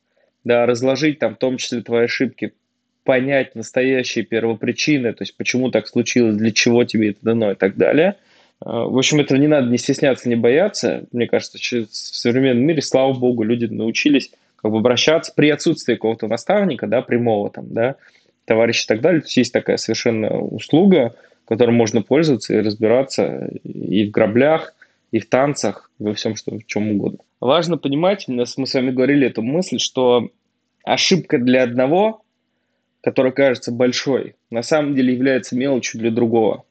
да, 0.44 0.64
разложить 0.64 1.18
там 1.18 1.34
в 1.34 1.38
том 1.38 1.58
числе 1.58 1.82
твои 1.82 2.04
ошибки, 2.04 2.54
понять 3.08 3.54
настоящие 3.54 4.22
первопричины, 4.22 5.14
то 5.14 5.22
есть 5.22 5.34
почему 5.34 5.70
так 5.70 5.88
случилось, 5.88 6.36
для 6.36 6.50
чего 6.50 6.84
тебе 6.84 7.12
это 7.12 7.20
дано 7.22 7.52
и 7.52 7.54
так 7.54 7.74
далее. 7.78 8.16
А, 8.60 8.84
в 8.84 8.98
общем, 8.98 9.18
этого 9.18 9.38
не 9.38 9.46
надо 9.46 9.70
не 9.70 9.78
стесняться, 9.78 10.28
не 10.28 10.36
бояться. 10.36 11.06
Мне 11.10 11.26
кажется, 11.26 11.56
в 11.56 11.86
современном 11.90 12.66
мире, 12.66 12.82
слава 12.82 13.14
богу, 13.14 13.44
люди 13.44 13.64
научились 13.64 14.30
как 14.56 14.72
бы 14.72 14.76
обращаться 14.80 15.32
при 15.34 15.48
отсутствии 15.48 15.94
какого-то 15.94 16.26
наставника, 16.26 16.86
да, 16.86 17.00
прямого 17.00 17.48
там, 17.48 17.72
да, 17.72 17.96
товарища 18.44 18.84
и 18.84 18.88
так 18.88 19.00
далее. 19.00 19.22
То 19.22 19.28
есть 19.28 19.36
есть 19.38 19.52
такая 19.54 19.78
совершенно 19.78 20.38
услуга, 20.38 21.14
которой 21.46 21.70
можно 21.70 22.02
пользоваться 22.02 22.52
и 22.52 22.60
разбираться 22.60 23.48
и 23.64 24.04
в 24.04 24.10
граблях, 24.10 24.74
и 25.12 25.18
в 25.18 25.26
танцах, 25.30 25.90
и 25.98 26.02
во 26.02 26.12
всем, 26.12 26.36
что, 26.36 26.58
в 26.58 26.66
чем 26.66 26.90
угодно. 26.90 27.20
Важно 27.40 27.78
понимать, 27.78 28.28
мы 28.28 28.44
с 28.44 28.74
вами 28.74 28.90
говорили 28.90 29.26
эту 29.26 29.40
мысль, 29.40 29.78
что 29.78 30.28
ошибка 30.84 31.38
для 31.38 31.62
одного, 31.62 32.20
которая 33.02 33.32
кажется 33.32 33.72
большой, 33.72 34.34
на 34.50 34.62
самом 34.62 34.94
деле 34.94 35.14
является 35.14 35.56
мелочью 35.56 36.00
для 36.00 36.10
другого. 36.10 36.64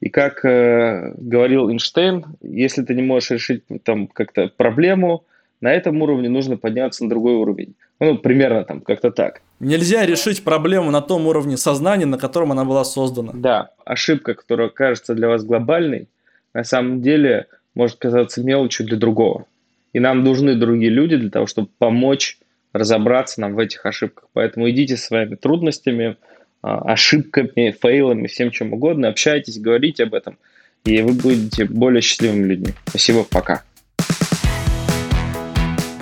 И 0.00 0.10
как 0.10 0.44
э, 0.44 1.14
говорил 1.16 1.70
Эйнштейн, 1.70 2.26
если 2.42 2.82
ты 2.82 2.94
не 2.94 3.02
можешь 3.02 3.30
решить 3.30 3.64
там 3.84 4.06
как-то 4.06 4.50
проблему, 4.54 5.24
на 5.60 5.72
этом 5.72 6.02
уровне 6.02 6.28
нужно 6.28 6.58
подняться 6.58 7.04
на 7.04 7.10
другой 7.10 7.34
уровень. 7.36 7.74
Ну, 8.00 8.18
примерно 8.18 8.64
там, 8.64 8.80
как-то 8.82 9.10
так. 9.10 9.40
Нельзя 9.60 10.04
решить 10.04 10.44
проблему 10.44 10.90
на 10.90 11.00
том 11.00 11.26
уровне 11.26 11.56
сознания, 11.56 12.04
на 12.04 12.18
котором 12.18 12.52
она 12.52 12.64
была 12.64 12.84
создана. 12.84 13.32
Да, 13.32 13.70
ошибка, 13.86 14.34
которая 14.34 14.68
кажется 14.68 15.14
для 15.14 15.28
вас 15.28 15.42
глобальной, 15.44 16.08
на 16.52 16.64
самом 16.64 17.00
деле 17.00 17.46
может 17.74 17.96
казаться 17.96 18.42
мелочью 18.42 18.84
для 18.86 18.98
другого. 18.98 19.46
И 19.94 20.00
нам 20.00 20.22
нужны 20.22 20.54
другие 20.54 20.90
люди 20.90 21.16
для 21.16 21.30
того, 21.30 21.46
чтобы 21.46 21.68
помочь 21.78 22.38
разобраться 22.74 23.40
нам 23.40 23.54
в 23.54 23.58
этих 23.58 23.86
ошибках. 23.86 24.28
Поэтому 24.34 24.68
идите 24.68 24.98
с 24.98 25.04
своими 25.04 25.36
трудностями, 25.36 26.16
а, 26.60 26.92
ошибками, 26.92 27.74
фейлами, 27.80 28.26
всем 28.26 28.50
чем 28.50 28.74
угодно, 28.74 29.08
общайтесь, 29.08 29.58
говорите 29.58 30.02
об 30.02 30.12
этом, 30.12 30.36
и 30.84 31.00
вы 31.00 31.12
будете 31.12 31.64
более 31.64 32.02
счастливыми 32.02 32.44
людьми. 32.44 32.74
Спасибо, 32.86 33.24
пока. 33.24 33.62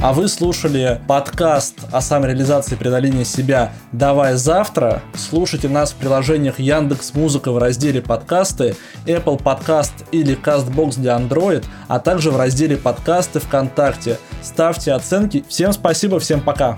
А 0.03 0.12
вы 0.12 0.26
слушали 0.26 1.00
подкаст 1.07 1.76
о 1.92 2.00
самореализации 2.00 2.74
и 2.74 2.76
преодолении 2.76 3.22
себя 3.22 3.72
«Давай 3.92 4.34
завтра». 4.34 5.00
Слушайте 5.14 5.68
нас 5.68 5.92
в 5.92 5.94
приложениях 5.94 6.59
Яндекс 6.59 7.14
Музыка 7.14 7.53
в 7.53 7.59
разделе 7.59 8.03
«Подкасты», 8.03 8.74
Apple 9.07 9.40
Podcast 9.40 9.92
или 10.11 10.36
CastBox 10.36 10.98
для 10.98 11.16
Android, 11.16 11.64
а 11.86 12.00
также 12.00 12.32
в 12.32 12.36
разделе 12.36 12.76
«Подкасты» 12.76 13.38
ВКонтакте. 13.38 14.18
Ставьте 14.42 14.90
оценки. 14.90 15.44
Всем 15.48 15.72
спасибо, 15.72 16.18
всем 16.18 16.40
пока. 16.40 16.74